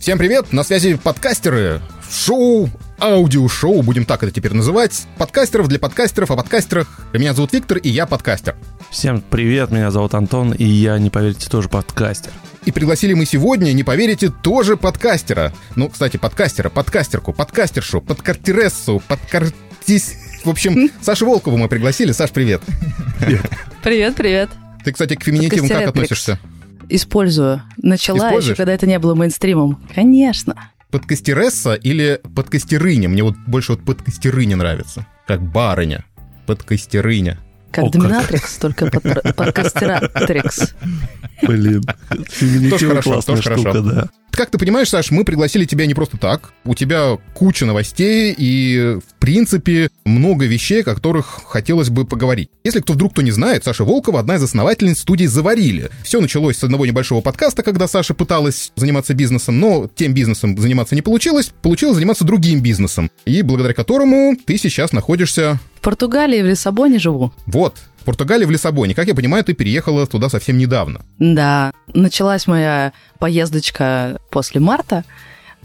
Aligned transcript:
Всем 0.00 0.16
привет, 0.16 0.54
на 0.54 0.62
связи 0.62 0.96
подкастеры. 0.96 1.82
Шоу, 2.10 2.70
аудиошоу, 2.98 3.82
будем 3.82 4.06
так 4.06 4.22
это 4.22 4.32
теперь 4.32 4.54
называть. 4.54 5.06
Подкастеров 5.18 5.68
для 5.68 5.78
подкастеров 5.78 6.30
о 6.30 6.36
подкастерах. 6.36 6.88
Меня 7.12 7.34
зовут 7.34 7.52
Виктор, 7.52 7.76
и 7.76 7.90
я 7.90 8.06
подкастер. 8.06 8.56
Всем 8.90 9.20
привет, 9.20 9.70
меня 9.70 9.90
зовут 9.90 10.14
Антон, 10.14 10.52
и 10.52 10.64
я, 10.64 10.98
не 10.98 11.10
поверите, 11.10 11.50
тоже 11.50 11.68
подкастер. 11.68 12.32
И 12.64 12.72
пригласили 12.72 13.12
мы 13.12 13.26
сегодня, 13.26 13.72
не 13.72 13.84
поверите, 13.84 14.30
тоже 14.30 14.78
подкастера. 14.78 15.52
Ну, 15.76 15.90
кстати, 15.90 16.16
подкастера, 16.16 16.70
подкастерку, 16.70 17.34
подкастершу, 17.34 18.00
подкартерессу, 18.00 19.02
подкартис... 19.06 20.14
В 20.44 20.48
общем, 20.48 20.90
Сашу 21.02 21.26
Волкову 21.26 21.58
мы 21.58 21.68
пригласили. 21.68 22.12
Саш, 22.12 22.30
привет. 22.30 22.62
Привет, 23.82 24.14
привет. 24.16 24.48
Ты, 24.82 24.92
кстати, 24.92 25.14
к 25.14 25.22
феминитивам 25.22 25.68
как 25.68 25.88
относишься? 25.88 26.40
Использую. 26.90 27.62
Начала 27.76 28.30
еще, 28.30 28.54
когда 28.54 28.72
это 28.72 28.86
не 28.86 28.98
было 28.98 29.14
мейнстримом. 29.14 29.80
Конечно. 29.94 30.70
Подкастересса 30.90 31.74
или 31.74 32.20
подкастерыня? 32.34 33.08
Мне 33.08 33.22
вот 33.22 33.36
больше 33.46 33.72
вот 33.72 33.84
подкастерыня 33.84 34.56
нравится. 34.56 35.06
Как 35.26 35.40
барыня. 35.40 36.04
Подкастерыня. 36.46 37.38
Как 37.70 37.84
О, 37.84 37.90
доминатрикс, 37.90 38.58
как. 38.58 38.60
только 38.76 38.86
под, 38.86 39.36
подкастератрикс. 39.36 40.74
Блин, 41.42 41.82
тоже 42.70 42.88
хорошо, 42.88 43.20
тоже 43.22 43.42
хорошо. 43.42 43.80
Да. 43.80 44.08
Как 44.32 44.50
ты 44.50 44.58
понимаешь, 44.58 44.88
Саш, 44.88 45.10
мы 45.10 45.24
пригласили 45.24 45.64
тебя 45.64 45.86
не 45.86 45.94
просто 45.94 46.16
так. 46.16 46.52
У 46.64 46.74
тебя 46.74 47.18
куча 47.34 47.66
новостей 47.66 48.34
и, 48.36 48.98
в 48.98 49.20
принципе, 49.20 49.90
много 50.04 50.46
вещей, 50.46 50.82
о 50.82 50.94
которых 50.94 51.42
хотелось 51.46 51.90
бы 51.90 52.04
поговорить. 52.04 52.48
Если 52.64 52.80
кто 52.80 52.92
вдруг 52.92 53.12
кто 53.12 53.22
не 53.22 53.30
знает, 53.30 53.64
Саша 53.64 53.84
Волкова 53.84 54.20
одна 54.20 54.36
из 54.36 54.42
основательниц 54.42 55.00
студии 55.00 55.26
«Заварили». 55.26 55.90
Все 56.04 56.20
началось 56.20 56.58
с 56.58 56.64
одного 56.64 56.86
небольшого 56.86 57.20
подкаста, 57.20 57.62
когда 57.62 57.88
Саша 57.88 58.14
пыталась 58.14 58.72
заниматься 58.76 59.14
бизнесом, 59.14 59.58
но 59.58 59.90
тем 59.94 60.14
бизнесом 60.14 60.56
заниматься 60.58 60.94
не 60.94 61.02
получилось, 61.02 61.52
получилось 61.62 61.96
заниматься 61.96 62.24
другим 62.24 62.62
бизнесом, 62.62 63.10
и 63.24 63.42
благодаря 63.42 63.74
которому 63.74 64.36
ты 64.44 64.58
сейчас 64.58 64.92
находишься... 64.92 65.58
В 65.80 65.82
Португалии, 65.82 66.42
в 66.42 66.44
Лиссабоне 66.44 66.98
живу. 66.98 67.32
Вот, 67.46 67.78
в 68.02 68.04
Португалии, 68.04 68.44
в 68.44 68.50
Лиссабоне. 68.50 68.94
Как 68.94 69.06
я 69.06 69.14
понимаю, 69.14 69.42
ты 69.44 69.54
переехала 69.54 70.06
туда 70.06 70.28
совсем 70.28 70.58
недавно. 70.58 71.00
Да, 71.18 71.72
началась 71.94 72.46
моя 72.46 72.92
поездочка 73.18 74.20
после 74.30 74.60
марта, 74.60 75.06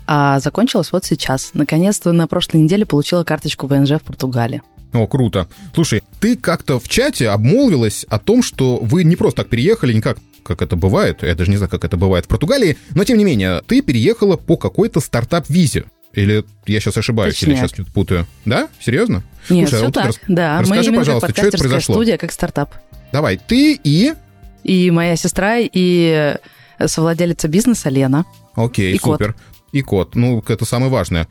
а 0.07 0.39
закончилась 0.39 0.93
вот 0.93 1.03
сейчас. 1.03 1.51
Наконец-то 1.53 2.13
на 2.13 2.27
прошлой 2.27 2.61
неделе 2.61 2.85
получила 2.85 3.25
карточку 3.25 3.67
ВНЖ 3.67 3.95
в 3.99 4.03
Португалии. 4.03 4.61
О, 4.93 5.05
круто. 5.05 5.49
Слушай, 5.73 6.01
ты 6.21 6.37
как-то 6.37 6.79
в 6.79 6.87
чате 6.87 7.27
обмолвилась 7.27 8.05
о 8.07 8.17
том, 8.17 8.41
что 8.41 8.77
вы 8.77 9.03
не 9.03 9.17
просто 9.17 9.41
так 9.41 9.49
переехали, 9.49 9.91
не 9.91 10.01
как 10.01 10.17
как 10.45 10.61
это 10.61 10.75
бывает, 10.75 11.23
я 11.23 11.33
даже 11.33 11.49
не 11.49 11.57
знаю, 11.57 11.71
как 11.71 11.83
это 11.83 11.97
бывает 11.97 12.25
в 12.25 12.27
Португалии, 12.27 12.77
но 12.91 13.03
тем 13.03 13.17
не 13.17 13.25
менее, 13.25 13.63
ты 13.65 13.81
переехала 13.81 14.37
по 14.37 14.57
какой-то 14.57 14.99
стартап-визе. 14.99 15.85
Или 16.15 16.45
я 16.65 16.79
сейчас 16.79 16.97
ошибаюсь, 16.97 17.35
Точнее. 17.35 17.53
или 17.53 17.59
сейчас 17.59 17.71
что-то 17.71 17.91
путаю? 17.91 18.25
Да? 18.45 18.69
Серьезно? 18.79 19.23
Нет, 19.49 19.67
Слушай, 19.69 19.73
а 19.73 19.77
все 19.77 19.77
а 19.77 19.85
вот 19.85 19.93
так. 19.93 20.05
Рас... 20.05 20.19
Да, 20.27 20.61
Расскажи, 20.61 20.91
мы 20.91 20.97
пожалуйста, 20.97 21.31
что 21.31 21.47
это 21.47 21.57
произошло? 21.57 21.95
студия 21.95 22.17
как 22.17 22.31
стартап. 22.31 22.73
Давай, 23.11 23.37
ты 23.37 23.79
и... 23.83 24.13
И 24.63 24.91
моя 24.91 25.15
сестра, 25.15 25.57
и 25.59 26.35
совладелица 26.83 27.47
бизнеса 27.47 27.89
Лена. 27.89 28.25
Окей, 28.55 28.95
и 28.95 28.99
супер. 28.99 29.33
Кот. 29.33 29.41
И 29.73 29.81
кот. 29.81 30.15
Ну, 30.15 30.43
это 30.47 30.65
самое 30.65 30.89
важное. 30.91 31.27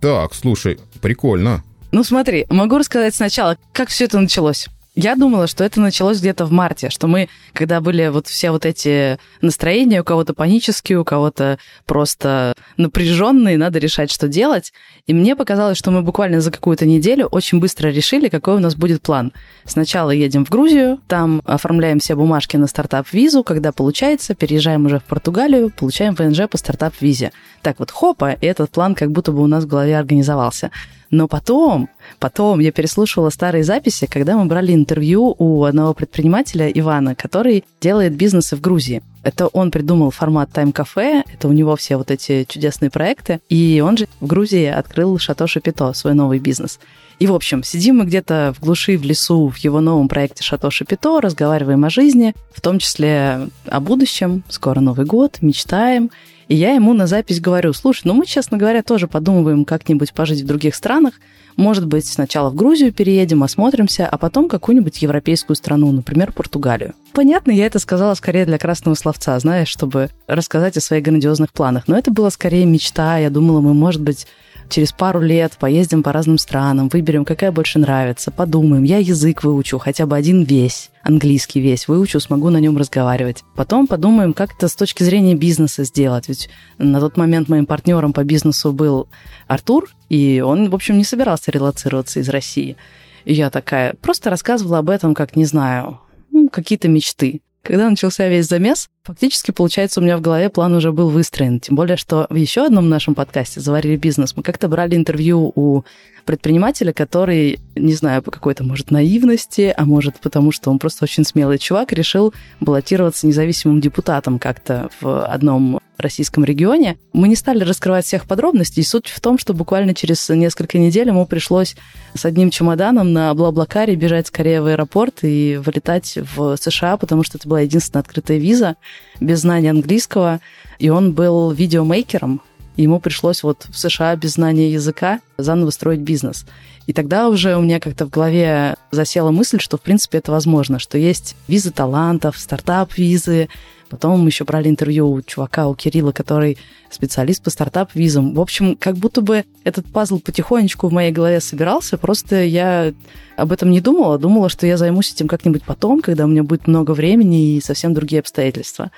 Так, 0.00 0.34
слушай, 0.34 0.78
прикольно. 1.00 1.64
Ну 1.90 2.04
смотри, 2.04 2.44
могу 2.50 2.76
рассказать 2.76 3.14
сначала, 3.14 3.56
как 3.72 3.88
все 3.88 4.04
это 4.04 4.18
началось. 4.20 4.66
Я 4.96 5.16
думала, 5.16 5.48
что 5.48 5.64
это 5.64 5.80
началось 5.80 6.20
где-то 6.20 6.46
в 6.46 6.52
марте, 6.52 6.88
что 6.88 7.08
мы, 7.08 7.28
когда 7.52 7.80
были 7.80 8.06
вот 8.08 8.28
все 8.28 8.52
вот 8.52 8.64
эти 8.64 9.18
настроения, 9.40 10.02
у 10.02 10.04
кого-то 10.04 10.34
панические, 10.34 11.00
у 11.00 11.04
кого-то 11.04 11.58
просто 11.84 12.54
напряженные, 12.76 13.58
надо 13.58 13.80
решать, 13.80 14.12
что 14.12 14.28
делать. 14.28 14.72
И 15.06 15.12
мне 15.12 15.34
показалось, 15.34 15.78
что 15.78 15.90
мы 15.90 16.02
буквально 16.02 16.40
за 16.40 16.52
какую-то 16.52 16.86
неделю 16.86 17.26
очень 17.26 17.58
быстро 17.58 17.88
решили, 17.88 18.28
какой 18.28 18.54
у 18.54 18.60
нас 18.60 18.76
будет 18.76 19.02
план. 19.02 19.32
Сначала 19.64 20.12
едем 20.12 20.46
в 20.46 20.50
Грузию, 20.50 21.00
там 21.08 21.42
оформляем 21.44 21.98
все 21.98 22.14
бумажки 22.14 22.56
на 22.56 22.68
стартап-визу, 22.68 23.42
когда 23.42 23.72
получается, 23.72 24.36
переезжаем 24.36 24.86
уже 24.86 25.00
в 25.00 25.04
Португалию, 25.04 25.70
получаем 25.70 26.14
ВНЖ 26.14 26.48
по 26.48 26.56
стартап-визе. 26.56 27.32
Так 27.62 27.80
вот, 27.80 27.90
хопа, 27.90 28.30
и 28.32 28.46
этот 28.46 28.70
план 28.70 28.94
как 28.94 29.10
будто 29.10 29.32
бы 29.32 29.42
у 29.42 29.48
нас 29.48 29.64
в 29.64 29.66
голове 29.66 29.98
организовался. 29.98 30.70
Но 31.14 31.28
потом, 31.28 31.88
потом 32.18 32.58
я 32.58 32.72
переслушивала 32.72 33.30
старые 33.30 33.62
записи, 33.62 34.08
когда 34.10 34.36
мы 34.36 34.46
брали 34.46 34.74
интервью 34.74 35.32
у 35.38 35.62
одного 35.62 35.94
предпринимателя, 35.94 36.68
Ивана, 36.68 37.14
который 37.14 37.62
делает 37.80 38.16
бизнесы 38.16 38.56
в 38.56 38.60
Грузии. 38.60 39.00
Это 39.22 39.46
он 39.46 39.70
придумал 39.70 40.10
формат 40.10 40.50
тайм-кафе, 40.50 41.22
это 41.32 41.46
у 41.46 41.52
него 41.52 41.76
все 41.76 41.96
вот 41.98 42.10
эти 42.10 42.44
чудесные 42.48 42.90
проекты. 42.90 43.40
И 43.48 43.80
он 43.80 43.96
же 43.96 44.08
в 44.20 44.26
Грузии 44.26 44.66
открыл 44.66 45.16
Шато 45.18 45.46
Шапито, 45.46 45.92
свой 45.92 46.14
новый 46.14 46.40
бизнес. 46.40 46.80
И, 47.20 47.28
в 47.28 47.32
общем, 47.32 47.62
сидим 47.62 47.98
мы 47.98 48.06
где-то 48.06 48.52
в 48.58 48.60
глуши, 48.60 48.98
в 48.98 49.04
лесу, 49.04 49.48
в 49.48 49.56
его 49.58 49.80
новом 49.80 50.08
проекте 50.08 50.42
Шато 50.42 50.68
Шапито, 50.72 51.20
разговариваем 51.20 51.84
о 51.84 51.90
жизни, 51.90 52.34
в 52.52 52.60
том 52.60 52.80
числе 52.80 53.50
о 53.66 53.78
будущем. 53.78 54.42
Скоро 54.48 54.80
Новый 54.80 55.06
год, 55.06 55.38
мечтаем. 55.42 56.10
И 56.48 56.54
я 56.54 56.72
ему 56.72 56.92
на 56.92 57.06
запись 57.06 57.40
говорю, 57.40 57.72
слушай, 57.72 58.02
ну 58.04 58.14
мы, 58.14 58.26
честно 58.26 58.58
говоря, 58.58 58.82
тоже 58.82 59.08
подумываем 59.08 59.64
как-нибудь 59.64 60.12
пожить 60.12 60.42
в 60.42 60.46
других 60.46 60.74
странах. 60.74 61.14
Может 61.56 61.86
быть, 61.86 62.06
сначала 62.06 62.50
в 62.50 62.54
Грузию 62.54 62.92
переедем, 62.92 63.42
осмотримся, 63.42 64.06
а 64.06 64.18
потом 64.18 64.48
какую-нибудь 64.48 65.00
европейскую 65.02 65.56
страну, 65.56 65.92
например, 65.92 66.32
Португалию. 66.32 66.94
Понятно, 67.12 67.52
я 67.52 67.66
это 67.66 67.78
сказала 67.78 68.14
скорее 68.14 68.44
для 68.44 68.58
красного 68.58 68.96
словца, 68.96 69.38
знаешь, 69.38 69.68
чтобы 69.68 70.10
рассказать 70.26 70.76
о 70.76 70.80
своих 70.80 71.04
грандиозных 71.04 71.52
планах. 71.52 71.84
Но 71.86 71.96
это 71.96 72.10
была 72.10 72.30
скорее 72.30 72.66
мечта. 72.66 73.18
Я 73.18 73.30
думала, 73.30 73.60
мы, 73.60 73.72
может 73.72 74.02
быть, 74.02 74.26
через 74.68 74.92
пару 74.92 75.20
лет 75.20 75.56
поездим 75.58 76.02
по 76.02 76.12
разным 76.12 76.38
странам, 76.38 76.88
выберем, 76.88 77.24
какая 77.24 77.52
больше 77.52 77.78
нравится, 77.78 78.30
подумаем. 78.30 78.84
Я 78.84 78.98
язык 78.98 79.44
выучу, 79.44 79.78
хотя 79.78 80.06
бы 80.06 80.16
один 80.16 80.44
весь, 80.44 80.90
английский 81.02 81.60
весь 81.60 81.88
выучу, 81.88 82.20
смогу 82.20 82.50
на 82.50 82.58
нем 82.58 82.76
разговаривать. 82.76 83.44
Потом 83.54 83.86
подумаем, 83.86 84.32
как 84.32 84.54
это 84.54 84.68
с 84.68 84.74
точки 84.74 85.02
зрения 85.02 85.34
бизнеса 85.34 85.84
сделать. 85.84 86.28
Ведь 86.28 86.48
на 86.78 87.00
тот 87.00 87.16
момент 87.16 87.48
моим 87.48 87.66
партнером 87.66 88.12
по 88.12 88.24
бизнесу 88.24 88.72
был 88.72 89.08
Артур, 89.46 89.88
и 90.08 90.42
он, 90.44 90.70
в 90.70 90.74
общем, 90.74 90.98
не 90.98 91.04
собирался 91.04 91.50
релацироваться 91.50 92.20
из 92.20 92.28
России. 92.28 92.76
И 93.24 93.32
я 93.32 93.50
такая 93.50 93.94
просто 94.00 94.30
рассказывала 94.30 94.78
об 94.78 94.90
этом, 94.90 95.14
как, 95.14 95.36
не 95.36 95.44
знаю, 95.44 96.00
ну, 96.30 96.48
какие-то 96.48 96.88
мечты. 96.88 97.40
Когда 97.64 97.88
начался 97.88 98.28
весь 98.28 98.46
замес, 98.46 98.90
фактически, 99.04 99.50
получается, 99.50 100.00
у 100.00 100.02
меня 100.02 100.18
в 100.18 100.20
голове 100.20 100.50
план 100.50 100.74
уже 100.74 100.92
был 100.92 101.08
выстроен. 101.08 101.60
Тем 101.60 101.76
более, 101.76 101.96
что 101.96 102.26
в 102.28 102.34
еще 102.34 102.66
одном 102.66 102.90
нашем 102.90 103.14
подкасте 103.14 103.60
«Заварили 103.60 103.96
бизнес» 103.96 104.36
мы 104.36 104.42
как-то 104.42 104.68
брали 104.68 104.96
интервью 104.96 105.50
у 105.54 105.82
предпринимателя, 106.24 106.92
который, 106.92 107.60
не 107.74 107.94
знаю, 107.94 108.22
по 108.22 108.30
какой-то, 108.30 108.64
может, 108.64 108.90
наивности, 108.90 109.72
а 109.76 109.84
может, 109.84 110.20
потому 110.20 110.52
что 110.52 110.70
он 110.70 110.78
просто 110.78 111.04
очень 111.04 111.24
смелый 111.24 111.58
чувак, 111.58 111.92
решил 111.92 112.34
баллотироваться 112.60 113.26
независимым 113.26 113.80
депутатом 113.80 114.38
как-то 114.38 114.90
в 115.00 115.24
одном 115.26 115.80
российском 115.96 116.44
регионе. 116.44 116.98
Мы 117.12 117.28
не 117.28 117.36
стали 117.36 117.62
раскрывать 117.62 118.04
всех 118.04 118.26
подробностей. 118.26 118.84
Суть 118.84 119.08
в 119.08 119.20
том, 119.20 119.38
что 119.38 119.54
буквально 119.54 119.94
через 119.94 120.28
несколько 120.28 120.78
недель 120.78 121.08
ему 121.08 121.26
пришлось 121.26 121.76
с 122.14 122.24
одним 122.24 122.50
чемоданом 122.50 123.12
на 123.12 123.32
Блаблакаре 123.34 123.94
бежать 123.94 124.26
скорее 124.26 124.60
в 124.60 124.66
аэропорт 124.66 125.20
и 125.22 125.60
вылетать 125.64 126.18
в 126.34 126.56
США, 126.56 126.96
потому 126.96 127.22
что 127.22 127.38
это 127.38 127.48
была 127.48 127.60
единственная 127.60 128.02
открытая 128.02 128.38
виза 128.38 128.76
без 129.20 129.40
знания 129.40 129.70
английского. 129.70 130.40
И 130.78 130.88
он 130.88 131.12
был 131.12 131.52
видеомейкером, 131.52 132.40
ему 132.82 133.00
пришлось 133.00 133.42
вот 133.42 133.66
в 133.68 133.78
США 133.78 134.16
без 134.16 134.34
знания 134.34 134.70
языка 134.70 135.20
заново 135.38 135.70
строить 135.70 136.00
бизнес. 136.00 136.44
И 136.86 136.92
тогда 136.92 137.28
уже 137.28 137.56
у 137.56 137.62
меня 137.62 137.80
как-то 137.80 138.06
в 138.06 138.10
голове 138.10 138.76
засела 138.90 139.30
мысль, 139.30 139.58
что 139.58 139.78
в 139.78 139.80
принципе 139.80 140.18
это 140.18 140.32
возможно, 140.32 140.78
что 140.78 140.98
есть 140.98 141.36
визы 141.48 141.70
талантов, 141.70 142.36
стартап-визы, 142.38 143.48
Потом 143.94 144.20
мы 144.20 144.28
еще 144.28 144.44
брали 144.44 144.68
интервью 144.68 145.08
у 145.08 145.22
чувака, 145.22 145.68
у 145.68 145.74
Кирилла, 145.76 146.10
который 146.10 146.58
специалист 146.90 147.40
по 147.44 147.50
стартап-визам. 147.50 148.34
В 148.34 148.40
общем, 148.40 148.74
как 148.74 148.96
будто 148.96 149.20
бы 149.20 149.44
этот 149.62 149.86
пазл 149.86 150.18
потихонечку 150.18 150.88
в 150.88 150.92
моей 150.92 151.12
голове 151.12 151.40
собирался, 151.40 151.96
просто 151.96 152.42
я 152.42 152.92
об 153.36 153.52
этом 153.52 153.70
не 153.70 153.80
думала, 153.80 154.18
думала, 154.18 154.48
что 154.48 154.66
я 154.66 154.78
займусь 154.78 155.12
этим 155.12 155.28
как-нибудь 155.28 155.62
потом, 155.64 156.02
когда 156.02 156.24
у 156.24 156.28
меня 156.28 156.42
будет 156.42 156.66
много 156.66 156.90
времени 156.90 157.54
и 157.54 157.60
совсем 157.60 157.94
другие 157.94 158.18
обстоятельства. 158.18 158.90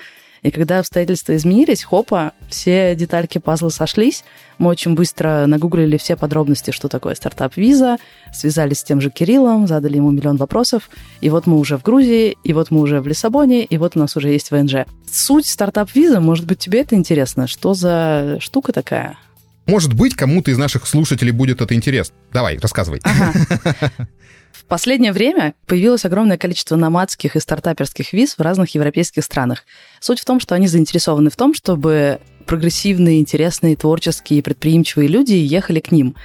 И 0.43 0.51
когда 0.51 0.79
обстоятельства 0.79 1.37
изменились, 1.37 1.85
хопа, 1.85 2.33
все 2.49 2.95
детальки 2.95 3.39
пазла 3.39 3.69
сошлись. 3.69 4.25
Мы 4.59 4.69
очень 4.69 4.95
быстро 4.95 5.47
нагуглили 5.47 5.97
все 5.97 6.17
подробности, 6.17 6.71
что 6.71 6.89
такое 6.89 7.15
стартап-виза, 7.15 7.99
связались 8.33 8.81
с 8.81 8.85
тем 8.85 9.01
же 9.01 9.11
Кириллом, 9.11 9.67
задали 9.67 9.97
ему 9.97 10.11
миллион 10.11 10.37
вопросов. 10.37 10.89
И 11.21 11.31
вот 11.31 11.47
мы 11.47 11.59
уже 11.59 11.77
в 11.77 11.83
Грузии, 11.83 12.37
и 12.45 12.53
вот 12.53 12.71
мы 12.71 12.81
уже 12.81 13.01
в 13.01 13.07
Лиссабоне, 13.07 13.65
и 13.65 13.79
вот 13.79 13.97
у 13.97 13.99
нас 13.99 14.17
уже 14.17 14.31
есть 14.31 14.51
ВНЖ. 14.51 14.87
Суть 15.11 15.47
стартап-виза, 15.47 16.21
может 16.21 16.47
быть, 16.47 16.59
тебе 16.59 16.81
это 16.81 16.95
интересно? 16.95 17.47
Что 17.47 17.75
за 17.75 18.39
штука 18.41 18.73
такая? 18.73 19.19
Может 19.67 19.95
быть, 19.95 20.15
кому-то 20.15 20.51
из 20.51 20.59
наших 20.59 20.87
слушателей 20.87 21.33
будет 21.33 21.61
это 21.61 21.75
интересно. 21.75 22.15
Давай, 22.33 22.59
рассказывай. 22.59 23.01
Ага. 23.03 23.33
Последнее 24.69 25.13
время 25.13 25.55
появилось 25.67 26.05
огромное 26.05 26.39
количество 26.39 26.75
номадских 26.75 27.37
и 27.37 27.41
стартаперских 27.41 28.13
виз 28.13 28.37
в 28.37 28.41
разных 28.41 28.75
европейских 28.75 29.23
странах. 29.23 29.65
Суть 30.01 30.19
в 30.19 30.25
том, 30.25 30.41
что 30.41 30.57
они 30.57 30.67
заинтересованы 30.67 31.31
в 31.31 31.37
том, 31.37 31.55
чтобы 31.55 32.21
прогрессивные, 32.47 33.21
интересные, 33.21 33.77
творческие, 33.77 34.43
предприимчивые 34.43 35.09
люди 35.09 35.35
ехали 35.35 35.79
к 35.79 35.93
ним. 35.93 36.17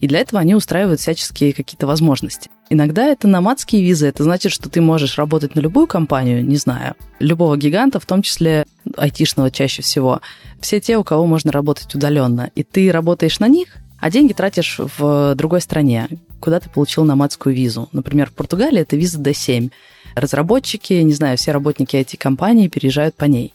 И 0.00 0.06
для 0.06 0.20
этого 0.20 0.40
они 0.40 0.54
устраивают 0.54 1.00
всяческие 1.00 1.52
какие-то 1.52 1.86
возможности. 1.86 2.50
Иногда 2.70 3.04
это 3.04 3.28
номадские 3.28 3.82
визы. 3.82 4.06
Это 4.06 4.24
значит, 4.24 4.50
что 4.50 4.70
ты 4.70 4.80
можешь 4.80 5.18
работать 5.18 5.54
на 5.54 5.60
любую 5.60 5.86
компанию, 5.86 6.42
не 6.42 6.56
знаю, 6.56 6.94
любого 7.18 7.58
гиганта, 7.58 8.00
в 8.00 8.06
том 8.06 8.22
числе 8.22 8.64
айтишного 8.96 9.50
чаще 9.50 9.82
всего. 9.82 10.22
Все 10.60 10.80
те, 10.80 10.96
у 10.96 11.04
кого 11.04 11.26
можно 11.26 11.52
работать 11.52 11.94
удаленно. 11.94 12.50
И 12.54 12.62
ты 12.62 12.90
работаешь 12.90 13.40
на 13.40 13.48
них, 13.48 13.76
а 14.00 14.10
деньги 14.10 14.32
тратишь 14.32 14.80
в 14.98 15.34
другой 15.34 15.60
стране, 15.60 16.08
куда 16.40 16.58
ты 16.60 16.68
получил 16.68 17.04
номадскую 17.04 17.54
визу. 17.54 17.88
Например, 17.92 18.28
в 18.30 18.32
Португалии 18.32 18.80
это 18.80 18.96
виза 18.96 19.20
D7. 19.20 19.70
Разработчики, 20.14 20.94
не 20.94 21.12
знаю, 21.12 21.36
все 21.36 21.52
работники 21.52 21.96
IT-компании 21.96 22.68
переезжают 22.68 23.14
по 23.14 23.26
ней. 23.26 23.54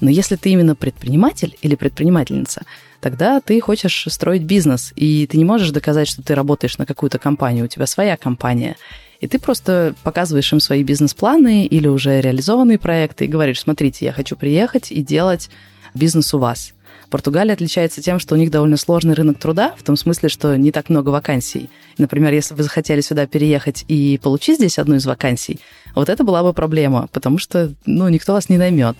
Но 0.00 0.10
если 0.10 0.36
ты 0.36 0.50
именно 0.50 0.74
предприниматель 0.74 1.56
или 1.62 1.74
предпринимательница, 1.74 2.62
тогда 3.00 3.40
ты 3.40 3.58
хочешь 3.60 4.06
строить 4.10 4.42
бизнес, 4.42 4.92
и 4.94 5.26
ты 5.26 5.38
не 5.38 5.44
можешь 5.44 5.70
доказать, 5.70 6.06
что 6.06 6.22
ты 6.22 6.34
работаешь 6.34 6.76
на 6.76 6.84
какую-то 6.84 7.18
компанию, 7.18 7.64
у 7.64 7.68
тебя 7.68 7.86
своя 7.86 8.16
компания. 8.16 8.76
И 9.20 9.26
ты 9.26 9.38
просто 9.38 9.94
показываешь 10.02 10.52
им 10.52 10.60
свои 10.60 10.82
бизнес-планы 10.82 11.64
или 11.64 11.88
уже 11.88 12.20
реализованные 12.20 12.78
проекты 12.78 13.24
и 13.24 13.28
говоришь, 13.28 13.60
смотрите, 13.60 14.04
я 14.04 14.12
хочу 14.12 14.36
приехать 14.36 14.92
и 14.92 15.02
делать 15.02 15.48
бизнес 15.94 16.34
у 16.34 16.38
вас. 16.38 16.74
Португалия 17.10 17.52
отличается 17.52 18.02
тем, 18.02 18.18
что 18.18 18.34
у 18.34 18.38
них 18.38 18.50
довольно 18.50 18.76
сложный 18.76 19.14
рынок 19.14 19.38
труда, 19.38 19.74
в 19.78 19.82
том 19.82 19.96
смысле, 19.96 20.28
что 20.28 20.56
не 20.56 20.72
так 20.72 20.88
много 20.88 21.10
вакансий. 21.10 21.70
Например, 21.98 22.32
если 22.32 22.54
вы 22.54 22.62
захотели 22.62 23.00
сюда 23.00 23.26
переехать 23.26 23.84
и 23.88 24.18
получить 24.22 24.58
здесь 24.58 24.78
одну 24.78 24.96
из 24.96 25.06
вакансий, 25.06 25.60
вот 25.94 26.08
это 26.08 26.24
была 26.24 26.42
бы 26.42 26.52
проблема, 26.52 27.08
потому 27.12 27.38
что 27.38 27.72
ну, 27.86 28.08
никто 28.08 28.32
вас 28.32 28.48
не 28.48 28.58
наймет 28.58 28.96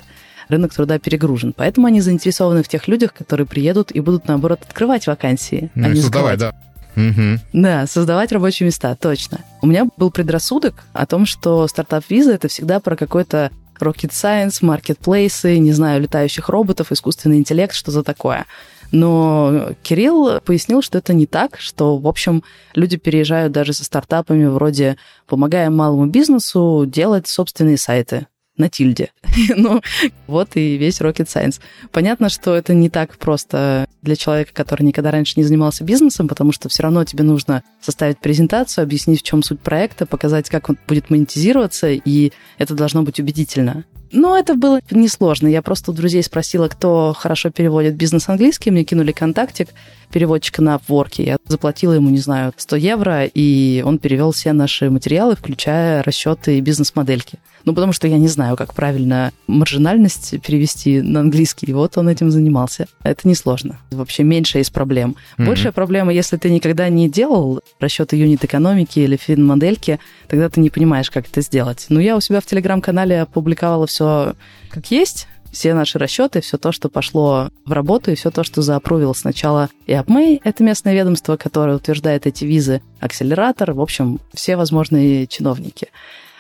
рынок 0.49 0.73
труда 0.73 0.99
перегружен. 0.99 1.53
Поэтому 1.57 1.87
они 1.87 2.01
заинтересованы 2.01 2.63
в 2.63 2.69
тех 2.69 2.89
людях, 2.89 3.13
которые 3.13 3.47
приедут 3.47 3.91
и 3.93 4.01
будут, 4.01 4.29
наоборот, 4.29 4.61
открывать 4.63 5.07
вакансии. 5.07 5.71
Ну, 5.75 5.89
а 5.89 5.91
и 5.91 5.97
создавать, 5.97 6.39
да. 6.39 6.53
Угу. 6.97 7.41
Да, 7.53 7.87
создавать 7.87 8.33
рабочие 8.33 8.67
места, 8.67 8.95
точно. 8.95 9.41
У 9.61 9.67
меня 9.67 9.87
был 9.97 10.11
предрассудок 10.11 10.85
о 10.95 11.05
том, 11.05 11.27
что 11.27 11.67
стартап-виза— 11.69 12.33
это 12.35 12.49
всегда 12.49 12.81
про 12.81 12.97
какой-то 12.97 13.51
rocket 13.81 14.11
science, 14.11 14.59
маркетплейсы, 14.61 15.59
не 15.59 15.73
знаю, 15.73 16.03
летающих 16.03 16.49
роботов, 16.49 16.93
искусственный 16.93 17.39
интеллект, 17.39 17.75
что 17.75 17.91
за 17.91 18.03
такое. 18.03 18.47
Но 18.93 19.71
Кирилл 19.83 20.41
пояснил, 20.41 20.83
что 20.83 20.99
это 20.99 21.13
не 21.13 21.27
так, 21.27 21.59
что, 21.59 21.99
в 21.99 22.07
общем, 22.07 22.45
люди 22.75 22.97
переезжают 22.97 23.53
даже 23.53 23.73
со 23.73 23.85
стартапами 23.85 24.47
вроде 24.47 24.97
«помогаем 25.27 25.75
малому 25.77 26.07
бизнесу 26.07 26.85
делать 26.87 27.27
собственные 27.27 27.79
сайты» 27.79 28.27
на 28.57 28.69
тильде. 28.69 29.11
ну, 29.57 29.83
вот 30.27 30.51
и 30.57 30.77
весь 30.77 31.01
Rocket 31.01 31.27
Science. 31.27 31.61
Понятно, 31.93 32.29
что 32.29 32.55
это 32.55 32.75
не 32.75 32.91
так 32.91 33.17
просто 33.19 33.87
для 34.03 34.17
человека, 34.17 34.53
который 34.53 34.83
никогда 34.83 35.11
раньше 35.11 35.35
не 35.37 35.45
занимался 35.45 35.85
бизнесом, 35.85 36.29
потому 36.29 36.53
что 36.53 36.69
все 36.69 36.83
равно 36.83 37.05
тебе 37.05 37.25
нужно 37.25 37.63
составить 37.81 38.19
презентацию, 38.19 38.83
объяснить, 38.83 39.21
в 39.21 39.25
чем 39.25 39.43
суть 39.43 39.61
проекта, 39.61 40.07
показать, 40.07 40.49
как 40.49 40.69
он 40.71 40.79
будет 40.87 41.11
монетизироваться, 41.11 41.89
и 41.89 42.33
это 42.59 42.75
должно 42.75 43.03
быть 43.03 43.21
убедительно. 43.21 43.85
Но 44.13 44.39
это 44.39 44.55
было 44.55 44.81
несложно. 44.91 45.49
Я 45.49 45.63
просто 45.63 45.91
у 45.91 45.95
друзей 45.95 46.23
спросила, 46.23 46.69
кто 46.69 47.13
хорошо 47.13 47.51
переводит 47.51 47.97
бизнес 47.97 48.29
английский. 48.29 48.71
Мне 48.71 48.85
кинули 48.85 49.13
контактик 49.13 49.69
переводчика 50.11 50.63
на 50.63 50.77
Upwork. 50.77 51.23
Я 51.23 51.37
заплатила 51.47 51.93
ему, 51.93 52.11
не 52.11 52.19
знаю, 52.19 52.53
100 52.57 52.77
евро, 52.77 53.25
и 53.25 53.83
он 53.85 53.99
перевел 53.99 54.33
все 54.33 54.53
наши 54.53 54.91
материалы, 54.91 55.37
включая 55.37 56.03
расчеты 56.03 56.59
и 56.59 56.61
бизнес-модельки. 56.61 57.39
Ну, 57.65 57.75
потому 57.75 57.93
что 57.93 58.07
я 58.07 58.19
не 58.19 58.29
знаю, 58.29 58.57
как 58.57 58.75
правильно 58.75 59.33
маржинальность 59.49 60.41
перевести 60.41 61.03
на 61.03 61.21
английский. 61.21 61.67
И 61.67 61.73
вот 61.73 61.99
он 61.99 62.09
этим 62.09 62.31
занимался. 62.31 62.87
Это 63.03 63.29
несложно. 63.29 63.79
Вообще 63.91 64.23
меньшая 64.23 64.63
из 64.63 64.71
проблем. 64.71 65.17
Mm-hmm. 65.37 65.47
Большая 65.47 65.73
проблема, 65.73 66.13
если 66.13 66.37
ты 66.37 66.49
никогда 66.51 66.89
не 66.89 67.09
делал 67.09 67.61
расчеты 67.81 68.17
юнит-экономики 68.17 69.01
или 69.01 69.17
фин-модельки, 69.17 69.99
тогда 70.29 70.49
ты 70.49 70.61
не 70.61 70.71
понимаешь, 70.71 71.11
как 71.11 71.27
это 71.27 71.41
сделать. 71.41 71.87
Но 71.89 72.01
я 72.01 72.17
у 72.17 72.21
себя 72.21 72.41
в 72.41 72.47
Телеграм-канале 72.47 73.23
опубликовала 73.23 73.87
все 73.87 74.35
как 74.69 74.91
есть, 74.91 75.27
все 75.53 75.75
наши 75.75 75.99
расчеты, 75.99 76.41
все 76.41 76.59
то, 76.59 76.73
что 76.73 76.89
пошло 76.89 77.51
в 77.65 77.73
работу, 77.73 78.11
и 78.11 78.15
все 78.15 78.31
то, 78.31 78.45
что 78.45 78.63
заапрувил 78.63 79.15
сначала 79.15 79.69
и 79.87 79.93
AppMay, 79.93 80.41
это 80.45 80.63
местное 80.63 80.95
ведомство, 80.95 81.37
которое 81.37 81.77
утверждает 81.77 82.27
эти 82.27 82.45
визы, 82.45 82.83
акселератор, 83.01 83.73
в 83.73 83.81
общем, 83.81 84.21
все 84.35 84.57
возможные 84.57 85.27
чиновники. 85.27 85.89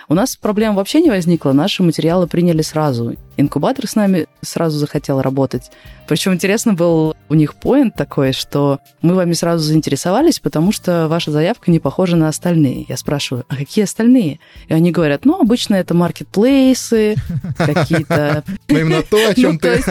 У 0.09 0.15
нас 0.15 0.37
проблем 0.37 0.77
вообще 0.77 1.01
не 1.01 1.11
возникло, 1.11 1.53
наши 1.53 1.83
материалы 1.83 2.27
приняли 2.27 2.63
сразу. 2.63 3.17
Инкубатор 3.37 3.87
с 3.87 3.95
нами 3.95 4.27
сразу 4.43 4.79
захотел 4.79 5.21
работать. 5.21 5.71
Причем 6.09 6.33
интересно 6.33 6.73
был 6.73 7.15
у 7.29 7.35
них 7.35 7.55
поинт 7.55 7.95
такой, 7.95 8.33
что 8.33 8.79
мы 9.03 9.15
вами 9.15 9.33
сразу 9.33 9.65
заинтересовались, 9.65 10.39
потому 10.39 10.73
что 10.73 11.09
ваша 11.09 11.31
заявка 11.31 11.71
не 11.71 11.81
похожа 11.81 12.17
на 12.17 12.29
остальные. 12.29 12.87
Я 12.89 12.97
спрашиваю, 12.97 13.45
а 13.49 13.57
какие 13.57 13.85
остальные? 13.85 14.39
И 14.69 14.75
они 14.75 14.93
говорят, 14.93 15.25
ну, 15.25 15.41
обычно 15.41 15.75
это 15.75 15.95
маркетплейсы, 15.95 17.17
какие-то... 17.59 18.45
Ну, 18.69 18.79
именно 18.79 19.03
то, 19.03 19.29
о 19.29 19.35
чем 19.35 19.53
ну, 19.53 19.59
ты... 19.59 19.83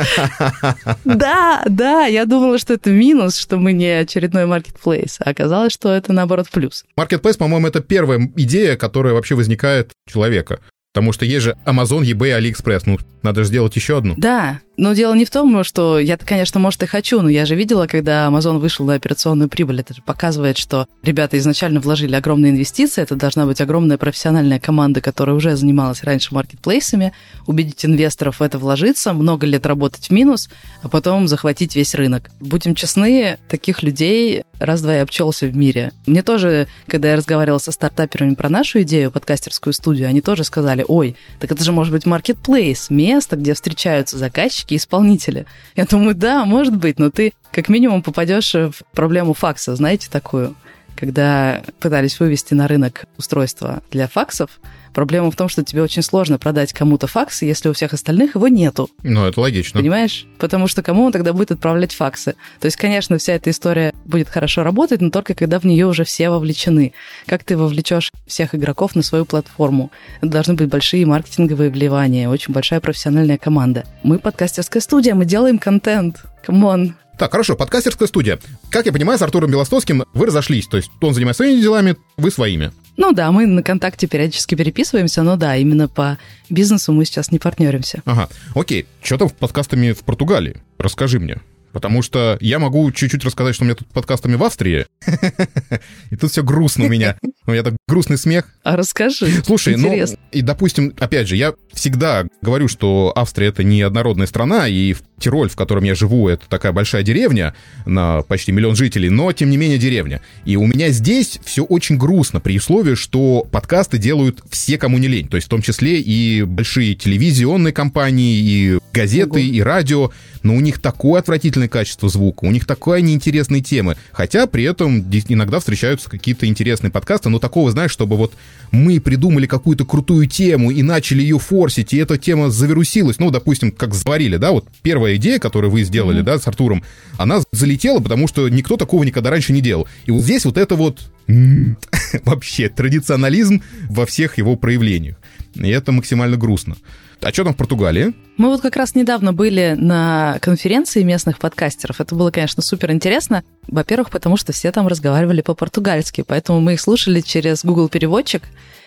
Да, 1.06 1.64
да, 1.68 2.06
я 2.06 2.26
думала, 2.26 2.58
что 2.58 2.74
это 2.74 2.90
минус, 2.90 3.38
что 3.38 3.58
мы 3.58 3.74
не 3.74 3.88
очередной 3.88 4.46
маркетплейс, 4.46 5.18
а 5.20 5.30
оказалось, 5.30 5.72
что 5.72 5.94
это, 5.94 6.12
наоборот, 6.14 6.48
плюс. 6.52 6.84
Маркетплейс, 6.98 7.38
по-моему, 7.38 7.68
это 7.68 7.82
первая 7.82 8.32
идея, 8.36 8.76
которая 8.76 9.14
вообще 9.14 9.36
возникает 9.36 9.92
у 10.08 10.12
человека. 10.12 10.60
Потому 10.96 11.12
что 11.12 11.26
есть 11.26 11.44
же 11.44 11.58
Amazon, 11.66 12.04
eBay, 12.04 12.40
AliExpress. 12.40 12.84
Ну, 12.86 12.98
надо 13.22 13.44
же 13.44 13.50
сделать 13.50 13.76
еще 13.76 13.98
одну. 13.98 14.14
Да, 14.16 14.62
но 14.78 14.94
дело 14.94 15.14
не 15.14 15.26
в 15.26 15.30
том, 15.30 15.64
что 15.64 16.00
я, 16.00 16.18
конечно, 16.18 16.60
может, 16.60 16.84
и 16.84 16.86
хочу, 16.86 17.22
но 17.22 17.30
я 17.30 17.46
же 17.46 17.56
видела, 17.56 17.88
когда 17.88 18.28
Amazon 18.28 18.60
вышел 18.60 18.86
на 18.86 18.94
операционную 18.94 19.50
прибыль, 19.50 19.80
это 19.82 19.94
же 19.94 20.02
показывает, 20.02 20.58
что 20.58 20.88
ребята 21.04 21.38
изначально 21.38 21.80
вложили 21.80 22.16
огромные 22.16 22.52
инвестиции, 22.52 23.02
это 23.02 23.16
должна 23.16 23.46
быть 23.46 23.62
огромная 23.62 23.98
профессиональная 23.98 24.60
команда, 24.60 25.02
которая 25.02 25.36
уже 25.36 25.56
занималась 25.56 26.04
раньше 26.04 26.34
маркетплейсами, 26.34 27.14
убедить 27.48 27.86
инвесторов 27.86 28.40
в 28.40 28.44
это 28.44 28.58
вложиться, 28.58 29.14
много 29.14 29.46
лет 29.46 29.66
работать 29.66 30.08
в 30.08 30.12
минус, 30.12 30.50
а 30.82 30.90
потом 30.90 31.28
захватить 31.28 31.76
весь 31.76 31.96
рынок. 31.96 32.30
Будем 32.40 32.76
честны, 32.76 33.38
таких 33.50 33.84
людей 33.84 34.44
раз-два 34.60 34.96
и 34.96 35.00
обчелся 35.00 35.48
в 35.48 35.56
мире. 35.56 35.92
Мне 36.06 36.24
тоже, 36.24 36.68
когда 36.88 37.10
я 37.10 37.16
разговаривала 37.18 37.60
со 37.60 37.72
стартаперами 37.72 38.36
про 38.36 38.50
нашу 38.50 38.82
идею, 38.82 39.12
подкастерскую 39.12 39.74
студию, 39.74 40.08
они 40.08 40.22
тоже 40.22 40.44
сказали, 40.44 40.84
ой, 40.88 41.16
так 41.40 41.52
это 41.52 41.64
же 41.64 41.72
может 41.72 41.94
быть 41.94 42.06
маркетплейс, 42.06 42.90
место, 42.90 43.36
где 43.36 43.54
встречаются 43.54 44.18
заказчики, 44.18 44.65
исполнители. 44.74 45.46
Я 45.76 45.86
думаю, 45.86 46.16
да, 46.16 46.46
может 46.46 46.76
быть, 46.76 47.00
но 47.00 47.10
ты 47.10 47.34
как 47.52 47.70
минимум 47.70 48.02
попадешь 48.02 48.54
в 48.54 48.74
проблему 48.94 49.34
факса, 49.34 49.76
знаете 49.76 50.10
такую? 50.10 50.56
Когда 50.96 51.62
пытались 51.80 52.20
вывести 52.20 52.54
на 52.54 52.68
рынок 52.68 53.06
устройство 53.18 53.84
для 53.92 54.08
факсов, 54.08 54.60
Проблема 54.96 55.30
в 55.30 55.36
том, 55.36 55.50
что 55.50 55.62
тебе 55.62 55.84
очень 55.84 56.02
сложно 56.02 56.40
продать 56.40 56.72
кому-то 56.72 57.06
факсы, 57.06 57.44
если 57.44 57.68
у 57.68 57.74
всех 57.74 57.92
остальных 57.92 58.36
его 58.36 58.48
нету. 58.48 58.90
Ну, 59.04 59.26
это 59.26 59.42
логично. 59.42 59.82
Понимаешь? 59.82 60.26
Потому 60.40 60.68
что 60.70 60.82
кому 60.82 61.04
он 61.04 61.12
тогда 61.12 61.34
будет 61.34 61.52
отправлять 61.52 61.94
факсы? 61.94 62.36
То 62.62 62.68
есть, 62.68 62.78
конечно, 62.78 63.18
вся 63.18 63.34
эта 63.34 63.50
история 63.50 63.94
будет 64.06 64.30
хорошо 64.30 64.64
работать, 64.64 65.02
но 65.02 65.10
только 65.10 65.34
когда 65.34 65.60
в 65.60 65.66
нее 65.66 65.86
уже 65.86 66.06
все 66.06 66.30
вовлечены. 66.30 66.94
Как 67.26 67.44
ты 67.44 67.58
вовлечешь 67.58 68.14
всех 68.26 68.56
игроков 68.56 68.96
на 68.96 69.04
свою 69.04 69.26
платформу? 69.26 69.92
Это 70.22 70.32
должны 70.32 70.54
быть 70.54 70.70
большие 70.70 71.06
маркетинговые 71.06 71.72
вливания, 71.72 72.30
очень 72.30 72.54
большая 72.54 72.80
профессиональная 72.80 73.38
команда. 73.38 73.84
Мы 74.02 74.18
подкастерская 74.18 74.82
студия, 74.82 75.14
мы 75.14 75.26
делаем 75.26 75.60
контент. 75.60 76.24
Come 76.46 76.74
on, 76.74 76.96
так, 77.18 77.32
хорошо, 77.32 77.56
подкастерская 77.56 78.08
студия. 78.08 78.40
Как 78.70 78.86
я 78.86 78.92
понимаю, 78.92 79.18
с 79.18 79.22
Артуром 79.22 79.50
Белостоцким 79.50 80.04
вы 80.14 80.26
разошлись, 80.26 80.68
то 80.68 80.78
есть 80.78 80.92
он 81.02 81.14
занимается 81.14 81.44
своими 81.44 81.62
делами, 81.62 81.96
вы 82.18 82.30
своими. 82.30 82.72
Ну 82.98 83.12
да, 83.12 83.32
мы 83.32 83.46
на 83.46 83.62
ВКонтакте 83.62 84.08
периодически 84.08 84.56
переписываемся, 84.56 85.24
но 85.24 85.36
да, 85.36 85.56
именно 85.56 85.88
по 85.88 86.18
бизнесу 86.50 86.94
мы 86.94 87.06
сейчас 87.06 87.32
не 87.32 87.40
партнеримся. 87.40 88.02
Ага, 88.06 88.30
окей. 88.54 88.86
Что 89.02 89.18
там 89.18 89.30
с 89.30 89.34
подкастами 89.34 89.92
в 89.92 90.00
Португалии? 90.00 90.62
Расскажи 90.78 91.20
мне. 91.20 91.38
Потому 91.76 92.02
что 92.02 92.38
я 92.40 92.58
могу 92.58 92.90
чуть-чуть 92.90 93.26
рассказать, 93.26 93.54
что 93.54 93.66
у 93.66 93.68
меня 93.68 93.76
тут 93.76 93.90
подкастами 93.90 94.36
в 94.36 94.44
Австрии. 94.46 94.86
И 96.10 96.16
тут 96.16 96.32
все 96.32 96.42
грустно 96.42 96.86
у 96.86 96.88
меня. 96.88 97.18
У 97.46 97.52
меня 97.52 97.64
так 97.64 97.76
грустный 97.86 98.18
смех. 98.18 98.46
А 98.64 98.78
расскажи. 98.78 99.28
Слушай, 99.46 99.76
ну, 99.76 99.94
и 100.32 100.42
допустим, 100.42 100.94
опять 100.98 101.28
же, 101.28 101.36
я 101.36 101.54
всегда 101.74 102.26
говорю, 102.42 102.70
что 102.70 103.12
Австрия 103.14 103.48
это 103.48 103.64
не 103.64 103.82
однородная 103.82 104.26
страна, 104.26 104.70
и 104.70 104.96
Тироль, 105.20 105.50
в 105.50 105.56
котором 105.56 105.84
я 105.84 105.96
живу, 105.96 106.28
это 106.28 106.48
такая 106.50 106.72
большая 106.72 107.04
деревня 107.04 107.56
на 107.86 108.22
почти 108.24 108.52
миллион 108.52 108.76
жителей, 108.76 109.10
но 109.10 109.32
тем 109.32 109.50
не 109.50 109.58
менее 109.58 109.78
деревня. 109.78 110.22
И 110.46 110.56
у 110.56 110.66
меня 110.66 110.90
здесь 110.90 111.40
все 111.44 111.64
очень 111.64 111.98
грустно, 111.98 112.40
при 112.40 112.58
условии, 112.58 112.96
что 112.96 113.48
подкасты 113.52 113.98
делают 113.98 114.42
все, 114.50 114.78
кому 114.78 114.98
не 114.98 115.08
лень. 115.08 115.28
То 115.28 115.38
есть 115.38 115.48
в 115.48 115.50
том 115.50 115.62
числе 115.62 116.02
и 116.02 116.44
большие 116.44 116.96
телевизионные 116.96 117.74
компании, 117.74 118.40
и 118.40 118.80
газеты, 118.94 119.40
Ого. 119.40 119.40
и 119.40 119.62
радио. 119.62 120.12
Но 120.44 120.56
у 120.56 120.60
них 120.60 120.80
такое 120.80 121.20
отвратительное 121.20 121.65
качество 121.68 122.10
звука, 122.10 122.46
у 122.46 122.52
них 122.52 122.66
такое 122.66 123.02
неинтересные 123.02 123.62
темы. 123.62 123.98
Хотя 124.12 124.48
при 124.48 124.64
этом 124.64 125.00
иногда 125.00 125.60
встречаются 125.60 126.10
какие-то 126.10 126.46
интересные 126.46 126.92
подкасты, 126.92 127.30
но 127.30 127.40
такого, 127.40 127.72
знаешь, 127.72 127.92
чтобы 127.92 128.18
вот 128.18 128.34
мы 128.72 129.00
придумали 129.00 129.48
какую-то 129.48 129.86
крутую 129.86 130.28
тему 130.28 130.72
и 130.72 130.84
начали 130.84 131.22
ее 131.22 131.40
форсить, 131.40 131.94
и 131.94 131.98
эта 131.98 132.18
тема 132.18 132.50
завирусилась, 132.50 133.20
ну, 133.20 133.32
допустим, 133.32 133.72
как 133.72 133.94
заварили, 133.94 134.38
да, 134.38 134.52
вот 134.52 134.68
первая 134.82 135.16
идея, 135.16 135.40
которую 135.40 135.72
вы 135.72 135.84
сделали, 135.84 136.22
mm-hmm. 136.22 136.26
да, 136.26 136.40
с 136.40 136.48
Артуром, 136.48 136.84
она 137.18 137.42
залетела, 137.52 138.00
потому 138.00 138.28
что 138.28 138.48
никто 138.50 138.78
такого 138.78 139.04
никогда 139.04 139.30
раньше 139.30 139.54
не 139.54 139.62
делал. 139.62 139.88
И 140.06 140.12
вот 140.12 140.24
здесь 140.24 140.46
вот 140.46 140.58
это 140.58 140.76
вот 140.76 141.00
вообще 142.26 142.70
традиционализм 142.70 143.62
во 143.90 144.06
всех 144.06 144.38
его 144.38 144.56
проявлениях. 144.56 145.18
И 145.56 145.70
это 145.70 145.92
максимально 145.92 146.38
грустно. 146.38 146.76
А 147.22 147.32
что 147.32 147.44
там 147.44 147.54
в 147.54 147.58
Португалии? 147.58 148.14
Мы 148.38 148.50
вот 148.50 148.62
как 148.62 148.76
раз 148.76 148.96
недавно 148.96 149.32
были 149.32 149.76
на 149.78 150.38
конференции 150.42 151.04
местных 151.04 151.40
подкастеров. 151.40 152.02
Это 152.02 152.16
было, 152.16 152.32
конечно, 152.32 152.62
супер 152.62 152.92
интересно. 152.92 153.44
Во-первых, 153.68 154.10
потому 154.10 154.36
что 154.36 154.52
все 154.52 154.72
там 154.72 154.88
разговаривали 154.88 155.42
по-португальски, 155.42 156.24
поэтому 156.28 156.60
мы 156.60 156.74
их 156.74 156.82
слушали 156.82 157.22
через 157.22 157.64
Google 157.64 157.88
переводчик. 157.88 158.44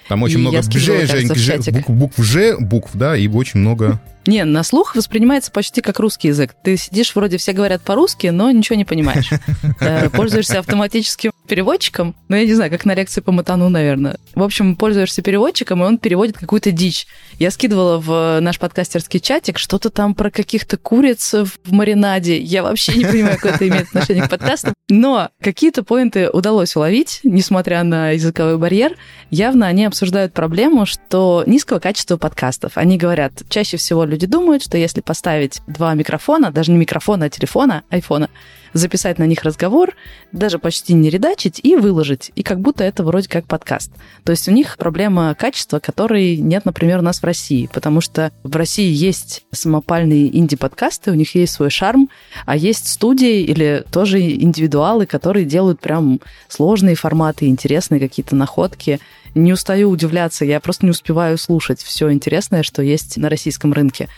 Там 0.08 0.22
очень 0.22 0.38
много 0.38 0.62
Ж, 0.62 0.70
Ж, 0.70 1.70
букв, 1.70 1.90
букв 1.90 2.18
Ж, 2.18 2.56
букв, 2.58 2.90
да, 2.94 3.16
и 3.16 3.28
очень 3.28 3.60
много 3.60 4.00
не, 4.28 4.44
на 4.44 4.62
слух 4.62 4.94
воспринимается 4.94 5.50
почти 5.50 5.80
как 5.80 5.98
русский 5.98 6.28
язык. 6.28 6.54
Ты 6.62 6.76
сидишь, 6.76 7.14
вроде 7.14 7.38
все 7.38 7.52
говорят 7.52 7.82
по-русски, 7.82 8.28
но 8.28 8.50
ничего 8.50 8.76
не 8.76 8.84
понимаешь. 8.84 9.30
Э, 9.80 10.10
пользуешься 10.10 10.58
автоматическим 10.58 11.30
переводчиком, 11.46 12.14
ну, 12.28 12.36
я 12.36 12.44
не 12.44 12.54
знаю, 12.54 12.70
как 12.70 12.84
на 12.84 12.94
лекции 12.94 13.20
по 13.20 13.32
матану, 13.32 13.68
наверное. 13.68 14.18
В 14.34 14.42
общем, 14.42 14.76
пользуешься 14.76 15.22
переводчиком, 15.22 15.82
и 15.82 15.86
он 15.86 15.98
переводит 15.98 16.36
какую-то 16.36 16.72
дичь. 16.72 17.06
Я 17.38 17.50
скидывала 17.50 17.98
в 17.98 18.40
наш 18.40 18.58
подкастерский 18.58 19.20
чатик 19.38 19.58
что-то 19.58 19.90
там 19.90 20.16
про 20.16 20.30
каких-то 20.30 20.76
куриц 20.76 21.32
в 21.32 21.72
маринаде. 21.72 22.40
Я 22.40 22.64
вообще 22.64 22.94
не 22.94 23.04
понимаю, 23.04 23.36
какое 23.36 23.52
это 23.52 23.68
имеет 23.68 23.86
отношение 23.86 24.26
к 24.26 24.30
подкасту. 24.30 24.74
Но 24.88 25.30
какие-то 25.40 25.84
поинты 25.84 26.28
удалось 26.28 26.74
уловить, 26.74 27.20
несмотря 27.22 27.84
на 27.84 28.10
языковой 28.10 28.58
барьер. 28.58 28.96
Явно 29.30 29.68
они 29.68 29.84
обсуждают 29.84 30.32
проблему, 30.32 30.86
что 30.86 31.44
низкого 31.46 31.78
качества 31.78 32.16
подкастов. 32.16 32.72
Они 32.74 32.98
говорят, 32.98 33.32
чаще 33.48 33.76
всего 33.76 34.04
люди 34.04 34.26
думают, 34.26 34.64
что 34.64 34.76
если 34.76 35.02
поставить 35.02 35.60
два 35.68 35.94
микрофона, 35.94 36.50
даже 36.50 36.72
не 36.72 36.78
микрофона, 36.78 37.26
а 37.26 37.30
телефона, 37.30 37.84
айфона, 37.90 38.30
записать 38.72 39.18
на 39.18 39.24
них 39.24 39.42
разговор, 39.42 39.94
даже 40.32 40.58
почти 40.58 40.94
не 40.94 41.10
редачить 41.10 41.60
и 41.62 41.76
выложить. 41.76 42.32
И 42.34 42.42
как 42.42 42.60
будто 42.60 42.84
это 42.84 43.02
вроде 43.02 43.28
как 43.28 43.46
подкаст. 43.46 43.90
То 44.24 44.32
есть 44.32 44.48
у 44.48 44.52
них 44.52 44.76
проблема 44.76 45.34
качества, 45.34 45.78
которой 45.78 46.36
нет, 46.36 46.64
например, 46.64 46.98
у 46.98 47.02
нас 47.02 47.20
в 47.20 47.24
России. 47.24 47.68
Потому 47.72 48.00
что 48.00 48.32
в 48.42 48.54
России 48.56 48.90
есть 48.90 49.44
самопальные 49.52 50.36
инди-подкасты, 50.36 51.10
у 51.10 51.14
них 51.14 51.34
есть 51.34 51.52
свой 51.52 51.70
шарм, 51.70 52.08
а 52.46 52.56
есть 52.56 52.88
студии 52.88 53.42
или 53.42 53.84
тоже 53.90 54.20
индивидуалы, 54.20 55.06
которые 55.06 55.44
делают 55.44 55.80
прям 55.80 56.20
сложные 56.48 56.94
форматы, 56.94 57.46
интересные 57.46 58.00
какие-то 58.00 58.36
находки. 58.36 59.00
Не 59.34 59.52
устаю 59.52 59.90
удивляться, 59.90 60.44
я 60.44 60.60
просто 60.60 60.86
не 60.86 60.90
успеваю 60.90 61.38
слушать 61.38 61.82
все 61.82 62.10
интересное, 62.10 62.62
что 62.62 62.82
есть 62.82 63.16
на 63.16 63.28
российском 63.28 63.72
рынке. 63.72 64.08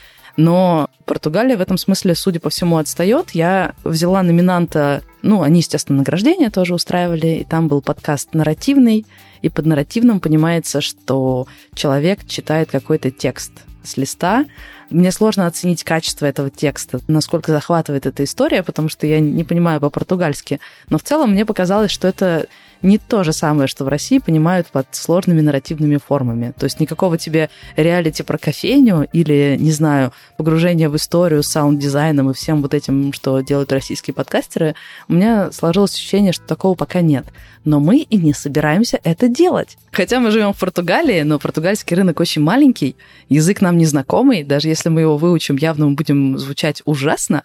Но 0.40 0.88
Португалия 1.04 1.58
в 1.58 1.60
этом 1.60 1.76
смысле, 1.76 2.14
судя 2.14 2.40
по 2.40 2.48
всему, 2.48 2.78
отстает. 2.78 3.32
Я 3.32 3.74
взяла 3.84 4.22
номинанта, 4.22 5.02
ну, 5.20 5.42
они, 5.42 5.58
естественно, 5.58 5.98
награждение 5.98 6.48
тоже 6.48 6.74
устраивали, 6.74 7.40
и 7.40 7.44
там 7.44 7.68
был 7.68 7.82
подкаст 7.82 8.32
нарративный, 8.32 9.04
и 9.42 9.50
под 9.50 9.66
нарративным 9.66 10.18
понимается, 10.18 10.80
что 10.80 11.46
человек 11.74 12.26
читает 12.26 12.70
какой-то 12.70 13.10
текст 13.10 13.52
с 13.82 13.96
листа. 13.96 14.46
Мне 14.90 15.12
сложно 15.12 15.46
оценить 15.46 15.84
качество 15.84 16.26
этого 16.26 16.50
текста, 16.50 17.00
насколько 17.06 17.52
захватывает 17.52 18.06
эта 18.06 18.24
история, 18.24 18.62
потому 18.62 18.88
что 18.88 19.06
я 19.06 19.20
не 19.20 19.44
понимаю 19.44 19.80
по-португальски. 19.80 20.60
Но 20.88 20.98
в 20.98 21.02
целом 21.02 21.30
мне 21.30 21.46
показалось, 21.46 21.90
что 21.90 22.08
это 22.08 22.46
не 22.82 22.98
то 22.98 23.24
же 23.24 23.32
самое, 23.32 23.68
что 23.68 23.84
в 23.84 23.88
России 23.88 24.18
понимают 24.18 24.68
под 24.68 24.86
сложными 24.92 25.40
нарративными 25.40 25.98
формами. 25.98 26.52
То 26.58 26.64
есть 26.64 26.80
никакого 26.80 27.18
тебе 27.18 27.50
реалити 27.76 28.22
про 28.22 28.38
кофейню 28.38 29.06
или, 29.12 29.56
не 29.58 29.72
знаю, 29.72 30.12
погружение 30.36 30.88
в 30.88 30.96
историю 30.96 31.42
с 31.42 31.48
саунд-дизайном 31.48 32.30
и 32.30 32.34
всем 32.34 32.62
вот 32.62 32.74
этим, 32.74 33.12
что 33.12 33.40
делают 33.40 33.72
российские 33.72 34.14
подкастеры, 34.14 34.74
у 35.08 35.12
меня 35.12 35.52
сложилось 35.52 35.94
ощущение, 35.94 36.32
что 36.32 36.46
такого 36.46 36.74
пока 36.74 37.00
нет. 37.00 37.26
Но 37.64 37.78
мы 37.80 37.98
и 37.98 38.16
не 38.16 38.32
собираемся 38.32 38.98
это 39.04 39.28
делать. 39.28 39.76
Хотя 39.92 40.18
мы 40.18 40.30
живем 40.30 40.54
в 40.54 40.58
Португалии, 40.58 41.20
но 41.22 41.38
португальский 41.38 41.94
рынок 41.94 42.20
очень 42.20 42.40
маленький, 42.40 42.96
язык 43.28 43.60
нам 43.70 43.78
незнакомый, 43.78 44.42
даже 44.42 44.68
если 44.68 44.88
мы 44.88 45.02
его 45.02 45.16
выучим, 45.16 45.56
явно 45.56 45.86
мы 45.86 45.92
будем 45.94 46.36
звучать 46.38 46.82
ужасно, 46.84 47.44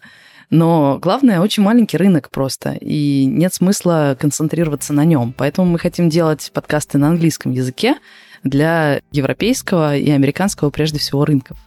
но 0.50 0.98
главное, 1.00 1.40
очень 1.40 1.62
маленький 1.62 1.98
рынок 1.98 2.30
просто, 2.32 2.74
и 2.82 3.26
нет 3.26 3.54
смысла 3.54 4.18
концентрироваться 4.20 4.92
на 4.94 5.06
нем. 5.06 5.34
Поэтому 5.38 5.68
мы 5.68 5.80
хотим 5.80 6.10
делать 6.10 6.52
подкасты 6.54 6.98
на 6.98 7.10
английском 7.10 7.52
языке 7.52 7.96
для 8.44 9.02
европейского 9.12 9.96
и 9.96 10.10
американского, 10.10 10.72
прежде 10.72 11.00
всего, 11.00 11.26
рынков. 11.26 11.58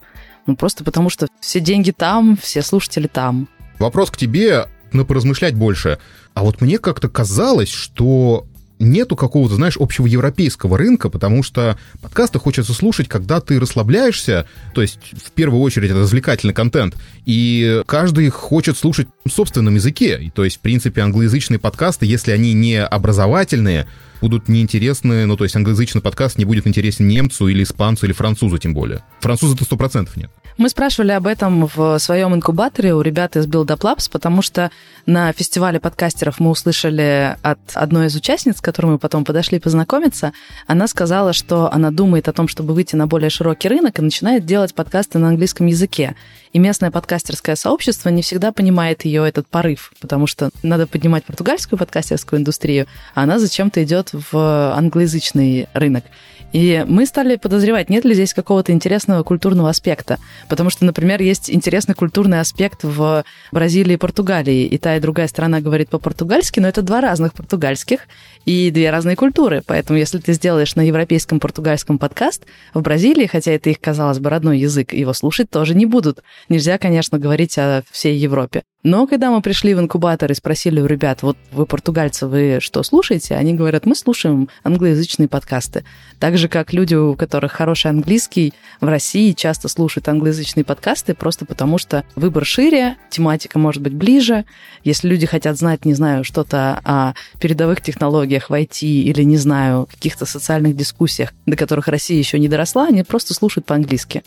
Ну, 0.47 0.57
просто 0.57 0.83
потому 0.83 1.09
что 1.09 1.29
все 1.41 1.61
деньги 1.61 1.93
там, 1.93 2.37
все 2.37 2.63
слушатели 2.63 3.07
там. 3.07 3.49
Вопрос 3.79 4.11
к 4.11 4.17
тебе, 4.17 4.67
на 4.93 5.05
поразмышлять 5.05 5.55
больше. 5.55 5.99
А 6.35 6.43
вот 6.43 6.61
мне 6.61 6.79
как-то 6.79 7.09
казалось, 7.09 7.69
что 7.69 8.47
нету 8.79 9.17
какого-то, 9.17 9.55
знаешь, 9.57 9.77
общего 9.79 10.07
европейского 10.07 10.79
рынка, 10.79 11.09
потому 11.09 11.43
что 11.43 11.79
подкасты 12.01 12.39
хочется 12.39 12.73
слушать, 12.73 13.09
когда 13.09 13.41
ты 13.41 13.59
расслабляешься, 13.59 14.47
то 14.75 14.83
есть 14.83 14.99
в 15.13 15.33
первую 15.33 15.63
очередь 15.63 15.91
это 15.91 16.01
развлекательный 16.01 16.55
контент, 16.55 16.97
и 17.25 17.83
каждый 17.87 18.29
хочет 18.29 18.77
слушать 18.77 19.09
в 19.25 19.31
собственном 19.31 19.75
языке, 19.75 20.19
и, 20.21 20.31
то 20.31 20.45
есть, 20.45 20.59
в 20.59 20.61
принципе, 20.61 21.01
англоязычные 21.01 21.59
подкасты, 21.59 22.07
если 22.07 22.33
они 22.33 22.53
не 22.53 22.83
образовательные, 22.83 23.87
будут 24.21 24.49
неинтересны, 24.49 25.27
ну, 25.27 25.37
то 25.37 25.45
есть 25.45 25.57
англоязычный 25.57 26.03
подкаст 26.03 26.39
не 26.39 26.45
будет 26.45 26.67
интересен 26.67 27.09
немцу 27.09 27.49
или 27.49 27.63
испанцу 27.63 28.07
или 28.07 28.13
французу 28.13 28.59
тем 28.59 28.75
более. 28.75 29.03
Француза-то 29.21 29.65
сто 29.65 29.77
процентов 29.77 30.17
нет. 30.17 30.31
Мы 30.59 30.69
спрашивали 30.69 31.13
об 31.13 31.29
этом 31.29 31.71
в 31.73 32.01
своем 32.01 32.35
инкубаторе 32.35 32.93
у 32.93 33.01
ребят 33.01 33.37
из 33.37 33.47
Build 33.47 33.67
Up 33.67 33.83
Labs, 33.83 34.11
потому 34.11 34.43
что 34.43 34.73
на 35.07 35.33
фестивале 35.33 35.79
подкастеров 35.79 36.41
мы 36.41 36.51
услышали 36.51 37.37
от 37.43 37.61
одной 37.75 38.07
из 38.07 38.17
участниц, 38.17 38.59
с 38.59 38.61
которой 38.61 38.87
мы 38.87 38.99
потом 38.99 39.25
подошли 39.25 39.61
познакомиться, 39.61 40.33
она 40.67 40.89
сказала, 40.89 41.33
что 41.33 41.73
она 41.73 41.93
думает 41.93 42.27
о 42.27 42.33
том, 42.33 42.49
чтобы 42.49 42.75
выйти 42.75 42.97
на 42.97 43.07
более 43.07 43.31
широкий 43.31 43.69
рынок 43.69 44.01
и 44.01 44.03
начинает 44.03 44.47
делать 44.47 44.75
подкасты 44.75 45.21
на 45.21 45.29
английском 45.29 45.67
языке. 45.67 46.17
И 46.53 46.59
местное 46.59 46.91
подкастерское 46.91 47.55
сообщество 47.55 48.09
не 48.09 48.23
всегда 48.23 48.51
понимает 48.51 49.05
ее 49.05 49.29
этот 49.29 49.47
порыв, 49.47 49.93
потому 50.01 50.27
что 50.27 50.51
надо 50.65 50.89
поднимать 50.89 51.25
португальскую 51.25 51.79
подкастерскую 51.79 52.41
индустрию, 52.41 52.89
а 53.15 53.23
она 53.23 53.39
зачем-то 53.39 53.85
идет 53.85 54.08
в 54.13 54.75
англоязычный 54.75 55.69
рынок. 55.75 56.05
И 56.53 56.85
мы 56.89 57.05
стали 57.05 57.37
подозревать, 57.37 57.91
нет 57.91 58.05
ли 58.05 58.15
здесь 58.15 58.33
какого-то 58.33 58.73
интересного 58.73 59.23
культурного 59.23 59.69
аспекта. 59.69 60.19
Потому 60.49 60.71
что, 60.71 60.85
например, 60.87 61.21
есть 61.21 61.51
интересный 61.51 61.95
культурный 61.95 62.41
аспект 62.41 62.85
в 62.85 63.25
Бразилии 63.53 63.95
и 63.95 63.99
Португалии. 63.99 64.65
И 64.65 64.79
та, 64.79 64.97
и 64.97 65.01
другая 65.01 65.29
страна 65.29 65.61
говорит 65.61 65.91
по-португальски, 65.91 66.61
но 66.61 66.69
это 66.69 66.81
два 66.81 67.01
разных 67.01 67.35
португальских 67.35 68.01
и 68.49 68.71
две 68.71 68.89
разные 68.89 69.15
культуры. 69.15 69.63
Поэтому 69.67 69.99
если 69.99 70.17
ты 70.17 70.33
сделаешь 70.33 70.75
на 70.75 70.81
европейском 70.81 71.39
португальском 71.39 71.99
подкаст, 71.99 72.47
в 72.73 72.81
Бразилии, 72.81 73.27
хотя 73.27 73.53
это 73.53 73.69
их, 73.69 73.79
казалось 73.79 74.21
бы, 74.21 74.31
родной 74.31 74.59
язык, 74.59 74.95
его 74.95 75.13
слушать 75.13 75.51
тоже 75.51 75.75
не 75.75 75.85
будут. 75.85 76.23
Нельзя, 76.49 76.79
конечно, 76.79 77.19
говорить 77.19 77.59
о 77.59 77.83
всей 77.91 78.17
Европе. 78.17 78.63
Но 78.85 79.09
когда 79.09 79.31
мы 79.31 79.43
пришли 79.43 79.75
в 79.75 79.81
инкубатор 79.81 80.31
и 80.31 80.35
спросили 80.35 80.81
у 80.81 80.87
ребят, 80.87 81.23
вот 81.23 81.37
вы 81.51 81.67
португальцы, 81.67 82.29
вы 82.29 82.59
что 82.63 82.85
слушаете? 82.85 83.35
Они 83.35 83.53
говорят, 83.53 83.87
мы 83.87 83.97
слушаем 83.97 84.49
англоязычные 84.63 85.29
подкасты. 85.29 85.85
Так 86.21 86.39
же, 86.39 86.49
как 86.49 86.73
люди, 86.73 86.95
у 86.95 87.17
которых 87.17 87.53
хороший 87.53 87.91
английский, 87.91 88.55
в 88.81 88.87
России 88.87 89.33
часто 89.33 89.67
слушают 89.67 90.09
англоязычные 90.09 90.65
подкасты 90.65 91.15
просто 91.15 91.45
потому, 91.45 91.79
что 91.79 92.05
выбор 92.15 92.45
шире, 92.45 92.97
тематика 93.11 93.59
может 93.59 93.83
быть 93.83 93.95
ближе. 93.95 94.45
Если 94.85 95.09
люди 95.09 95.27
хотят 95.27 95.59
знать, 95.59 95.85
не 95.85 95.95
знаю, 95.95 96.23
что-то 96.23 96.81
о 96.85 97.15
передовых 97.41 97.83
технологиях 97.83 98.38
в 98.47 98.53
IT 98.53 98.83
или, 98.83 99.23
не 99.23 99.37
знаю, 99.37 99.87
каких-то 99.91 100.27
социальных 100.27 100.77
дискуссиях, 100.77 101.33
до 101.47 101.57
которых 101.57 101.89
Россия 101.89 102.19
еще 102.19 102.39
не 102.39 102.49
доросла, 102.49 102.87
они 102.87 103.03
просто 103.03 103.35
слушают 103.35 103.67
по-английски. 103.67 104.23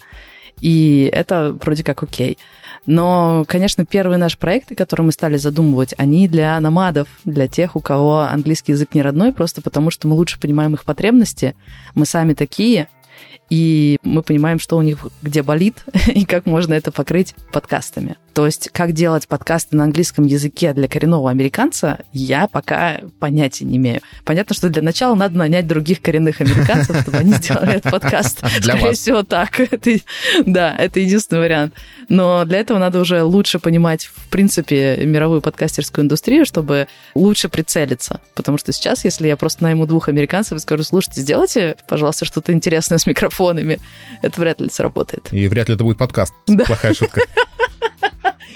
И 0.59 1.09
это 1.11 1.57
вроде 1.61 1.83
как 1.83 2.03
окей. 2.03 2.37
Но, 2.85 3.45
конечно, 3.47 3.85
первые 3.85 4.17
наши 4.17 4.37
проекты, 4.37 4.75
которые 4.75 5.05
мы 5.05 5.11
стали 5.11 5.37
задумывать, 5.37 5.93
они 5.97 6.27
для 6.27 6.59
намадов, 6.59 7.07
для 7.25 7.47
тех, 7.47 7.75
у 7.75 7.79
кого 7.79 8.21
английский 8.21 8.71
язык 8.71 8.93
не 8.95 9.01
родной, 9.01 9.33
просто 9.33 9.61
потому 9.61 9.91
что 9.91 10.07
мы 10.07 10.15
лучше 10.15 10.39
понимаем 10.39 10.73
их 10.73 10.83
потребности, 10.83 11.55
мы 11.93 12.05
сами 12.05 12.33
такие, 12.33 12.89
и 13.51 13.97
мы 14.01 14.23
понимаем, 14.23 14.59
что 14.59 14.77
у 14.77 14.81
них 14.81 15.05
где 15.21 15.43
болит 15.43 15.83
и 16.07 16.25
как 16.25 16.45
можно 16.45 16.73
это 16.73 16.91
покрыть 16.91 17.35
подкастами. 17.51 18.15
То 18.33 18.45
есть, 18.45 18.69
как 18.71 18.93
делать 18.93 19.27
подкасты 19.27 19.75
на 19.75 19.83
английском 19.83 20.25
языке 20.25 20.73
для 20.73 20.87
коренного 20.87 21.29
американца, 21.29 21.99
я 22.13 22.47
пока 22.47 23.01
понятия 23.19 23.65
не 23.65 23.77
имею. 23.77 24.01
Понятно, 24.23 24.55
что 24.55 24.69
для 24.69 24.81
начала 24.81 25.15
надо 25.15 25.37
нанять 25.37 25.67
других 25.67 26.01
коренных 26.01 26.39
американцев, 26.39 27.01
чтобы 27.01 27.17
они 27.17 27.33
сделали 27.33 27.75
этот 27.75 27.91
подкаст. 27.91 28.41
Для 28.61 28.73
Скорее 28.73 28.89
вас. 28.89 28.99
всего, 28.99 29.23
так. 29.23 29.59
Это, 29.71 29.91
да, 30.45 30.75
это 30.77 30.99
единственный 30.99 31.39
вариант. 31.39 31.73
Но 32.09 32.45
для 32.45 32.59
этого 32.59 32.77
надо 32.77 32.99
уже 32.99 33.23
лучше 33.23 33.59
понимать, 33.59 34.05
в 34.05 34.29
принципе, 34.29 34.97
мировую 35.05 35.41
подкастерскую 35.41 36.03
индустрию, 36.03 36.45
чтобы 36.45 36.87
лучше 37.15 37.49
прицелиться. 37.49 38.21
Потому 38.35 38.57
что 38.57 38.71
сейчас, 38.71 39.05
если 39.05 39.27
я 39.27 39.37
просто 39.37 39.63
найму 39.63 39.85
двух 39.87 40.09
американцев 40.09 40.57
и 40.57 40.59
скажу, 40.59 40.83
слушайте, 40.83 41.21
сделайте, 41.21 41.75
пожалуйста, 41.87 42.25
что-то 42.25 42.53
интересное 42.53 42.97
с 42.97 43.05
микрофонами, 43.05 43.79
это 44.21 44.39
вряд 44.41 44.61
ли 44.61 44.69
сработает. 44.69 45.29
И 45.31 45.47
вряд 45.47 45.69
ли 45.69 45.75
это 45.75 45.83
будет 45.83 45.97
подкаст. 45.97 46.33
Да. 46.47 46.65
Плохая 46.65 46.93
шутка. 46.93 47.21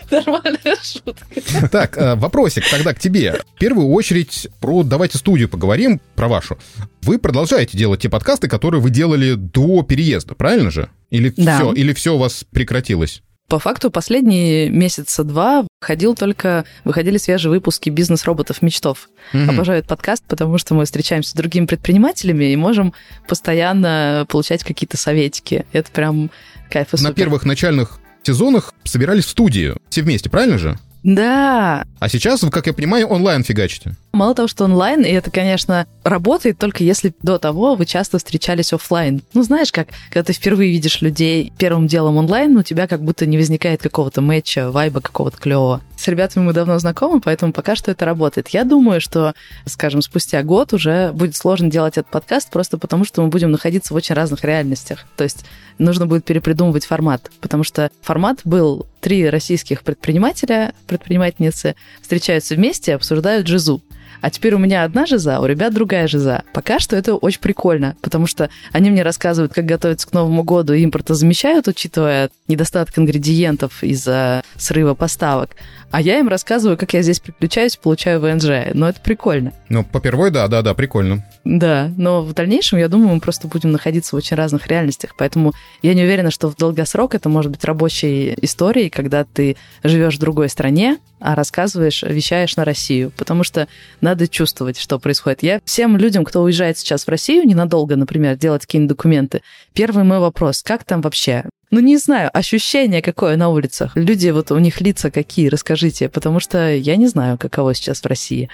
Нормальная 0.12 0.76
шутка. 0.82 1.26
Так, 1.72 1.98
э, 1.98 2.16
вопросик 2.16 2.64
тогда 2.70 2.94
к 2.94 3.00
тебе. 3.00 3.42
В 3.56 3.60
первую 3.60 3.88
очередь 3.90 4.48
про 4.60 4.84
«Давайте 4.84 5.18
студию» 5.18 5.50
поговорим, 5.50 6.00
про 6.16 6.28
вашу. 6.28 6.58
Вы 7.02 7.18
продолжаете 7.20 7.78
делать 7.78 8.02
те 8.02 8.10
подкасты, 8.10 8.48
которые 8.48 8.82
вы 8.82 8.90
делали 8.90 9.34
до 9.34 9.84
переезда, 9.84 10.36
правильно 10.36 10.72
же? 10.72 10.90
Или 11.10 11.34
Да. 11.36 11.58
все, 11.58 11.72
или 11.74 11.94
все 11.94 12.16
у 12.16 12.18
вас 12.18 12.46
прекратилось? 12.52 13.22
По 13.48 13.60
факту 13.60 13.92
последние 13.92 14.70
месяца 14.72 15.24
два 15.24 15.68
ходил 15.80 16.16
только, 16.16 16.66
выходили 16.84 17.18
свежие 17.18 17.52
выпуски 17.52 17.92
«Бизнес-роботов 17.92 18.64
мечтов». 18.64 19.08
Мгм. 19.34 19.52
Обожаю 19.52 19.80
этот 19.80 19.90
подкаст, 19.90 20.24
потому 20.28 20.58
что 20.58 20.74
мы 20.74 20.86
встречаемся 20.86 21.30
с 21.30 21.34
другими 21.34 21.68
предпринимателями 21.68 22.46
и 22.46 22.56
можем 22.56 22.94
постоянно 23.28 24.26
получать 24.30 24.64
какие-то 24.64 24.98
советики. 24.98 25.66
Это 25.74 25.92
прям 25.92 26.32
кайф 26.72 26.88
и 26.94 26.98
На 26.98 27.10
супер. 27.10 27.14
первых 27.14 27.46
начальных 27.46 28.00
сезонах 28.26 28.74
собирались 28.84 29.26
в 29.26 29.30
студию. 29.30 29.78
Все 29.90 30.02
вместе, 30.02 30.30
правильно 30.30 30.58
же? 30.58 30.78
Да, 31.06 31.86
А 32.00 32.10
сейчас, 32.10 32.44
как 32.52 32.66
я 32.66 32.74
понимаю, 32.74 33.06
онлайн 33.06 33.44
фигачите. 33.44 33.94
Мало 34.12 34.34
того, 34.34 34.48
что 34.48 34.64
онлайн, 34.64 35.04
и 35.04 35.10
это, 35.10 35.30
конечно, 35.30 35.86
работает 36.04 36.58
только 36.58 36.84
если 36.84 37.14
до 37.22 37.38
того 37.38 37.76
вы 37.76 37.86
часто 37.86 38.18
встречались 38.18 38.74
оффлайн. 38.74 39.22
Ну, 39.36 39.44
знаешь, 39.44 39.72
как, 39.72 39.90
когда 40.10 40.24
ты 40.24 40.34
впервые 40.34 40.72
видишь 40.72 41.02
людей 41.02 41.54
первым 41.60 41.86
делом 41.86 42.18
онлайн, 42.18 42.58
у 42.58 42.64
тебя 42.64 42.88
как 42.88 43.04
будто 43.04 43.28
не 43.28 43.38
возникает 43.38 43.84
какого-то 43.84 44.22
матча, 44.22 44.72
вайба 44.72 45.00
какого-то 45.00 45.38
клевого. 45.38 45.82
С 46.06 46.08
ребятами 46.08 46.44
мы 46.44 46.54
давно 46.54 46.78
знакомы, 46.78 47.20
поэтому 47.20 47.52
пока 47.52 47.76
что 47.76 47.90
это 47.90 48.06
работает. 48.06 48.50
Я 48.50 48.64
думаю, 48.64 49.02
что, 49.02 49.34
скажем, 49.66 50.04
спустя 50.04 50.44
год 50.44 50.72
уже 50.72 51.12
будет 51.14 51.36
сложно 51.36 51.72
делать 51.72 51.98
этот 51.98 52.12
подкаст, 52.12 52.52
просто 52.52 52.78
потому 52.78 53.06
что 53.06 53.24
мы 53.24 53.30
будем 53.30 53.50
находиться 53.50 53.92
в 53.92 53.98
очень 53.98 54.14
разных 54.14 54.44
реальностях. 54.44 55.08
То 55.18 55.24
есть 55.24 55.46
нужно 55.80 56.06
будет 56.06 56.24
перепридумывать 56.24 56.86
формат, 56.86 57.32
потому 57.42 57.64
что 57.64 57.90
формат 58.04 58.42
был 58.44 58.86
три 59.02 59.28
российских 59.28 59.82
предпринимателя, 59.82 60.76
предпринимательницы 60.86 61.76
встречаются 62.04 62.54
вместе 62.54 62.94
обсуждают 62.94 63.48
жизу. 63.48 63.82
А 64.22 64.30
теперь 64.30 64.56
у 64.56 64.60
меня 64.60 64.84
одна 64.84 65.06
жиза, 65.06 65.40
у 65.40 65.46
ребят 65.46 65.74
другая 65.74 66.08
жиза. 66.08 66.44
Пока 66.54 66.80
что 66.80 66.96
это 66.96 67.16
очень 67.16 67.40
прикольно, 67.40 67.96
потому 68.02 68.28
что 68.28 68.50
они 68.72 68.90
мне 68.90 69.04
рассказывают, 69.04 69.54
как 69.54 69.66
готовиться 69.66 70.08
к 70.08 70.14
Новому 70.14 70.44
году 70.44 70.74
и 70.74 70.84
импортозамещают, 70.84 71.68
учитывая 71.68 72.30
недостаток 72.48 72.98
ингредиентов 72.98 73.84
из-за 73.84 74.44
срыва 74.56 74.94
поставок. 74.94 75.52
А 75.92 76.02
я 76.02 76.20
им 76.20 76.28
рассказываю, 76.28 76.78
как 76.78 76.94
я 76.94 77.02
здесь 77.02 77.20
приключаюсь, 77.20 77.78
получаю 77.78 78.20
ВНЖ. 78.20 78.74
Но 78.74 78.90
это 78.90 79.00
прикольно. 79.02 79.54
Ну, 79.70 79.84
попервой, 79.84 80.32
да, 80.32 80.48
да, 80.48 80.62
да, 80.62 80.74
прикольно. 80.74 81.26
Да, 81.46 81.92
но 81.96 82.22
в 82.22 82.34
дальнейшем, 82.34 82.80
я 82.80 82.88
думаю, 82.88 83.16
мы 83.16 83.20
просто 83.22 83.48
будем 83.48 83.72
находиться 83.72 84.16
в 84.16 84.18
очень 84.18 84.36
разных 84.36 84.68
реальностях. 84.68 85.16
Поэтому 85.18 85.54
я 85.82 85.94
не 85.94 86.04
уверена, 86.04 86.32
что 86.32 86.50
в 86.50 86.56
долгосрок 86.56 87.16
это 87.16 87.30
может 87.30 87.52
быть 87.52 87.64
рабочей 87.64 88.36
историей, 88.42 88.90
когда 88.90 89.24
ты 89.24 89.56
живешь 89.84 90.16
в 90.16 90.20
другой 90.20 90.50
стране, 90.50 90.98
а 91.20 91.36
рассказываешь, 91.36 92.04
вещаешь 92.04 92.58
на 92.58 92.66
Россию. 92.66 93.12
Потому 93.16 93.44
что 93.44 93.68
надо 94.02 94.28
чувствовать, 94.28 94.78
что 94.78 95.00
происходит. 95.00 95.44
Я 95.44 95.62
всем 95.66 95.98
людям, 95.98 96.26
кто 96.26 96.42
уезжает 96.42 96.78
сейчас 96.78 97.06
в 97.06 97.10
Россию 97.10 97.46
ненадолго, 97.46 97.96
например, 97.96 98.36
делать 98.36 98.64
какие-нибудь 98.64 98.98
документы, 98.98 99.42
первый 99.74 100.04
мой 100.04 100.20
вопрос, 100.20 100.62
как 100.62 100.84
там 100.84 101.02
вообще? 101.02 101.46
Ну, 101.72 101.80
не 101.80 101.98
знаю, 101.98 102.30
ощущение 102.34 103.02
какое 103.02 103.38
на 103.38 103.50
улицах. 103.50 103.92
Люди, 103.96 104.30
вот 104.30 104.52
у 104.52 104.58
них 104.60 104.82
лица 104.82 105.12
какие, 105.12 105.48
расскажите, 105.50 106.10
потому 106.10 106.40
что 106.40 106.74
я 106.74 106.96
не 106.96 107.08
знаю, 107.08 107.38
каково 107.38 107.74
сейчас 107.74 108.02
в 108.02 108.06
России. 108.06 108.50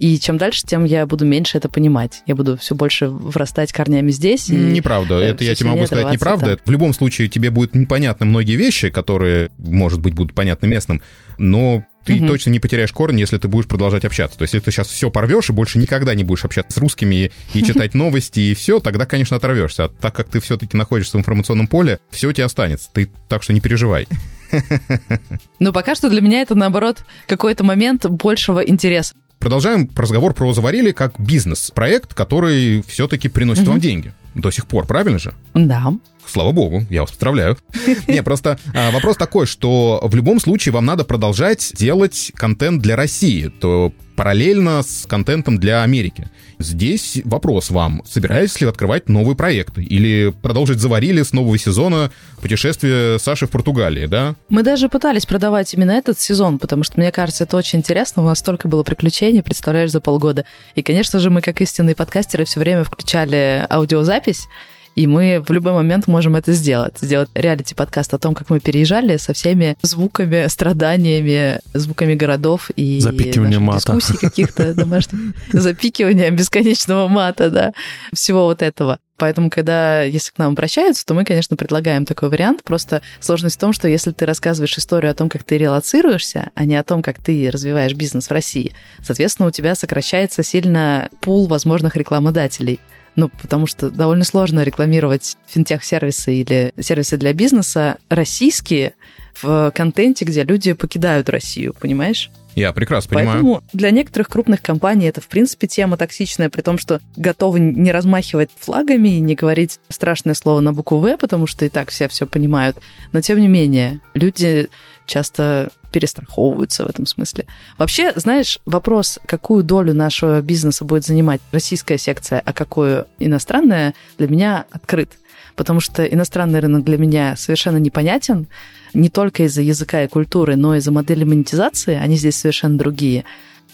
И 0.00 0.18
чем 0.18 0.38
дальше, 0.38 0.62
тем 0.66 0.84
я 0.84 1.06
буду 1.06 1.24
меньше 1.24 1.56
это 1.58 1.68
понимать. 1.68 2.22
Я 2.26 2.34
буду 2.34 2.56
все 2.56 2.74
больше 2.74 3.06
врастать 3.08 3.72
корнями 3.72 4.10
здесь. 4.10 4.48
Неправда. 4.48 5.20
э, 5.20 5.26
Это 5.30 5.44
я 5.44 5.54
тебе 5.54 5.70
могу 5.70 5.86
сказать 5.86 6.12
неправда. 6.12 6.58
В 6.64 6.70
любом 6.70 6.92
случае 6.94 7.28
тебе 7.28 7.50
будут 7.50 7.74
непонятны 7.76 8.26
многие 8.26 8.56
вещи, 8.56 8.90
которые, 8.90 9.50
может 9.58 10.00
быть, 10.00 10.14
будут 10.14 10.34
понятны 10.34 10.66
местным, 10.66 11.00
но 11.38 11.84
ты 12.04 12.16
Мгм. 12.16 12.28
точно 12.28 12.50
не 12.50 12.60
потеряешь 12.60 12.92
корни, 12.92 13.20
если 13.20 13.38
ты 13.38 13.48
будешь 13.48 13.66
продолжать 13.66 14.04
общаться. 14.04 14.38
То 14.38 14.42
есть, 14.42 14.54
если 14.54 14.64
ты 14.66 14.70
сейчас 14.70 14.88
все 14.88 15.10
порвешь 15.10 15.48
и 15.50 15.52
больше 15.52 15.78
никогда 15.78 16.14
не 16.14 16.24
будешь 16.24 16.44
общаться 16.44 16.72
с 16.72 16.80
русскими 16.80 17.32
и 17.54 17.62
читать 17.62 17.94
новости 17.94 18.40
и 18.40 18.54
все, 18.54 18.80
тогда, 18.80 19.06
конечно, 19.06 19.36
оторвешься. 19.36 19.84
А 19.84 19.88
так 19.88 20.14
как 20.14 20.28
ты 20.28 20.40
все-таки 20.40 20.76
находишься 20.76 21.16
в 21.16 21.20
информационном 21.20 21.66
поле, 21.66 21.98
все 22.10 22.28
у 22.28 22.32
тебя 22.32 22.46
останется. 22.46 22.88
Ты 22.92 23.10
так 23.28 23.42
что 23.42 23.52
не 23.52 23.60
переживай. 23.60 24.06
Но 25.58 25.72
пока 25.72 25.94
что 25.94 26.08
для 26.10 26.20
меня 26.20 26.42
это, 26.42 26.54
наоборот, 26.54 27.04
какой-то 27.26 27.64
момент 27.64 28.06
большего 28.06 28.60
интереса. 28.60 29.14
Продолжаем 29.38 29.90
разговор 29.96 30.32
про 30.32 30.52
«Заварили» 30.54 30.92
как 30.92 31.18
бизнес-проект, 31.18 32.14
который 32.14 32.82
все-таки 32.86 33.28
приносит 33.28 33.66
вам 33.66 33.80
деньги. 33.80 34.14
До 34.34 34.50
сих 34.50 34.66
пор, 34.66 34.86
правильно 34.86 35.18
же? 35.18 35.34
Да. 35.54 35.92
Слава 36.26 36.52
богу, 36.52 36.84
я 36.90 37.02
вас 37.02 37.10
поздравляю. 37.10 37.56
Не, 38.08 38.22
просто 38.22 38.58
а, 38.74 38.90
вопрос 38.90 39.16
такой, 39.16 39.46
что 39.46 40.00
в 40.02 40.14
любом 40.14 40.40
случае 40.40 40.72
вам 40.72 40.86
надо 40.86 41.04
продолжать 41.04 41.72
делать 41.74 42.32
контент 42.34 42.82
для 42.82 42.96
России, 42.96 43.48
то 43.48 43.92
параллельно 44.16 44.82
с 44.82 45.06
контентом 45.06 45.58
для 45.58 45.82
Америки. 45.82 46.28
Здесь 46.58 47.20
вопрос 47.24 47.70
вам, 47.70 48.02
собираетесь 48.06 48.60
ли 48.60 48.66
открывать 48.66 49.08
новые 49.08 49.36
проекты 49.36 49.82
или 49.82 50.32
продолжить 50.42 50.78
заварили 50.78 51.22
с 51.22 51.32
нового 51.32 51.58
сезона 51.58 52.10
путешествие 52.40 53.18
Саши 53.18 53.46
в 53.46 53.50
Португалии, 53.50 54.06
да? 54.06 54.36
Мы 54.48 54.62
даже 54.62 54.88
пытались 54.88 55.26
продавать 55.26 55.72
именно 55.74 55.92
этот 55.92 56.18
сезон, 56.20 56.58
потому 56.58 56.84
что, 56.84 56.98
мне 57.00 57.10
кажется, 57.10 57.44
это 57.44 57.56
очень 57.56 57.80
интересно. 57.80 58.22
У 58.22 58.26
нас 58.26 58.38
столько 58.38 58.68
было 58.68 58.82
приключений, 58.82 59.42
представляешь, 59.42 59.90
за 59.90 60.00
полгода. 60.00 60.44
И, 60.74 60.82
конечно 60.82 61.18
же, 61.18 61.30
мы, 61.30 61.40
как 61.40 61.60
истинные 61.60 61.94
подкастеры, 61.94 62.44
все 62.44 62.60
время 62.60 62.84
включали 62.84 63.66
аудиозапись, 63.68 64.46
и 64.94 65.06
мы 65.06 65.42
в 65.46 65.50
любой 65.52 65.72
момент 65.72 66.06
можем 66.06 66.36
это 66.36 66.52
сделать. 66.52 66.98
Сделать 67.00 67.28
реалити-подкаст 67.34 68.14
о 68.14 68.18
том, 68.18 68.34
как 68.34 68.50
мы 68.50 68.60
переезжали 68.60 69.16
со 69.16 69.32
всеми 69.32 69.76
звуками, 69.82 70.46
страданиями, 70.48 71.60
звуками 71.72 72.14
городов 72.14 72.70
и 72.76 73.00
Запикивание 73.00 73.58
мата. 73.58 73.78
дискуссий 73.78 74.16
каких-то 74.16 74.74
домашних. 74.74 75.34
Запикивания 75.52 76.30
бесконечного 76.30 77.08
мата, 77.08 77.50
да. 77.50 77.72
Всего 78.12 78.44
вот 78.44 78.62
этого. 78.62 78.98
Поэтому, 79.16 79.48
когда, 79.48 80.02
если 80.02 80.32
к 80.32 80.38
нам 80.38 80.52
обращаются, 80.52 81.06
то 81.06 81.14
мы, 81.14 81.24
конечно, 81.24 81.56
предлагаем 81.56 82.04
такой 82.04 82.30
вариант. 82.30 82.64
Просто 82.64 83.00
сложность 83.20 83.56
в 83.56 83.60
том, 83.60 83.72
что 83.72 83.86
если 83.86 84.10
ты 84.10 84.26
рассказываешь 84.26 84.76
историю 84.76 85.12
о 85.12 85.14
том, 85.14 85.28
как 85.28 85.44
ты 85.44 85.56
релацируешься, 85.56 86.50
а 86.54 86.64
не 86.64 86.76
о 86.76 86.82
том, 86.82 87.00
как 87.00 87.22
ты 87.22 87.48
развиваешь 87.52 87.94
бизнес 87.94 88.28
в 88.28 88.32
России, 88.32 88.74
соответственно, 89.02 89.48
у 89.48 89.52
тебя 89.52 89.76
сокращается 89.76 90.42
сильно 90.42 91.08
пул 91.20 91.46
возможных 91.46 91.94
рекламодателей. 91.96 92.80
Ну, 93.16 93.28
потому 93.28 93.66
что 93.66 93.90
довольно 93.90 94.24
сложно 94.24 94.62
рекламировать 94.62 95.36
финтех-сервисы 95.46 96.34
или 96.34 96.72
сервисы 96.80 97.16
для 97.16 97.32
бизнеса 97.32 97.98
российские 98.08 98.94
в 99.40 99.72
контенте, 99.74 100.24
где 100.24 100.44
люди 100.44 100.72
покидают 100.72 101.28
Россию, 101.28 101.74
понимаешь? 101.78 102.30
Я 102.54 102.72
прекрасно 102.72 103.16
понимаю. 103.16 103.32
Поэтому 103.32 103.62
для 103.72 103.90
некоторых 103.90 104.28
крупных 104.28 104.62
компаний 104.62 105.06
это, 105.06 105.20
в 105.20 105.26
принципе, 105.26 105.66
тема 105.66 105.96
токсичная, 105.96 106.50
при 106.50 106.60
том, 106.60 106.78
что 106.78 107.00
готовы 107.16 107.58
не 107.58 107.90
размахивать 107.90 108.50
флагами 108.56 109.08
и 109.08 109.20
не 109.20 109.34
говорить 109.34 109.80
страшное 109.88 110.34
слово 110.34 110.60
на 110.60 110.72
букву 110.72 110.98
«В», 110.98 111.16
потому 111.16 111.46
что 111.46 111.64
и 111.64 111.68
так 111.68 111.90
все 111.90 112.08
все 112.08 112.26
понимают. 112.26 112.76
Но, 113.12 113.20
тем 113.20 113.40
не 113.40 113.48
менее, 113.48 114.00
люди 114.14 114.68
часто 115.06 115.70
перестраховываются 115.92 116.84
в 116.84 116.88
этом 116.88 117.06
смысле. 117.06 117.46
Вообще, 117.78 118.12
знаешь, 118.16 118.58
вопрос, 118.66 119.18
какую 119.26 119.62
долю 119.62 119.94
нашего 119.94 120.40
бизнеса 120.40 120.84
будет 120.84 121.04
занимать 121.04 121.40
российская 121.52 121.98
секция, 121.98 122.42
а 122.44 122.52
какую 122.52 123.06
иностранная, 123.18 123.94
для 124.18 124.28
меня 124.28 124.64
открыт. 124.70 125.12
Потому 125.54 125.78
что 125.78 126.04
иностранный 126.04 126.58
рынок 126.58 126.84
для 126.84 126.98
меня 126.98 127.36
совершенно 127.36 127.76
непонятен, 127.76 128.48
не 128.92 129.08
только 129.08 129.44
из-за 129.44 129.62
языка 129.62 130.02
и 130.02 130.08
культуры, 130.08 130.56
но 130.56 130.74
и 130.74 130.78
из-за 130.78 130.90
модели 130.90 131.24
монетизации, 131.24 131.94
они 131.94 132.16
здесь 132.16 132.36
совершенно 132.36 132.76
другие. 132.76 133.24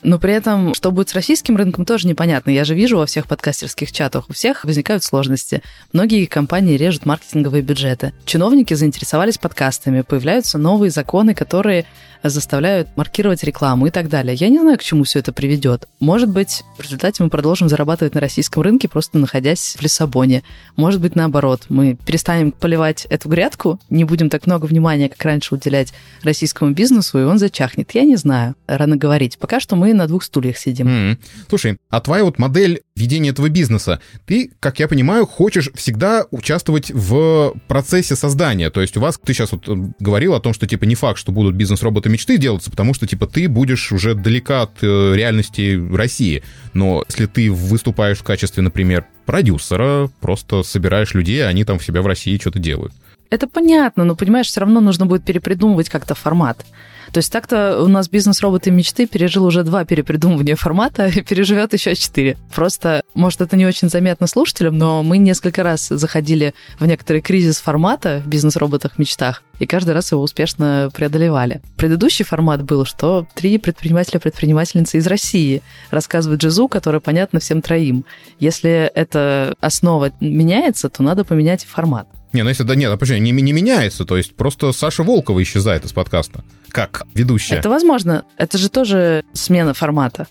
Но 0.03 0.19
при 0.19 0.33
этом, 0.33 0.75
что 0.75 0.91
будет 0.91 1.11
с 1.11 1.15
российским 1.15 1.57
рынком, 1.57 1.85
тоже 1.85 2.09
непонятно. 2.09 2.51
Я 2.51 2.65
же 2.65 2.75
вижу 2.75 2.97
во 2.97 3.07
всех 3.07 3.27
подкастерских 3.27 3.93
чатах, 3.93 4.29
у 4.29 4.33
всех 4.33 4.65
возникают 4.65 5.05
сложности. 5.05 5.63
Многие 5.93 6.27
компании 6.27 6.77
режут 6.77 7.07
маркетинговые 7.07 7.63
бюджеты. 7.63 8.13
Чиновники 8.25 8.75
заинтересовались 8.75 9.39
подкастами, 9.39 10.01
появляются 10.03 10.59
новые 10.59 10.91
законы, 10.91 11.35
которые 11.35 11.87
заставляют 12.23 12.89
маркировать 12.97 13.43
рекламу 13.45 13.87
и 13.87 13.91
так 13.91 14.09
далее. 14.09 14.35
Я 14.35 14.49
не 14.49 14.59
знаю, 14.59 14.79
к 14.79 14.83
чему 14.83 15.05
все 15.05 15.21
это 15.21 15.33
приведет. 15.33 15.89
Может 16.01 16.29
быть, 16.29 16.65
в 16.77 16.83
результате 16.83 17.23
мы 17.23 17.31
продолжим 17.31 17.69
зарабатывать 17.69 18.15
на 18.15 18.21
российском 18.21 18.63
рынке, 18.63 18.89
просто 18.89 19.19
находясь 19.19 19.77
в 19.79 19.83
Лиссабоне. 19.83 20.43
Может 20.77 21.01
быть, 21.01 21.17
наоборот, 21.17 21.63
мы 21.69 21.97
перестанем 22.07 22.53
поливать 22.53 23.07
эту 23.07 23.29
грядку, 23.29 23.79
не 23.89 24.05
будем 24.05 24.29
так 24.29 24.47
много 24.47 24.67
внимания, 24.67 25.09
как 25.09 25.23
раньше, 25.23 25.55
уделять 25.55 25.93
российскому 26.23 26.73
бизнесу, 26.73 27.19
и 27.19 27.25
он 27.25 27.39
зачахнет. 27.39 27.91
Я 27.93 28.03
не 28.03 28.17
знаю, 28.17 28.55
рано 28.67 28.97
говорить. 28.97 29.39
Пока 29.39 29.61
что 29.61 29.77
мы 29.77 29.90
на 29.95 30.07
двух 30.07 30.23
стульях 30.25 30.59
сидим. 30.59 30.89
Mm-hmm. 30.89 31.19
Слушай, 31.49 31.79
а 31.89 32.01
твоя 32.01 32.25
вот 32.25 32.39
модель 32.39 32.83
ведения 32.97 33.31
этого 33.31 33.49
бизнеса, 33.49 34.01
ты, 34.27 34.51
как 34.61 34.79
я 34.79 34.89
понимаю, 34.89 35.27
хочешь 35.27 35.71
всегда 35.75 36.27
участвовать 36.31 36.91
в 36.91 37.55
процессе 37.69 38.17
создания. 38.17 38.71
То 38.71 38.81
есть 38.81 38.97
у 38.97 39.01
вас, 39.01 39.19
ты 39.23 39.33
сейчас 39.33 39.53
вот 39.53 39.67
говорил 39.99 40.35
о 40.35 40.41
том, 40.41 40.53
что 40.53 40.67
типа 40.67 40.85
не 40.85 40.95
факт, 40.95 41.19
что 41.19 41.33
будут 41.33 41.55
бизнес-роботы 41.55 42.09
мечты 42.09 42.37
делаться, 42.37 42.71
потому 42.71 42.95
что, 42.95 43.07
типа, 43.07 43.27
ты 43.27 43.49
будешь 43.49 43.93
уже 43.93 44.15
далека 44.15 44.63
от 44.63 44.83
э, 44.83 45.15
реальности 45.15 45.81
России. 45.95 46.43
Но 46.75 47.05
если 47.09 47.27
ты 47.27 47.51
выступаешь 47.51 48.19
в 48.19 48.23
качестве, 48.23 48.63
например, 48.63 49.07
продюсера, 49.27 50.11
просто 50.21 50.63
собираешь 50.63 51.15
людей, 51.15 51.45
а 51.45 51.49
они 51.49 51.65
там 51.65 51.79
в 51.79 51.85
себя 51.85 52.03
в 52.03 52.07
России 52.07 52.39
что-то 52.39 52.59
делают. 52.59 52.93
Это 53.31 53.47
понятно, 53.47 54.05
но, 54.05 54.17
понимаешь, 54.17 54.49
все 54.49 54.61
равно 54.61 54.81
нужно 54.81 55.07
будет 55.07 55.25
перепридумывать 55.25 55.89
как-то 55.89 56.15
формат. 56.15 56.67
То 57.13 57.19
есть 57.19 57.33
так-то 57.33 57.83
у 57.83 57.89
нас 57.89 58.09
бизнес-роботы 58.09 58.71
мечты 58.71 59.07
пережил 59.07 59.45
уже 59.45 59.65
два 59.65 59.85
перепридумывания 59.85 60.57
формата 60.57 61.09
и 61.09 61.23
переживет 61.23 61.73
еще 61.73 61.95
четыре. 61.95 62.37
Просто, 62.55 63.03
может, 63.15 63.41
это 63.41 63.57
не 63.57 63.67
очень 63.67 63.89
заметно 63.89 64.27
слушателям, 64.27 64.79
но 64.79 65.03
мы 65.03 65.19
несколько 65.19 65.63
раз 65.63 65.89
заходили 65.89 66.55
в 66.79 66.87
некоторый 66.87 67.21
кризис 67.21 67.59
формата 67.59 68.23
в 68.25 68.29
бизнес-роботах 68.29 68.99
мечтах, 68.99 69.43
и 69.59 69.67
каждый 69.67 69.95
раз 69.95 70.13
его 70.13 70.23
успешно 70.23 70.91
преодолевали. 70.95 71.61
Предыдущий 71.77 72.25
формат 72.25 72.63
был, 72.63 72.85
что 72.85 73.27
три 73.35 73.59
предпринимателя-предпринимательницы 73.59 74.99
из 74.99 75.07
России 75.07 75.63
рассказывают 75.91 76.43
джизу, 76.43 76.69
которая 76.69 77.01
понятна 77.01 77.41
всем 77.41 77.61
троим. 77.61 78.05
Если 78.39 78.91
эта 78.95 79.55
основа 79.61 80.13
меняется, 80.21 80.89
то 80.89 81.03
надо 81.03 81.25
поменять 81.25 81.65
формат. 81.65 82.07
Не, 82.33 82.43
ну 82.43 82.49
если 82.49 82.63
да 82.63 82.75
нет, 82.75 82.93
а 82.93 82.97
почему 82.97 83.19
не, 83.19 83.33
не 83.33 83.53
меняется, 83.53 84.05
то 84.05 84.17
есть 84.17 84.35
просто 84.37 84.73
Саша 84.73 85.03
Волкова 85.03 85.43
исчезает 85.43 85.85
из 85.85 85.93
подкаста 85.93 86.45
как 86.71 87.07
ведущая. 87.15 87.57
Это 87.57 87.69
возможно. 87.69 88.25
Это 88.37 88.57
же 88.57 88.69
тоже 88.69 89.25
смена 89.33 89.75
формата. 89.75 90.29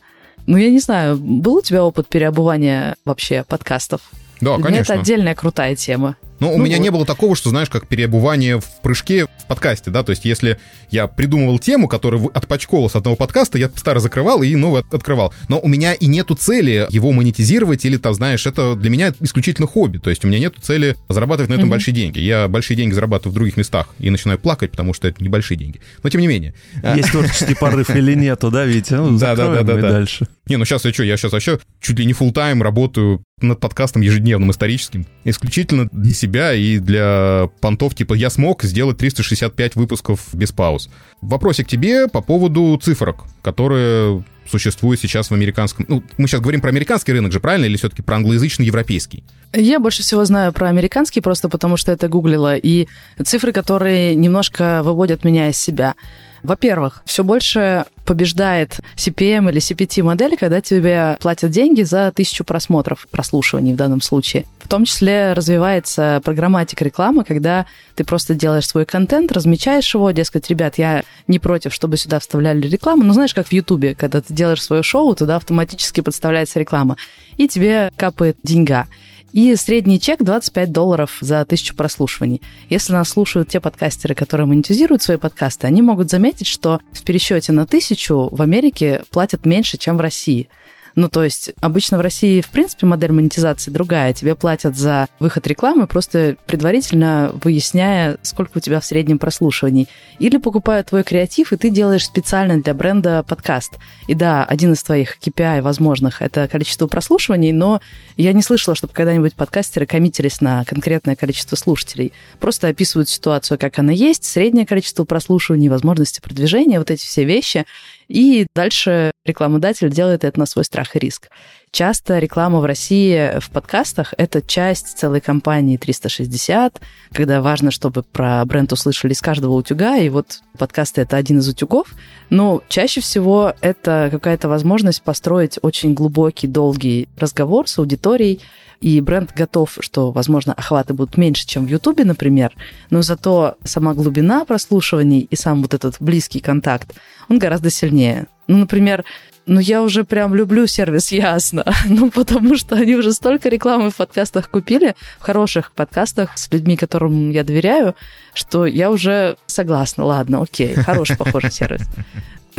Ну, 0.47 0.57
я 0.57 0.69
не 0.69 0.79
знаю, 0.79 1.17
был 1.17 1.55
у 1.55 1.61
тебя 1.61 1.83
опыт 1.83 2.07
переобувания 2.07 2.95
вообще 3.05 3.43
подкастов? 3.43 4.01
Да, 4.41 4.57
конечно. 4.57 4.93
Это 4.93 5.01
отдельная 5.01 5.35
крутая 5.35 5.75
тема. 5.75 6.15
Ну, 6.39 6.53
у 6.53 6.57
ну, 6.57 6.65
меня 6.65 6.77
вот. 6.77 6.83
не 6.83 6.89
было 6.89 7.05
такого, 7.05 7.35
что, 7.35 7.49
знаешь, 7.49 7.69
как 7.69 7.87
переобувание 7.87 8.59
в 8.59 8.81
прыжке 8.81 9.25
в 9.25 9.45
подкасте, 9.47 9.91
да, 9.91 10.03
то 10.03 10.11
есть 10.11 10.25
если 10.25 10.59
я 10.89 11.07
придумывал 11.07 11.59
тему, 11.59 11.87
которая 11.87 12.21
отпачковала 12.33 12.87
с 12.87 12.95
одного 12.95 13.15
подкаста, 13.15 13.57
я 13.57 13.69
старый 13.75 14.01
закрывал 14.01 14.41
и 14.41 14.55
новый 14.55 14.83
открывал. 14.91 15.33
Но 15.47 15.59
у 15.59 15.67
меня 15.67 15.93
и 15.93 16.07
нету 16.07 16.35
цели 16.35 16.87
его 16.89 17.11
монетизировать 17.11 17.83
или, 17.85 17.97
там, 17.97 18.13
знаешь, 18.13 18.45
это 18.45 18.75
для 18.75 18.89
меня 18.89 19.13
исключительно 19.19 19.67
хобби, 19.67 19.97
то 19.97 20.09
есть 20.09 20.23
у 20.23 20.27
меня 20.27 20.39
нету 20.39 20.61
цели 20.61 20.95
зарабатывать 21.09 21.49
на 21.49 21.55
этом 21.55 21.67
mm-hmm. 21.67 21.71
большие 21.71 21.93
деньги. 21.93 22.19
Я 22.19 22.47
большие 22.47 22.77
деньги 22.77 22.93
зарабатываю 22.93 23.31
в 23.31 23.35
других 23.35 23.57
местах 23.57 23.89
и 23.99 24.09
начинаю 24.09 24.39
плакать, 24.39 24.71
потому 24.71 24.93
что 24.93 25.07
это 25.07 25.23
небольшие 25.23 25.57
деньги. 25.57 25.81
Но 26.03 26.09
тем 26.09 26.21
не 26.21 26.27
менее. 26.27 26.53
Есть 26.95 27.11
творческий 27.11 27.55
порыв 27.55 27.89
или 27.89 28.13
нету, 28.13 28.51
да, 28.51 28.65
Витя? 28.65 28.93
Ну, 28.93 29.17
да, 29.17 29.35
да, 29.35 29.61
да, 29.61 29.63
да, 29.63 29.81
дальше. 29.81 30.27
Не, 30.47 30.57
ну 30.57 30.65
сейчас 30.65 30.85
я 30.85 30.93
что, 30.93 31.03
я 31.03 31.17
сейчас 31.17 31.31
вообще 31.31 31.59
чуть 31.79 31.99
ли 31.99 32.05
не 32.05 32.13
full 32.13 32.31
тайм 32.31 32.63
работаю 32.63 33.23
над 33.41 33.59
подкастом 33.59 34.01
ежедневным 34.01 34.51
историческим. 34.51 35.05
Исключительно 35.23 35.87
для 35.91 36.13
себя 36.13 36.53
и 36.53 36.79
для 36.79 37.49
понтов, 37.61 37.95
типа 37.95 38.13
я 38.13 38.29
смог 38.29 38.63
сделать 38.63 38.97
365 38.97 39.75
выпусков 39.75 40.27
без 40.33 40.51
пауз. 40.51 40.89
Вопросик 41.21 41.67
тебе 41.67 42.07
по 42.07 42.21
поводу 42.21 42.79
цифрок, 42.81 43.25
которые 43.41 44.23
существуют 44.49 44.99
сейчас 44.99 45.29
в 45.29 45.33
американском... 45.33 45.85
Ну, 45.87 46.03
мы 46.17 46.27
сейчас 46.27 46.41
говорим 46.41 46.61
про 46.61 46.69
американский 46.69 47.13
рынок 47.13 47.31
же, 47.31 47.39
правильно? 47.39 47.65
Или 47.65 47.77
все-таки 47.77 48.01
про 48.01 48.15
англоязычный 48.15 48.65
европейский? 48.65 49.23
Я 49.53 49.79
больше 49.79 50.01
всего 50.01 50.25
знаю 50.25 50.51
про 50.53 50.69
американский, 50.69 51.21
просто 51.21 51.49
потому 51.49 51.77
что 51.77 51.91
это 51.91 52.07
гуглила. 52.07 52.55
И 52.55 52.87
цифры, 53.23 53.51
которые 53.51 54.15
немножко 54.15 54.81
выводят 54.83 55.23
меня 55.23 55.49
из 55.49 55.57
себя. 55.57 55.95
Во-первых, 56.43 57.01
все 57.05 57.23
больше 57.23 57.85
побеждает 58.05 58.79
CPM 58.95 59.49
или 59.51 59.59
CPT 59.59 60.01
модель, 60.01 60.35
когда 60.35 60.61
тебе 60.61 61.17
платят 61.19 61.51
деньги 61.51 61.83
за 61.83 62.11
тысячу 62.11 62.43
просмотров, 62.43 63.07
прослушиваний 63.11 63.73
в 63.73 63.75
данном 63.75 64.01
случае. 64.01 64.45
В 64.59 64.67
том 64.67 64.85
числе 64.85 65.33
развивается 65.33 66.21
программатика 66.23 66.83
рекламы, 66.83 67.23
когда 67.23 67.65
ты 67.95 68.03
просто 68.03 68.33
делаешь 68.33 68.67
свой 68.67 68.85
контент, 68.85 69.31
размечаешь 69.31 69.93
его, 69.93 70.09
дескать, 70.11 70.49
ребят, 70.49 70.77
я 70.77 71.03
не 71.27 71.37
против, 71.37 71.73
чтобы 71.73 71.97
сюда 71.97 72.19
вставляли 72.19 72.67
рекламу. 72.67 73.03
Ну, 73.03 73.13
знаешь, 73.13 73.33
как 73.33 73.47
в 73.47 73.53
Ютубе, 73.53 73.93
когда 73.93 74.21
ты 74.21 74.33
делаешь 74.33 74.63
свое 74.63 74.81
шоу, 74.81 75.15
туда 75.15 75.35
автоматически 75.35 76.01
подставляется 76.01 76.59
реклама, 76.59 76.97
и 77.37 77.47
тебе 77.47 77.91
капает 77.95 78.37
деньга. 78.43 78.87
И 79.31 79.55
средний 79.55 79.99
чек 79.99 80.23
25 80.23 80.71
долларов 80.71 81.17
за 81.21 81.45
тысячу 81.45 81.75
прослушиваний. 81.75 82.41
Если 82.69 82.93
нас 82.93 83.09
слушают 83.09 83.49
те 83.49 83.59
подкастеры, 83.59 84.15
которые 84.15 84.47
монетизируют 84.47 85.03
свои 85.03 85.17
подкасты, 85.17 85.67
они 85.67 85.81
могут 85.81 86.09
заметить, 86.09 86.47
что 86.47 86.79
в 86.91 87.03
пересчете 87.03 87.51
на 87.51 87.67
тысячу 87.67 88.29
в 88.31 88.41
Америке 88.41 89.03
платят 89.11 89.45
меньше, 89.45 89.77
чем 89.77 89.97
в 89.97 90.01
России. 90.01 90.49
Ну, 90.95 91.09
то 91.09 91.23
есть 91.23 91.51
обычно 91.61 91.97
в 91.97 92.01
России, 92.01 92.41
в 92.41 92.49
принципе, 92.49 92.85
модель 92.85 93.11
монетизации 93.11 93.71
другая. 93.71 94.13
Тебе 94.13 94.35
платят 94.35 94.77
за 94.77 95.07
выход 95.19 95.45
рекламы, 95.47 95.87
просто 95.87 96.35
предварительно 96.45 97.31
выясняя, 97.43 98.17
сколько 98.21 98.57
у 98.57 98.61
тебя 98.61 98.79
в 98.79 98.85
среднем 98.85 99.19
прослушиваний. 99.19 99.87
Или 100.19 100.37
покупают 100.37 100.87
твой 100.87 101.03
креатив, 101.03 101.53
и 101.53 101.57
ты 101.57 101.69
делаешь 101.69 102.05
специально 102.05 102.61
для 102.61 102.73
бренда 102.73 103.23
подкаст. 103.23 103.77
И 104.07 104.13
да, 104.13 104.43
один 104.43 104.73
из 104.73 104.83
твоих 104.83 105.17
KPI 105.19 105.61
возможных— 105.61 106.21
это 106.21 106.47
количество 106.47 106.87
прослушиваний, 106.87 107.51
но 107.51 107.81
я 108.17 108.33
не 108.33 108.41
слышала, 108.41 108.75
чтобы 108.75 108.93
когда-нибудь 108.93 109.35
подкастеры 109.35 109.85
коммитились 109.85 110.41
на 110.41 110.65
конкретное 110.65 111.15
количество 111.15 111.55
слушателей. 111.55 112.13
Просто 112.39 112.67
описывают 112.67 113.09
ситуацию, 113.09 113.57
как 113.57 113.79
она 113.79 113.91
есть, 113.91 114.25
среднее 114.25 114.65
количество 114.65 115.05
прослушиваний, 115.05 115.69
возможности 115.69 116.19
продвижения, 116.19 116.79
вот 116.79 116.91
эти 116.91 117.05
все 117.05 117.23
вещи. 117.23 117.65
И 118.09 118.47
дальше 118.55 119.11
рекламодатель 119.23 119.91
делает 119.91 120.23
это 120.23 120.39
на 120.39 120.47
свой 120.47 120.65
страх 120.65 120.95
и 120.95 120.99
риск. 120.99 121.29
Часто 121.71 122.17
реклама 122.17 122.59
в 122.59 122.65
России 122.65 123.39
в 123.39 123.51
подкастах— 123.51 124.15
это 124.17 124.41
часть 124.41 124.97
целой 124.97 125.21
компании 125.21 125.77
360, 125.77 126.81
когда 127.13 127.41
важно, 127.41 127.69
чтобы 127.69 128.01
про 128.01 128.43
бренд 128.45 128.73
услышали 128.73 129.13
с 129.13 129.21
каждого 129.21 129.53
утюга, 129.53 129.97
и 129.97 130.09
вот 130.09 130.41
подкасты— 130.57 131.01
это 131.03 131.15
один 131.15 131.37
из 131.37 131.47
утюгов. 131.47 131.93
Но 132.31 132.63
чаще 132.67 133.01
всего 133.01 133.53
это 133.61 134.09
какая-то 134.11 134.49
возможность 134.49 135.03
построить 135.03 135.59
очень 135.61 135.93
глубокий, 135.93 136.47
долгий 136.47 137.07
разговор 137.19 137.67
с 137.69 137.77
аудиторией, 137.77 138.41
и 138.81 139.01
бренд 139.01 139.31
готов, 139.35 139.77
что, 139.79 140.11
возможно, 140.11 140.53
охваты 140.53 140.93
будут 140.93 141.17
меньше, 141.17 141.45
чем 141.45 141.65
в 141.65 141.69
Ютубе, 141.69 142.05
например, 142.05 142.53
но 142.89 143.01
зато 143.01 143.55
сама 143.63 143.93
глубина 143.93 144.45
прослушиваний 144.45 145.27
и 145.29 145.35
сам 145.35 145.61
вот 145.61 145.73
этот 145.73 145.97
близкий 145.99 146.39
контакт, 146.39 146.93
он 147.29 147.39
гораздо 147.39 147.69
сильнее. 147.69 148.27
Ну, 148.47 148.57
например, 148.57 149.05
ну, 149.45 149.59
я 149.59 149.81
уже 149.81 150.03
прям 150.03 150.35
люблю 150.35 150.67
сервис 150.67 151.11
Ясно. 151.11 151.65
Ну, 151.85 152.11
потому 152.11 152.55
что 152.55 152.75
они 152.75 152.95
уже 152.95 153.13
столько 153.13 153.49
рекламы 153.49 153.89
в 153.89 153.95
подкастах 153.95 154.49
купили, 154.49 154.95
в 155.19 155.23
хороших 155.23 155.71
подкастах 155.71 156.37
с 156.37 156.51
людьми, 156.51 156.77
которым 156.77 157.31
я 157.31 157.43
доверяю, 157.43 157.95
что 158.33 158.65
я 158.65 158.91
уже 158.91 159.37
согласна. 159.47 160.05
Ладно, 160.05 160.41
окей, 160.43 160.75
хороший, 160.75 161.17
похоже, 161.17 161.49
сервис. 161.51 161.81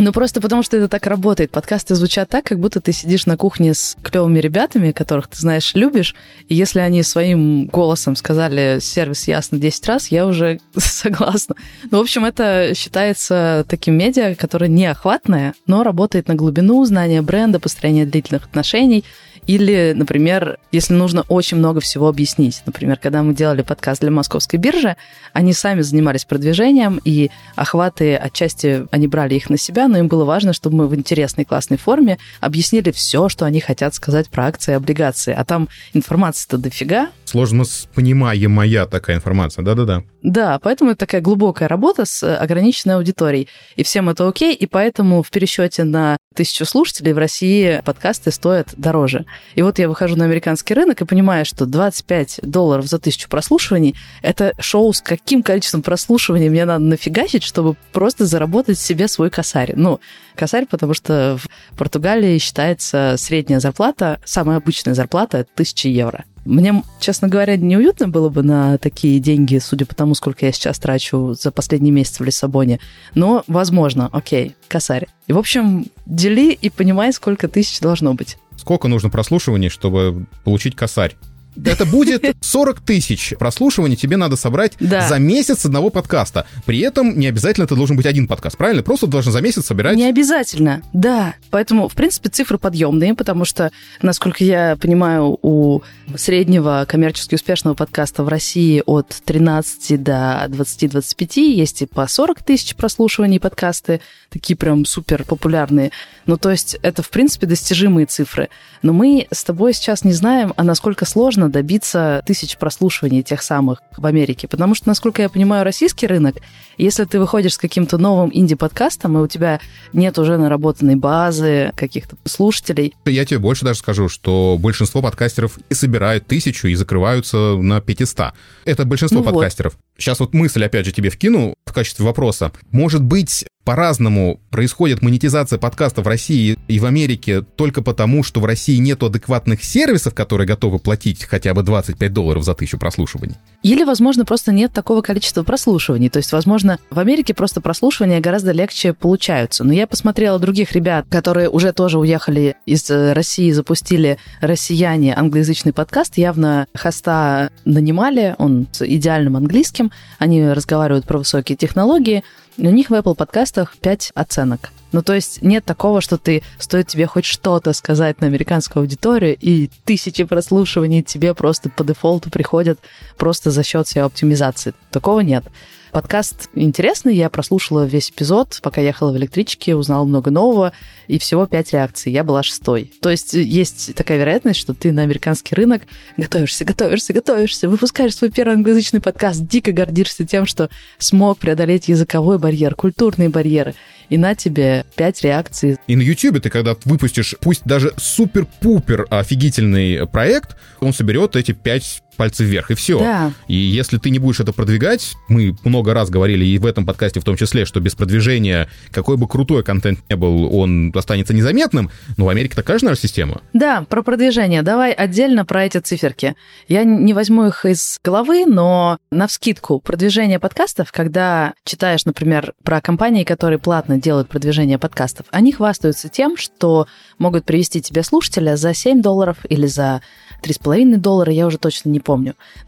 Ну, 0.01 0.13
просто 0.13 0.41
потому 0.41 0.63
что 0.63 0.79
это 0.79 0.89
так 0.89 1.07
работает. 1.07 1.51
Подкасты 1.51 1.95
звучат 1.95 2.31
так, 2.31 2.45
как 2.45 2.59
будто 2.59 2.81
ты 2.81 2.91
сидишь 2.91 3.27
на 3.27 3.37
кухне 3.37 3.75
с 3.75 3.99
клевыми 4.03 4.39
ребятами, 4.39 4.93
которых 4.93 5.29
ты 5.29 5.39
знаешь, 5.39 5.75
любишь, 5.75 6.15
и 6.49 6.55
если 6.55 6.81
они 6.81 7.03
своим 7.03 7.67
голосом 7.67 8.17
сказали 8.17 8.79
сервис 8.81 9.29
ясно 9.29 9.59
10 9.59 9.87
раз, 9.87 10.09
я 10.09 10.27
уже 10.27 10.59
согласна. 10.77 11.55
Ну, 11.91 11.99
в 11.99 12.01
общем, 12.01 12.25
это 12.25 12.73
считается 12.75 13.67
таким 13.69 13.99
медиа, 13.99 14.35
которое 14.37 14.69
неохватное, 14.69 15.53
но 15.67 15.83
работает 15.83 16.29
на 16.29 16.35
глубину 16.35 16.83
знания 16.87 17.21
бренда, 17.21 17.61
построения 17.61 18.07
длительных 18.07 18.47
отношений, 18.47 19.05
или, 19.47 19.95
например, 19.97 20.59
если 20.71 20.95
нужно 20.95 21.23
очень 21.23 21.57
много 21.57 21.81
всего 21.81 22.09
объяснить. 22.09 22.63
Например, 22.67 22.97
когда 22.97 23.23
мы 23.23 23.35
делали 23.35 23.63
подкаст 23.63 24.01
для 24.01 24.11
московской 24.11 24.59
биржи, 24.59 24.97
они 25.33 25.53
сами 25.53 25.81
занимались 25.81 26.25
продвижением, 26.25 27.01
и 27.05 27.31
охваты 27.57 28.15
отчасти 28.17 28.87
они 28.91 29.09
брали 29.09 29.35
их 29.35 29.51
на 29.51 29.57
себя, 29.57 29.89
но 29.91 29.99
им 29.99 30.09
было 30.09 30.25
важно, 30.25 30.53
чтобы 30.53 30.77
мы 30.77 30.89
в 30.89 30.95
интересной, 30.95 31.45
классной 31.45 31.77
форме 31.77 32.19
объяснили 32.41 32.91
все, 32.91 33.29
что 33.29 33.45
они 33.45 33.61
хотят 33.61 33.95
сказать 33.95 34.29
про 34.29 34.47
акции 34.47 34.73
и 34.73 34.75
облигации. 34.75 35.35
А 35.37 35.45
там 35.45 35.69
информации-то 35.93 36.59
дофига. 36.59 37.11
Сложно 37.25 37.65
понимаемая 37.95 38.87
такая 38.87 39.17
информация, 39.17 39.65
да-да-да. 39.65 40.03
Да, 40.23 40.59
поэтому 40.59 40.91
это 40.91 41.01
такая 41.01 41.21
глубокая 41.21 41.69
работа 41.69 42.05
с 42.05 42.37
ограниченной 42.37 42.97
аудиторией. 42.97 43.49
И 43.77 43.83
всем 43.83 44.09
это 44.09 44.29
окей, 44.29 44.55
и 44.55 44.67
поэтому 44.67 45.23
в 45.23 45.31
пересчете 45.31 45.85
на 45.85 46.17
тысячу 46.35 46.65
слушателей 46.65 47.13
в 47.13 47.19
России 47.19 47.83
подкасты 47.85 48.31
стоят 48.31 48.69
дороже. 48.77 49.25
И 49.55 49.63
вот 49.63 49.79
я 49.79 49.89
выхожу 49.89 50.17
на 50.17 50.25
американский 50.25 50.75
рынок 50.75 51.01
и 51.01 51.05
понимаю, 51.07 51.45
что 51.45 51.67
25 51.67 52.41
долларов 52.43 52.87
за 52.87 52.99
тысячу 52.99 53.29
прослушиваний— 53.29 53.97
это 54.23 54.55
шоу 54.59 54.93
с 54.93 55.01
каким 55.01 55.43
количеством 55.43 55.83
прослушиваний 55.83 56.49
мне 56.49 56.65
надо 56.65 56.85
нафигачить, 56.85 57.43
чтобы 57.43 57.77
просто 57.93 58.27
заработать 58.27 58.79
себе 58.79 59.09
свой 59.09 59.31
косарь. 59.31 59.70
Ну, 59.77 60.01
косарь, 60.35 60.67
потому 60.67 60.95
что 60.95 61.39
в 61.39 61.77
Португалии 61.77 62.39
считается 62.39 63.17
средняя 63.19 63.61
зарплата, 63.61 64.21
самая 64.25 64.59
обычная 64.59 64.95
зарплата— 64.95 65.39
это 65.39 65.51
1000 65.55 65.89
евро. 65.89 66.25
Мне, 66.45 66.83
честно 67.01 67.29
говоря, 67.29 67.57
неуютно 67.57 68.09
было 68.09 68.31
бы 68.31 68.43
на 68.43 68.79
такие 68.79 69.21
деньги, 69.21 69.59
судя 69.59 69.85
по 69.85 69.95
тому, 69.95 70.15
сколько 70.15 70.47
я 70.47 70.53
сейчас 70.53 70.79
трачу 70.79 71.35
за 71.35 71.51
последний 71.51 71.91
месяц 71.91 72.19
в 72.19 72.25
Лиссабоне. 72.25 72.81
Но, 73.15 73.45
возможно, 73.47 74.09
окей, 74.13 74.57
косарь. 74.69 75.07
И, 75.27 75.33
в 75.33 75.39
общем, 75.39 75.87
дели 76.07 76.53
и 76.53 76.71
понимай, 76.71 77.13
сколько 77.13 77.47
тысяч 77.47 77.81
должно 77.81 78.15
быть. 78.15 78.39
Сколько 78.57 78.89
нужно 78.89 79.11
прослушиваний, 79.11 79.69
чтобы 79.69 80.27
получить 80.45 80.77
косарь? 80.77 81.17
Это 81.65 81.85
будет 81.85 82.25
40 82.41 82.81
тысяч 82.81 83.35
прослушиваний 83.39 83.97
тебе 83.97 84.17
надо 84.17 84.37
собрать 84.37 84.73
да. 84.81 85.09
за 85.09 85.19
месяц 85.19 85.65
одного 85.67 85.91
подкаста. 85.91 86.47
При 86.65 86.81
этом 86.81 87.19
не 87.19 87.27
обязательно 87.27 87.65
это 87.65 87.75
должен 87.75 87.97
быть 87.97 88.07
один 88.07 88.27
подкаст, 88.27 88.57
правильно? 88.57 88.83
Просто 88.83 89.07
должен 89.07 89.33
за 89.33 89.41
месяц 89.41 89.67
собирать... 89.67 89.97
Не 89.97 90.09
обязательно, 90.09 90.83
да. 90.93 91.35
Поэтому, 91.51 91.89
в 91.89 91.95
принципе, 91.95 92.29
цифры 92.29 92.59
подъемные, 92.59 93.15
потому 93.15 93.45
что, 93.45 93.71
насколько 94.03 94.45
я 94.45 94.77
понимаю, 94.81 95.39
у 95.43 95.83
среднего 96.17 96.85
коммерчески 96.89 97.35
успешного 97.35 97.75
подкаста 97.75 98.23
в 98.23 98.29
России 98.29 98.83
от 98.87 99.09
13 99.25 100.03
до 100.03 100.47
20-25 100.49 101.41
есть 101.41 101.83
и 101.83 101.87
по 101.87 102.07
40 102.07 102.43
тысяч 102.43 102.75
прослушиваний 102.75 103.41
подкасты, 103.41 104.01
такие 104.29 104.57
прям 104.57 104.85
супер 104.85 105.25
популярные. 105.25 105.91
Ну, 106.27 106.37
то 106.37 106.51
есть 106.51 106.77
это, 106.83 107.03
в 107.03 107.11
принципе, 107.11 107.47
достижимые 107.47 108.07
цифры. 108.07 108.49
Но 108.83 108.93
мы 108.93 109.27
с 109.31 109.45
тобой 109.45 109.75
сейчас 109.75 110.05
не 110.05 110.13
знаем, 110.13 110.53
а 110.57 110.63
насколько 110.63 111.05
сложно 111.05 111.40
добиться 111.49 112.23
тысяч 112.27 112.57
прослушиваний 112.57 113.23
тех 113.23 113.43
самых 113.43 113.83
в 113.97 114.05
Америке. 114.07 114.49
Потому 114.49 114.75
что, 114.75 114.89
насколько 114.89 115.23
я 115.23 115.29
понимаю, 115.29 115.65
российский 115.65 116.07
рынок, 116.07 116.37
если 116.77 117.05
ты 117.05 117.19
выходишь 117.19 117.55
с 117.55 117.59
каким-то 117.59 117.99
новым 117.99 118.31
инди-подкастом, 118.33 119.19
и 119.19 119.21
у 119.21 119.27
тебя 119.27 119.61
нет 119.93 120.19
уже 120.19 120.37
наработанной 120.37 120.97
базы 120.97 121.73
каких-то 121.77 122.17
слушателей. 122.25 122.95
Я 123.05 123.25
тебе 123.25 123.39
больше 123.39 123.65
даже 123.65 123.79
скажу, 123.79 124.09
что 124.09 124.57
большинство 124.59 125.03
подкастеров 125.03 125.59
и 125.69 125.75
собирают 125.75 126.27
тысячу 126.27 126.69
и 126.69 126.75
закрываются 126.75 127.57
на 127.57 127.81
500. 127.81 128.33
Это 128.65 128.85
большинство 128.85 129.21
ну 129.21 129.25
подкастеров. 129.25 129.75
Вот. 129.75 129.83
Сейчас 129.99 130.21
вот 130.21 130.35
мысль, 130.35 130.65
опять 130.65 130.87
же, 130.87 130.93
тебе 130.93 131.11
вкину 131.11 131.55
в 131.67 131.73
качестве 131.73 132.05
вопроса. 132.05 132.53
Может 132.71 133.03
быть, 133.03 133.47
по-разному 133.71 134.41
происходит 134.51 135.01
монетизация 135.01 135.57
подкаста 135.57 136.03
в 136.03 136.09
России 136.09 136.59
и 136.67 136.81
в 136.81 136.87
Америке 136.87 137.43
только 137.43 137.83
потому, 137.83 138.25
что 138.25 138.41
в 138.41 138.45
России 138.45 138.79
нет 138.79 139.01
адекватных 139.01 139.63
сервисов, 139.63 140.13
которые 140.13 140.45
готовы 140.45 140.81
платить 140.81 141.23
хотя 141.23 141.55
бы 141.55 141.63
25 141.63 142.13
долларов 142.13 142.43
за 142.43 142.55
тысячу 142.55 142.79
прослушиваний. 142.79 143.37
Или, 143.63 143.85
возможно, 143.85 144.25
просто 144.25 144.51
нет 144.51 144.73
такого 144.73 145.03
количества 145.03 145.45
прослушиваний. 145.45 146.09
То 146.09 146.17
есть, 146.17 146.33
возможно, 146.33 146.81
в 146.91 146.99
Америке 146.99 147.33
просто 147.33 147.61
прослушивания 147.61 148.21
гораздо 148.21 148.51
легче 148.51 148.93
получаются. 148.93 149.63
Но 149.63 149.73
я 149.73 149.87
посмотрела 149.87 150.41
других 150.41 150.73
ребят, 150.73 151.07
которые 151.09 151.49
уже 151.49 151.73
тоже 151.73 152.01
уехали 152.01 152.57
из 152.67 152.91
э, 152.91 153.13
России, 153.13 153.53
запустили 153.53 154.19
«Россияне» 154.41 155.15
англоязычный 155.15 155.73
подкаст. 155.73 156.19
Явно 156.19 156.67
хоста 156.75 157.51
нанимали, 157.65 158.35
он 158.39 158.67
с 158.73 158.85
идеальным 158.85 159.37
английским. 159.37 159.93
Они 160.19 160.45
разговаривают 160.49 161.07
про 161.07 161.19
высокие 161.19 161.57
технологии. 161.57 162.25
У 162.63 162.71
них 162.71 162.91
в 162.91 162.95
Apple 162.95 163.15
подкастах 163.15 163.75
5 163.79 164.13
оценок. 164.15 164.71
Ну, 164.93 165.03
то 165.03 165.15
есть 165.15 165.41
нет 165.41 165.65
такого, 165.65 166.03
что 166.03 166.19
ты, 166.19 166.43
стоит 166.59 166.89
тебе 166.89 167.07
хоть 167.07 167.25
что-то 167.25 167.73
сказать 167.73 168.21
на 168.21 168.27
американскую 168.27 168.83
аудиторию, 168.83 169.35
и 169.41 169.71
тысячи 169.87 170.25
прослушиваний 170.25 171.03
тебе 171.03 171.35
просто 171.35 171.71
по 171.71 171.85
дефолту 171.85 172.29
приходят 172.29 172.79
просто 173.17 173.51
за 173.51 173.63
счет 173.63 173.87
SEO-оптимизации. 173.87 174.75
Такого 174.91 175.21
нет. 175.21 175.45
Подкаст 175.93 176.51
интересный, 176.55 177.17
я 177.17 177.29
прослушала 177.29 177.85
весь 177.85 178.11
эпизод, 178.11 178.61
пока 178.63 178.81
ехала 178.81 179.13
в 179.13 179.17
электричке, 179.17 179.75
узнала 179.75 180.05
много 180.05 180.31
нового, 180.31 180.73
и 181.09 181.19
всего 181.19 181.47
пять 181.47 181.73
реакций, 181.73 182.13
я 182.13 182.23
была 182.23 182.45
шестой. 182.45 182.93
То 183.03 183.11
есть 183.11 183.33
есть 183.33 183.95
такая 183.97 184.19
вероятность, 184.19 184.61
что 184.61 184.73
ты 184.73 184.93
на 184.93 185.03
американский 185.03 185.57
рынок 185.57 185.83
готовишься, 186.17 186.65
готовишься, 186.65 187.13
готовишься, 187.13 187.69
выпускаешь 187.69 188.15
свой 188.15 188.31
первый 188.31 188.55
англоязычный 188.55 189.01
подкаст, 189.01 189.45
дико 189.45 189.73
гордишься 189.73 190.25
тем, 190.25 190.47
что 190.47 190.71
смог 190.99 191.39
преодолеть 191.39 191.89
языковой 191.89 192.39
барьер, 192.39 192.77
культурные 192.77 193.29
барьеры, 193.29 193.75
и 194.09 194.17
на 194.17 194.37
тебе 194.37 194.85
пять 194.95 195.23
реакций. 195.23 195.77
И 195.89 195.97
на 195.97 196.03
YouTube 196.03 196.41
ты, 196.41 196.51
когда 196.51 196.77
выпустишь, 196.85 197.35
пусть 197.41 197.65
даже 197.65 197.93
супер-пупер 197.97 199.07
офигительный 199.11 200.07
проект, 200.07 200.57
он 200.81 200.93
соберет 200.93 201.35
эти 201.35 201.53
пять 201.53 202.03
пальцы 202.21 202.45
вверх, 202.45 202.71
и 202.71 202.75
все. 202.75 203.01
Да. 203.01 203.33
И 203.49 203.55
если 203.55 203.97
ты 203.97 204.11
не 204.11 204.19
будешь 204.19 204.41
это 204.41 204.53
продвигать, 204.53 205.15
мы 205.29 205.57
много 205.65 205.95
раз 205.95 206.11
говорили, 206.11 206.45
и 206.45 206.59
в 206.59 206.67
этом 206.67 206.85
подкасте 206.85 207.19
в 207.19 207.25
том 207.25 207.35
числе, 207.35 207.65
что 207.65 207.81
без 207.81 207.95
продвижения, 207.95 208.69
какой 208.91 209.17
бы 209.17 209.27
крутой 209.27 209.63
контент 209.63 210.01
не 210.11 210.17
был, 210.17 210.55
он 210.55 210.93
останется 210.95 211.33
незаметным, 211.33 211.91
но 212.19 212.27
в 212.27 212.29
Америке 212.29 212.55
такая 212.55 212.79
же, 212.79 212.85
наверное, 212.85 213.01
система. 213.01 213.41
Да, 213.55 213.87
про 213.89 214.03
продвижение. 214.03 214.61
Давай 214.61 214.93
отдельно 214.93 215.47
про 215.47 215.65
эти 215.65 215.79
циферки. 215.79 216.37
Я 216.69 216.85
не 216.85 217.15
возьму 217.15 217.47
их 217.47 217.65
из 217.65 217.99
головы, 218.05 218.45
но 218.45 218.99
на 219.11 219.27
вскидку 219.27 219.81
продвижение 219.81 220.39
подкастов, 220.39 220.93
когда 220.93 221.55
читаешь, 221.65 222.05
например, 222.05 222.53
про 222.63 222.83
компании, 222.83 223.25
которые 223.25 223.59
платно 223.59 223.99
делают 223.99 224.29
продвижение 224.29 224.79
подкастов, 224.79 225.25
они 225.31 225.53
хвастаются 225.53 226.11
тем, 226.11 226.37
что 226.37 226.87
могут 227.19 227.47
привести 227.47 227.81
тебе 227.81 228.03
слушателя 228.03 228.57
за 228.57 228.75
7 228.75 229.01
долларов 229.01 229.39
или 229.49 229.67
за 229.67 230.03
3,5 230.43 230.97
доллара, 230.99 231.33
я 231.33 231.47
уже 231.47 231.57
точно 231.57 231.89
не 231.89 232.01
помню. 232.01 232.10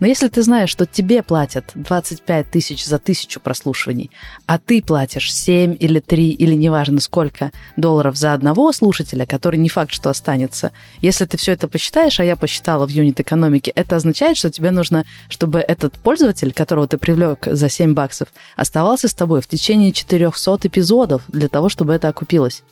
Но 0.00 0.07
если 0.07 0.28
ты 0.28 0.42
знаешь, 0.42 0.70
что 0.70 0.87
тебе 0.87 1.22
платят 1.22 1.72
25 1.74 2.50
тысяч 2.50 2.85
за 2.85 2.98
тысячу 2.98 3.40
прослушиваний, 3.40 4.11
а 4.46 4.59
ты 4.59 4.83
платишь 4.83 5.33
7 5.33 5.76
или 5.78 6.00
3 6.00 6.31
или 6.31 6.55
неважно 6.55 7.00
сколько 7.00 7.50
долларов 7.76 8.16
за 8.16 8.35
одного 8.35 8.72
слушателя, 8.72 9.26
который 9.26 9.59
не 9.59 9.68
факт, 9.68 9.92
что 9.92 10.11
останется, 10.11 10.72
если 11.00 11.24
ты 11.24 11.37
все 11.37 11.52
это 11.52 11.68
посчитаешь, 11.68 12.20
а 12.20 12.24
я 12.24 12.37
посчитала 12.37 12.87
в 12.87 12.90
юнит 12.90 13.20
экономики, 13.20 13.72
это 13.74 13.96
означает, 13.96 14.37
что 14.37 14.50
тебе 14.50 14.70
нужно, 14.70 15.05
чтобы 15.28 15.61
этот 15.61 15.94
пользователь, 15.94 16.52
которого 16.52 16.87
ты 16.87 16.98
привлек 16.98 17.46
за 17.46 17.68
7 17.68 17.94
баксов, 17.94 18.28
оставался 18.57 19.09
с 19.09 19.14
тобой 19.14 19.40
в 19.40 19.48
течение 19.48 19.92
400 19.92 20.59
эпизодов 20.64 21.22
для 21.28 21.48
того, 21.48 21.68
чтобы 21.68 21.92
это 21.92 22.09
окупилось. 22.09 22.62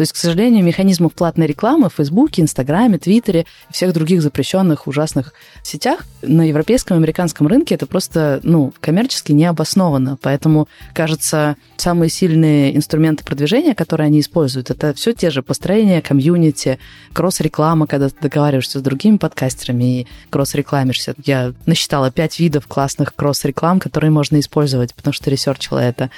То 0.00 0.02
есть, 0.04 0.14
к 0.14 0.16
сожалению, 0.16 0.64
механизмов 0.64 1.12
платной 1.12 1.46
рекламы 1.46 1.90
в 1.90 1.92
Фейсбуке, 1.92 2.40
Инстаграме, 2.40 2.96
Твиттере 2.96 3.44
и 3.68 3.72
всех 3.74 3.92
других 3.92 4.22
запрещенных 4.22 4.86
ужасных 4.86 5.34
сетях 5.62 6.06
на 6.22 6.48
европейском 6.48 6.96
и 6.96 7.00
американском 7.00 7.46
рынке 7.46 7.74
это 7.74 7.84
просто, 7.84 8.40
ну, 8.42 8.72
коммерчески 8.80 9.32
не 9.32 9.44
обосновано. 9.44 10.16
Поэтому, 10.22 10.68
кажется, 10.94 11.56
самые 11.76 12.08
сильные 12.08 12.74
инструменты 12.74 13.24
продвижения, 13.24 13.74
которые 13.74 14.06
они 14.06 14.20
используют, 14.20 14.70
это 14.70 14.94
все 14.94 15.12
те 15.12 15.28
же 15.28 15.42
построения 15.42 16.00
комьюнити, 16.00 16.78
кросс-реклама, 17.12 17.86
когда 17.86 18.08
ты 18.08 18.14
договариваешься 18.22 18.78
с 18.78 18.82
другими 18.82 19.18
подкастерами 19.18 20.00
и 20.00 20.06
кросс-рекламишься. 20.30 21.14
Я 21.26 21.52
насчитала 21.66 22.10
пять 22.10 22.40
видов 22.40 22.66
классных 22.66 23.14
кросс-реклам, 23.14 23.78
которые 23.78 24.10
можно 24.10 24.40
использовать, 24.40 24.94
потому 24.94 25.12
что 25.12 25.28
ресерчила 25.28 25.80
это 25.80 26.08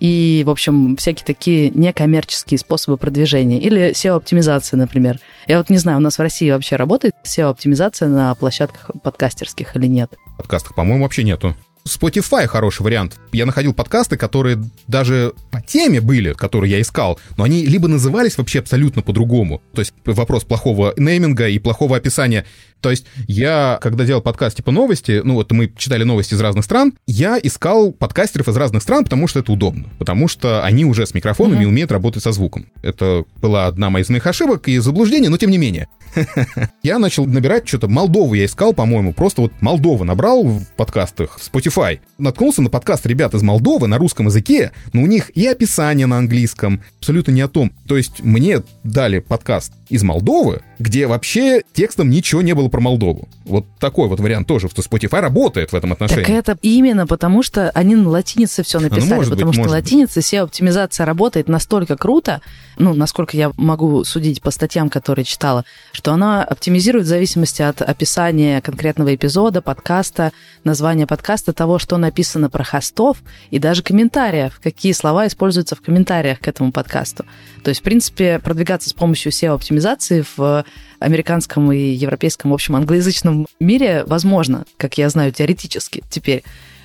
и, 0.00 0.42
в 0.46 0.50
общем, 0.50 0.96
всякие 0.96 1.24
такие 1.24 1.70
некоммерческие 1.70 2.58
способы 2.58 2.96
продвижения. 2.96 3.58
Или 3.58 3.92
SEO-оптимизация, 3.92 4.76
например. 4.76 5.18
Я 5.46 5.58
вот 5.58 5.70
не 5.70 5.78
знаю, 5.78 5.98
у 5.98 6.00
нас 6.00 6.18
в 6.18 6.22
России 6.22 6.50
вообще 6.50 6.76
работает 6.76 7.14
SEO-оптимизация 7.24 8.08
на 8.08 8.34
площадках 8.34 8.90
подкастерских 9.02 9.76
или 9.76 9.86
нет? 9.86 10.12
Подкастах, 10.36 10.74
по-моему, 10.74 11.04
вообще 11.04 11.24
нету. 11.24 11.54
Spotify 11.86 12.46
хороший 12.46 12.82
вариант. 12.82 13.16
Я 13.32 13.46
находил 13.46 13.72
подкасты, 13.72 14.16
которые 14.16 14.58
даже 14.86 15.32
по 15.50 15.62
теме 15.62 16.00
были, 16.00 16.32
которые 16.32 16.70
я 16.70 16.80
искал, 16.80 17.18
но 17.36 17.44
они 17.44 17.64
либо 17.64 17.88
назывались 17.88 18.36
вообще 18.36 18.58
абсолютно 18.58 19.02
по-другому. 19.02 19.62
То 19.72 19.80
есть 19.80 19.94
вопрос 20.04 20.44
плохого 20.44 20.92
нейминга 20.96 21.48
и 21.48 21.58
плохого 21.58 21.96
описания. 21.96 22.44
То 22.80 22.90
есть 22.90 23.06
я, 23.26 23.78
когда 23.80 24.04
делал 24.04 24.20
подкаст 24.20 24.58
типа 24.58 24.70
новости, 24.70 25.22
ну 25.24 25.34
вот 25.34 25.50
мы 25.50 25.72
читали 25.76 26.04
новости 26.04 26.34
из 26.34 26.40
разных 26.40 26.64
стран, 26.64 26.92
я 27.06 27.38
искал 27.42 27.92
подкастеров 27.92 28.48
из 28.48 28.56
разных 28.56 28.82
стран, 28.82 29.04
потому 29.04 29.28
что 29.28 29.40
это 29.40 29.50
удобно. 29.50 29.88
Потому 29.98 30.28
что 30.28 30.62
они 30.62 30.84
уже 30.84 31.06
с 31.06 31.14
микрофонами 31.14 31.64
mm-hmm. 31.64 31.68
умеют 31.68 31.92
работать 31.92 32.22
со 32.22 32.32
звуком. 32.32 32.66
Это 32.82 33.24
была 33.40 33.66
одна 33.66 33.88
моих 33.88 34.06
моих 34.08 34.26
ошибок 34.26 34.68
и 34.68 34.78
заблуждений, 34.78 35.28
но 35.28 35.36
тем 35.36 35.50
не 35.50 35.58
менее. 35.58 35.88
Я 36.82 36.98
начал 36.98 37.26
набирать 37.26 37.68
что-то 37.68 37.88
Молдову 37.88 38.34
я 38.34 38.44
искал, 38.44 38.72
по-моему, 38.72 39.12
просто 39.12 39.42
вот 39.42 39.52
Молдова 39.60 40.04
набрал 40.04 40.44
в 40.44 40.66
подкастах. 40.76 41.38
Spotify 41.38 41.75
Spotify. 41.76 42.00
Наткнулся 42.18 42.62
на 42.62 42.70
подкаст 42.70 43.06
ребят 43.06 43.34
из 43.34 43.42
Молдовы 43.42 43.86
на 43.86 43.98
русском 43.98 44.26
языке, 44.26 44.72
но 44.92 45.02
у 45.02 45.06
них 45.06 45.30
и 45.36 45.46
описание 45.46 46.06
на 46.06 46.18
английском, 46.18 46.82
абсолютно 46.98 47.32
не 47.32 47.42
о 47.42 47.48
том. 47.48 47.72
То 47.86 47.96
есть 47.96 48.22
мне 48.22 48.62
дали 48.84 49.18
подкаст 49.18 49.72
из 49.88 50.02
Молдовы, 50.02 50.62
где 50.78 51.06
вообще 51.06 51.62
текстом 51.72 52.10
ничего 52.10 52.42
не 52.42 52.54
было 52.54 52.68
про 52.68 52.80
Молдову. 52.80 53.28
Вот 53.44 53.66
такой 53.78 54.08
вот 54.08 54.18
вариант 54.20 54.48
тоже, 54.48 54.68
что 54.68 54.82
Spotify 54.82 55.20
работает 55.20 55.72
в 55.72 55.76
этом 55.76 55.92
отношении. 55.92 56.24
Так 56.24 56.30
это 56.30 56.58
именно 56.62 57.06
потому, 57.06 57.42
что 57.42 57.70
они 57.70 57.94
на 57.94 58.08
латинице 58.08 58.62
все 58.62 58.80
написали, 58.80 59.24
ну, 59.24 59.30
потому 59.30 59.52
быть, 59.52 59.60
что 59.60 59.70
латиница 59.70 60.20
SEO-оптимизация 60.20 61.04
работает 61.04 61.48
настолько 61.48 61.96
круто, 61.96 62.40
ну, 62.78 62.94
насколько 62.94 63.36
я 63.36 63.52
могу 63.56 64.04
судить 64.04 64.42
по 64.42 64.50
статьям, 64.50 64.88
которые 64.88 65.24
читала, 65.24 65.64
что 65.92 66.12
она 66.12 66.42
оптимизирует 66.42 67.06
в 67.06 67.08
зависимости 67.08 67.62
от 67.62 67.82
описания 67.82 68.60
конкретного 68.60 69.14
эпизода, 69.14 69.62
подкаста, 69.62 70.32
названия 70.64 71.06
подкаста, 71.06 71.52
того, 71.52 71.65
что 71.78 71.96
написано 71.96 72.48
про 72.50 72.64
хостов, 72.64 73.18
и 73.50 73.58
даже 73.58 73.82
комментариев, 73.82 74.60
какие 74.62 74.92
слова 74.92 75.26
используются 75.26 75.76
в 75.76 75.80
комментариях 75.80 76.40
к 76.40 76.48
этому 76.48 76.72
подкасту. 76.72 77.24
То 77.62 77.68
есть, 77.70 77.80
в 77.80 77.84
принципе, 77.84 78.38
продвигаться 78.38 78.88
с 78.88 78.92
помощью 78.92 79.32
SEO-оптимизации 79.32 80.24
в 80.36 80.64
американском 80.98 81.70
и 81.72 81.78
европейском, 81.78 82.50
в 82.50 82.54
общем, 82.54 82.76
англоязычном 82.76 83.46
мире 83.60 84.04
возможно, 84.06 84.64
как 84.76 84.98
я 84.98 85.08
знаю, 85.10 85.32
теоретически 85.32 86.02
теперь. 86.10 86.42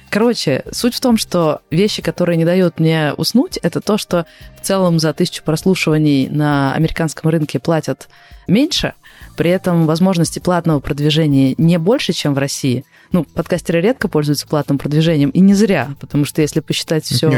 Короче, 0.10 0.66
суть 0.74 0.94
в 0.94 1.00
том, 1.00 1.16
что 1.16 1.62
вещи, 1.72 2.02
которые 2.02 2.36
не 2.36 2.44
дают 2.44 2.82
мне 2.82 3.14
уснуть, 3.16 3.58
это 3.62 3.80
то, 3.80 3.98
что 3.98 4.26
в 4.62 4.66
целом 4.66 5.00
за 5.00 5.14
тысячу 5.14 5.42
прослушиваний 5.42 6.28
на 6.28 6.74
американском 6.74 7.32
рынке 7.32 7.60
платят 7.60 8.10
меньше, 8.46 8.94
при 9.38 9.52
этом 9.52 9.86
возможности 9.86 10.40
платного 10.40 10.82
продвижения 10.82 11.56
не 11.58 11.80
больше, 11.80 12.12
чем 12.12 12.34
в 12.34 12.38
России– 12.38 12.84
ну, 13.12 13.24
подкастеры 13.24 13.82
редко 13.82 14.08
пользуются 14.08 14.48
платным 14.48 14.78
продвижением, 14.78 15.30
и 15.30 15.40
не 15.40 15.54
зря, 15.54 15.96
потому 16.00 16.26
что 16.26 16.42
если 16.42 16.60
посчитать 16.60 17.04
все 17.04 17.30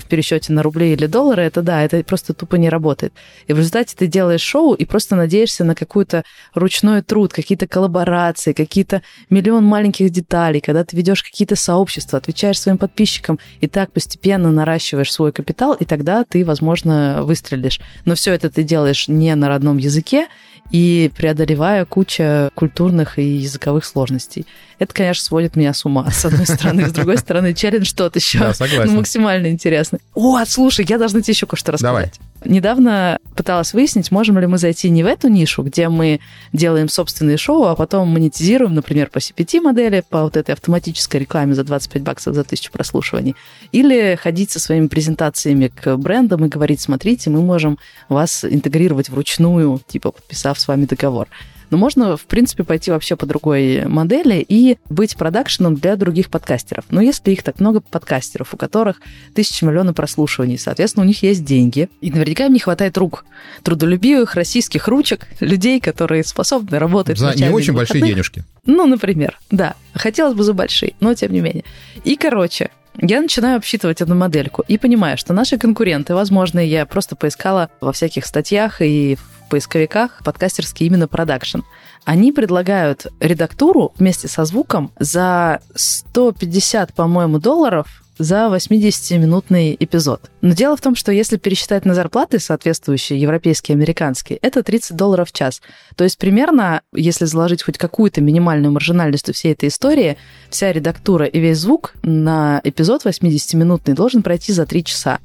в 0.00 0.04
пересчете 0.04 0.52
на 0.52 0.62
рубли 0.62 0.92
или 0.92 1.06
доллары, 1.06 1.42
это 1.42 1.62
да, 1.62 1.82
это 1.82 2.02
просто 2.04 2.34
тупо 2.34 2.56
не 2.56 2.68
работает. 2.68 3.12
И 3.46 3.52
в 3.52 3.58
результате 3.58 3.96
ты 3.96 4.06
делаешь 4.06 4.40
шоу 4.40 4.74
и 4.74 4.84
просто 4.84 5.16
надеешься 5.16 5.64
на 5.64 5.74
какой-то 5.74 6.24
ручной 6.54 7.02
труд, 7.02 7.32
какие-то 7.32 7.66
коллаборации, 7.66 8.52
какие-то 8.52 9.02
миллион 9.30 9.64
маленьких 9.64 10.10
деталей, 10.10 10.60
когда 10.60 10.84
ты 10.84 10.96
ведешь 10.96 11.22
какие-то 11.22 11.56
сообщества, 11.56 12.18
отвечаешь 12.18 12.60
своим 12.60 12.78
подписчикам, 12.78 13.38
и 13.60 13.68
так 13.68 13.92
постепенно 13.92 14.50
наращиваешь 14.50 15.12
свой 15.12 15.32
капитал, 15.32 15.74
и 15.74 15.84
тогда 15.84 16.24
ты, 16.24 16.44
возможно, 16.44 17.20
выстрелишь. 17.22 17.80
Но 18.04 18.14
все 18.14 18.32
это 18.32 18.50
ты 18.50 18.62
делаешь 18.62 19.08
не 19.08 19.34
на 19.34 19.48
родном 19.48 19.78
языке, 19.78 20.26
и 20.70 21.10
преодолевая 21.16 21.84
куча 21.84 22.50
культурных 22.54 23.18
и 23.18 23.22
языковых 23.22 23.84
сложностей. 23.84 24.46
Это, 24.78 24.92
конечно, 24.92 25.05
сводит 25.14 25.56
меня 25.56 25.72
с 25.72 25.84
ума, 25.84 26.10
с 26.10 26.24
одной 26.24 26.46
стороны. 26.46 26.88
С 26.88 26.92
другой 26.92 27.18
стороны, 27.18 27.54
челлендж 27.54 27.92
тот 27.94 28.16
еще. 28.16 28.38
Да, 28.38 28.54
согласен. 28.54 28.92
Ну, 28.92 28.98
максимально 28.98 29.48
интересный. 29.48 30.00
О, 30.14 30.44
слушай, 30.46 30.84
я 30.88 30.98
должна 30.98 31.20
тебе 31.20 31.32
еще 31.32 31.46
кое-что 31.46 31.72
рассказать. 31.72 32.12
Давай. 32.18 32.26
Недавно 32.44 33.18
пыталась 33.34 33.72
выяснить, 33.72 34.10
можем 34.10 34.38
ли 34.38 34.46
мы 34.46 34.58
зайти 34.58 34.88
не 34.90 35.02
в 35.02 35.06
эту 35.06 35.28
нишу, 35.28 35.62
где 35.62 35.88
мы 35.88 36.20
делаем 36.52 36.88
собственные 36.88 37.36
шоу, 37.38 37.64
а 37.64 37.74
потом 37.74 38.08
монетизируем, 38.08 38.74
например, 38.74 39.10
по 39.10 39.18
CPT-модели, 39.18 40.04
по 40.08 40.22
вот 40.22 40.36
этой 40.36 40.52
автоматической 40.52 41.20
рекламе 41.20 41.54
за 41.54 41.64
25 41.64 42.02
баксов 42.02 42.34
за 42.34 42.44
тысячу 42.44 42.70
прослушиваний, 42.70 43.34
или 43.72 44.18
ходить 44.20 44.50
со 44.50 44.60
своими 44.60 44.86
презентациями 44.86 45.68
к 45.68 45.96
брендам 45.96 46.44
и 46.44 46.48
говорить, 46.48 46.80
смотрите, 46.80 47.30
мы 47.30 47.42
можем 47.42 47.78
вас 48.08 48.44
интегрировать 48.44 49.08
вручную, 49.08 49.80
типа 49.86 50.12
подписав 50.12 50.58
с 50.58 50.68
вами 50.68 50.84
договор. 50.84 51.28
Но 51.70 51.76
можно, 51.76 52.16
в 52.16 52.26
принципе, 52.26 52.64
пойти 52.64 52.90
вообще 52.90 53.16
по 53.16 53.26
другой 53.26 53.86
модели 53.86 54.44
и 54.46 54.78
быть 54.88 55.16
продакшеном 55.16 55.74
для 55.74 55.96
других 55.96 56.30
подкастеров. 56.30 56.84
Но 56.90 57.00
если 57.00 57.32
их 57.32 57.42
так 57.42 57.60
много 57.60 57.80
подкастеров, 57.80 58.54
у 58.54 58.56
которых 58.56 59.00
тысячи 59.34 59.64
миллионов 59.64 59.96
прослушиваний, 59.96 60.58
соответственно, 60.58 61.04
у 61.04 61.08
них 61.08 61.22
есть 61.22 61.44
деньги, 61.44 61.88
и 62.00 62.10
наверняка 62.10 62.46
им 62.46 62.52
не 62.52 62.60
хватает 62.60 62.96
рук. 62.98 63.24
Трудолюбивых 63.62 64.34
российских 64.34 64.88
ручек, 64.88 65.26
людей, 65.40 65.80
которые 65.80 66.24
способны 66.24 66.78
работать 66.78 67.18
За 67.18 67.34
не 67.34 67.50
очень 67.50 67.72
большие 67.72 68.02
денежки. 68.02 68.44
Ну, 68.64 68.86
например, 68.86 69.38
да. 69.50 69.74
Хотелось 69.94 70.34
бы 70.34 70.42
за 70.42 70.52
большие, 70.52 70.94
но 71.00 71.14
тем 71.14 71.32
не 71.32 71.40
менее. 71.40 71.64
И, 72.04 72.16
короче, 72.16 72.70
я 73.00 73.20
начинаю 73.20 73.56
обсчитывать 73.56 74.00
эту 74.00 74.14
модельку 74.14 74.62
и 74.66 74.78
понимаю, 74.78 75.18
что 75.18 75.32
наши 75.32 75.58
конкуренты, 75.58 76.14
возможно, 76.14 76.60
я 76.60 76.86
просто 76.86 77.16
поискала 77.16 77.70
во 77.80 77.92
всяких 77.92 78.26
статьях 78.26 78.80
и 78.80 79.16
в 79.16 79.48
поисковиках 79.50 80.22
подкастерский 80.24 80.86
именно 80.86 81.08
продакшн. 81.08 81.60
Они 82.04 82.32
предлагают 82.32 83.06
редактуру 83.20 83.92
вместе 83.96 84.28
со 84.28 84.44
звуком 84.44 84.92
за 84.98 85.60
150, 85.74 86.94
по-моему, 86.94 87.38
долларов 87.38 88.02
за 88.18 88.46
80-минутный 88.46 89.76
эпизод. 89.78 90.30
Но 90.40 90.52
дело 90.52 90.76
в 90.76 90.80
том, 90.80 90.94
что 90.94 91.12
если 91.12 91.36
пересчитать 91.36 91.84
на 91.84 91.94
зарплаты, 91.94 92.38
соответствующие 92.38 93.20
европейские 93.20 93.74
американские, 93.74 94.38
это 94.42 94.62
30 94.62 94.96
долларов 94.96 95.28
в 95.28 95.32
час. 95.32 95.60
То 95.96 96.04
есть 96.04 96.18
примерно, 96.18 96.82
если 96.92 97.24
заложить 97.24 97.62
хоть 97.62 97.78
какую-то 97.78 98.20
минимальную 98.20 98.72
маржинальность 98.72 99.28
у 99.28 99.32
всей 99.32 99.52
этой 99.52 99.68
истории, 99.68 100.16
вся 100.50 100.72
редактура 100.72 101.26
и 101.26 101.38
весь 101.38 101.58
звук 101.58 101.94
на 102.02 102.60
эпизод 102.64 103.04
80-минутный 103.04 103.94
должен 103.94 104.22
пройти 104.22 104.52
за 104.52 104.66
3 104.66 104.84
часа. 104.84 105.20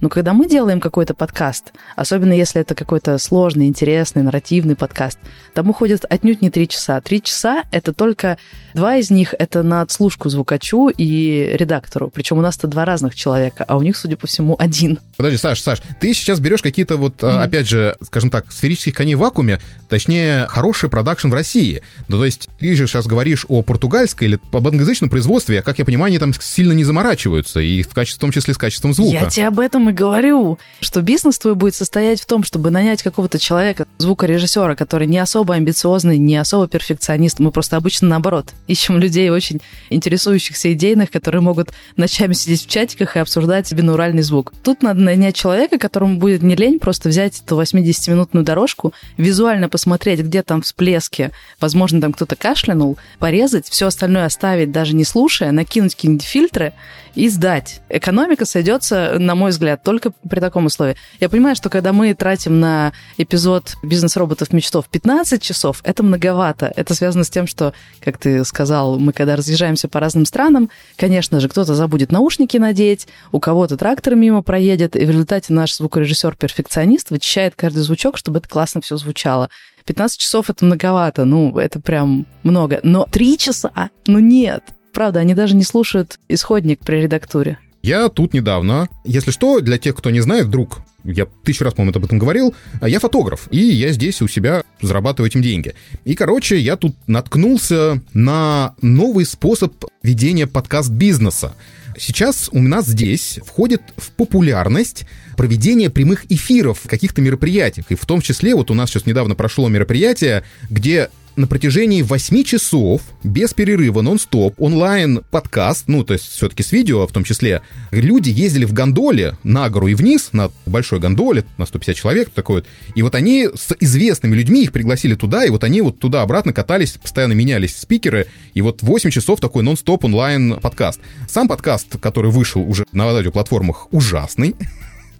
Но 0.00 0.08
когда 0.08 0.32
мы 0.32 0.48
делаем 0.48 0.80
какой-то 0.80 1.14
подкаст, 1.14 1.72
особенно 1.96 2.32
если 2.32 2.60
это 2.60 2.74
какой-то 2.74 3.18
сложный, 3.18 3.66
интересный, 3.66 4.22
нарративный 4.22 4.76
подкаст, 4.76 5.18
там 5.54 5.70
уходит 5.70 6.04
отнюдь 6.08 6.42
не 6.42 6.50
три 6.50 6.68
часа. 6.68 7.00
Три 7.00 7.22
часа— 7.22 7.64
это 7.70 7.92
только 7.92 8.38
два 8.74 8.96
из 8.96 9.10
них— 9.10 9.34
это 9.38 9.62
на 9.62 9.82
отслушку 9.82 10.28
звукачу 10.28 10.88
и 10.88 11.54
редактору. 11.54 12.10
Причем 12.10 12.38
у 12.38 12.40
нас-то 12.40 12.66
два 12.66 12.84
разных 12.84 13.14
человека, 13.14 13.64
а 13.66 13.76
у 13.76 13.82
них, 13.82 13.96
судя 13.96 14.16
по 14.16 14.26
всему, 14.26 14.56
один. 14.58 14.98
Подожди, 15.16 15.38
Саш, 15.38 15.60
Саш, 15.60 15.80
ты 16.00 16.12
сейчас 16.12 16.40
берешь 16.40 16.62
какие-то 16.62 16.96
вот, 16.96 17.22
mm-hmm. 17.22 17.42
опять 17.42 17.68
же, 17.68 17.96
скажем 18.02 18.30
так, 18.30 18.50
сферических 18.50 18.94
коней 18.94 19.14
в 19.14 19.20
вакууме, 19.20 19.60
точнее, 19.88 20.46
хороший 20.48 20.88
продакшн 20.88 21.28
в 21.28 21.34
России. 21.34 21.82
Ну, 22.08 22.18
то 22.18 22.24
есть 22.24 22.48
ты 22.58 22.74
же 22.74 22.86
сейчас 22.86 23.06
говоришь 23.06 23.46
о 23.48 23.62
португальской 23.62 24.28
или 24.28 24.40
об 24.52 24.66
англоязычном 24.66 25.08
производстве, 25.08 25.60
а, 25.60 25.62
как 25.62 25.78
я 25.78 25.84
понимаю, 25.84 26.08
они 26.08 26.18
там 26.18 26.32
сильно 26.34 26.72
не 26.72 26.84
заморачиваются, 26.84 27.60
и 27.60 27.82
в, 27.82 27.94
качестве, 27.94 28.18
в 28.18 28.20
том 28.20 28.32
числе 28.32 28.54
с 28.54 28.58
качеством 28.58 28.92
звука. 28.92 29.12
Я 29.12 29.30
тебе 29.30 29.48
об 29.48 29.60
этом 29.60 29.84
этом 29.84 29.90
и 29.90 29.92
говорю, 29.94 30.58
что 30.80 31.00
бизнес 31.00 31.38
твой 31.38 31.54
будет 31.54 31.74
состоять 31.74 32.20
в 32.20 32.26
том, 32.26 32.44
чтобы 32.44 32.70
нанять 32.70 33.02
какого-то 33.02 33.38
человека, 33.38 33.86
звукорежиссера, 33.98 34.74
который 34.74 35.06
не 35.06 35.18
особо 35.18 35.54
амбициозный, 35.54 36.18
не 36.18 36.36
особо 36.36 36.68
перфекционист. 36.68 37.38
Мы 37.38 37.50
просто 37.50 37.76
обычно 37.76 38.08
наоборот 38.08 38.52
ищем 38.66 38.98
людей 38.98 39.30
очень 39.30 39.60
интересующихся 39.90 40.72
идейных, 40.72 41.10
которые 41.10 41.40
могут 41.40 41.70
ночами 41.96 42.32
сидеть 42.32 42.66
в 42.66 42.68
чатиках 42.68 43.16
и 43.16 43.20
обсуждать 43.20 43.72
бинуральный 43.72 44.22
звук. 44.22 44.52
Тут 44.62 44.82
надо 44.82 45.00
нанять 45.00 45.36
человека, 45.36 45.78
которому 45.78 46.18
будет 46.18 46.42
не 46.42 46.56
лень 46.56 46.78
просто 46.78 47.08
взять 47.08 47.40
эту 47.40 47.60
80-минутную 47.60 48.44
дорожку, 48.44 48.92
визуально 49.16 49.68
посмотреть, 49.68 50.20
где 50.20 50.42
там 50.42 50.62
всплески, 50.62 51.30
возможно, 51.60 52.00
там 52.00 52.12
кто-то 52.12 52.36
кашлянул, 52.36 52.98
порезать, 53.18 53.68
все 53.68 53.86
остальное 53.86 54.26
оставить, 54.26 54.72
даже 54.72 54.94
не 54.94 55.04
слушая, 55.04 55.52
накинуть 55.52 55.94
какие-нибудь 55.94 56.24
фильтры 56.24 56.72
и 57.14 57.28
сдать. 57.28 57.80
Экономика 57.88 58.44
сойдется, 58.44 59.16
на 59.18 59.34
мой 59.34 59.50
взгляд, 59.50 59.82
только 59.82 60.12
при 60.28 60.40
таком 60.40 60.66
условии. 60.66 60.96
Я 61.20 61.28
понимаю, 61.28 61.56
что 61.56 61.70
когда 61.70 61.92
мы 61.92 62.14
тратим 62.14 62.60
на 62.60 62.92
эпизод 63.16 63.76
«Бизнес-роботов 63.82 64.52
мечтов» 64.52 64.88
15 64.88 65.42
часов, 65.42 65.80
это 65.84 66.02
многовато. 66.02 66.72
Это 66.74 66.94
связано 66.94 67.24
с 67.24 67.30
тем, 67.30 67.46
что, 67.46 67.72
как 68.00 68.18
ты 68.18 68.44
сказал, 68.44 68.98
мы 68.98 69.12
когда 69.12 69.36
разъезжаемся 69.36 69.88
по 69.88 70.00
разным 70.00 70.26
странам, 70.26 70.70
конечно 70.96 71.40
же, 71.40 71.48
кто-то 71.48 71.74
забудет 71.74 72.12
наушники 72.12 72.56
надеть, 72.56 73.06
у 73.32 73.40
кого-то 73.40 73.76
трактор 73.76 74.14
мимо 74.14 74.42
проедет, 74.42 74.96
и 74.96 75.04
в 75.04 75.10
результате 75.10 75.52
наш 75.52 75.74
звукорежиссер-перфекционист 75.76 77.10
вычищает 77.10 77.54
каждый 77.56 77.82
звучок, 77.82 78.18
чтобы 78.18 78.38
это 78.38 78.48
классно 78.48 78.80
все 78.80 78.96
звучало. 78.96 79.50
15 79.86 80.18
часов 80.18 80.50
это 80.50 80.64
многовато, 80.64 81.24
ну, 81.24 81.58
это 81.58 81.78
прям 81.80 82.26
много. 82.42 82.80
Но 82.82 83.06
3 83.10 83.38
часа? 83.38 83.90
Ну 84.06 84.18
нет. 84.18 84.62
Правда, 84.94 85.20
они 85.20 85.34
даже 85.34 85.56
не 85.56 85.64
слушают 85.64 86.18
исходник 86.28 86.80
при 86.80 87.02
редактуре. 87.02 87.58
Я 87.82 88.08
тут 88.08 88.32
недавно, 88.32 88.88
если 89.04 89.30
что, 89.30 89.60
для 89.60 89.76
тех, 89.76 89.94
кто 89.94 90.08
не 90.10 90.20
знает, 90.20 90.46
вдруг, 90.46 90.78
я 91.02 91.26
тысячу 91.42 91.64
раз, 91.64 91.74
по-моему, 91.74 91.94
об 91.98 92.04
этом 92.04 92.18
говорил, 92.18 92.54
я 92.80 92.98
фотограф, 92.98 93.48
и 93.50 93.58
я 93.58 93.92
здесь 93.92 94.22
у 94.22 94.28
себя 94.28 94.62
зарабатываю 94.80 95.28
этим 95.28 95.42
деньги. 95.42 95.74
И, 96.04 96.14
короче, 96.14 96.58
я 96.58 96.76
тут 96.76 96.96
наткнулся 97.06 98.00
на 98.14 98.74
новый 98.80 99.26
способ 99.26 99.84
ведения 100.02 100.46
подкаст-бизнеса. 100.46 101.54
Сейчас 101.98 102.48
у 102.52 102.62
нас 102.62 102.86
здесь 102.86 103.38
входит 103.44 103.82
в 103.96 104.12
популярность 104.12 105.04
проведение 105.36 105.90
прямых 105.90 106.24
эфиров 106.30 106.80
каких-то 106.86 107.20
мероприятиях. 107.20 107.86
И 107.90 107.96
в 107.96 108.06
том 108.06 108.20
числе, 108.20 108.54
вот 108.54 108.70
у 108.70 108.74
нас 108.74 108.88
сейчас 108.88 109.06
недавно 109.06 109.34
прошло 109.34 109.68
мероприятие, 109.68 110.44
где 110.70 111.10
на 111.36 111.46
протяжении 111.46 112.02
8 112.02 112.44
часов, 112.44 113.02
без 113.22 113.54
перерыва, 113.54 114.02
нон-стоп, 114.02 114.54
онлайн-подкаст, 114.58 115.84
ну, 115.88 116.04
то 116.04 116.14
есть 116.14 116.26
все-таки 116.26 116.62
с 116.62 116.72
видео 116.72 117.06
в 117.06 117.12
том 117.12 117.24
числе, 117.24 117.62
люди 117.90 118.30
ездили 118.30 118.64
в 118.64 118.72
гондоле 118.72 119.36
на 119.42 119.68
гору 119.68 119.88
и 119.88 119.94
вниз, 119.94 120.30
на 120.32 120.50
большой 120.66 121.00
гондоле, 121.00 121.44
на 121.58 121.66
150 121.66 121.96
человек, 121.96 122.30
такой 122.30 122.56
вот, 122.56 122.66
и 122.94 123.02
вот 123.02 123.14
они 123.14 123.48
с 123.54 123.74
известными 123.80 124.34
людьми 124.34 124.62
их 124.62 124.72
пригласили 124.72 125.14
туда, 125.14 125.44
и 125.44 125.50
вот 125.50 125.64
они 125.64 125.80
вот 125.80 125.98
туда-обратно 125.98 126.52
катались, 126.52 126.92
постоянно 126.92 127.32
менялись 127.32 127.76
спикеры, 127.76 128.26
и 128.54 128.62
вот 128.62 128.82
8 128.82 129.10
часов 129.10 129.40
такой 129.40 129.62
нон-стоп 129.62 130.04
онлайн-подкаст. 130.04 131.00
Сам 131.28 131.48
подкаст, 131.48 131.98
который 132.00 132.30
вышел 132.30 132.62
уже 132.62 132.84
на 132.92 133.12
радиоплатформах, 133.12 133.92
ужасный. 133.92 134.54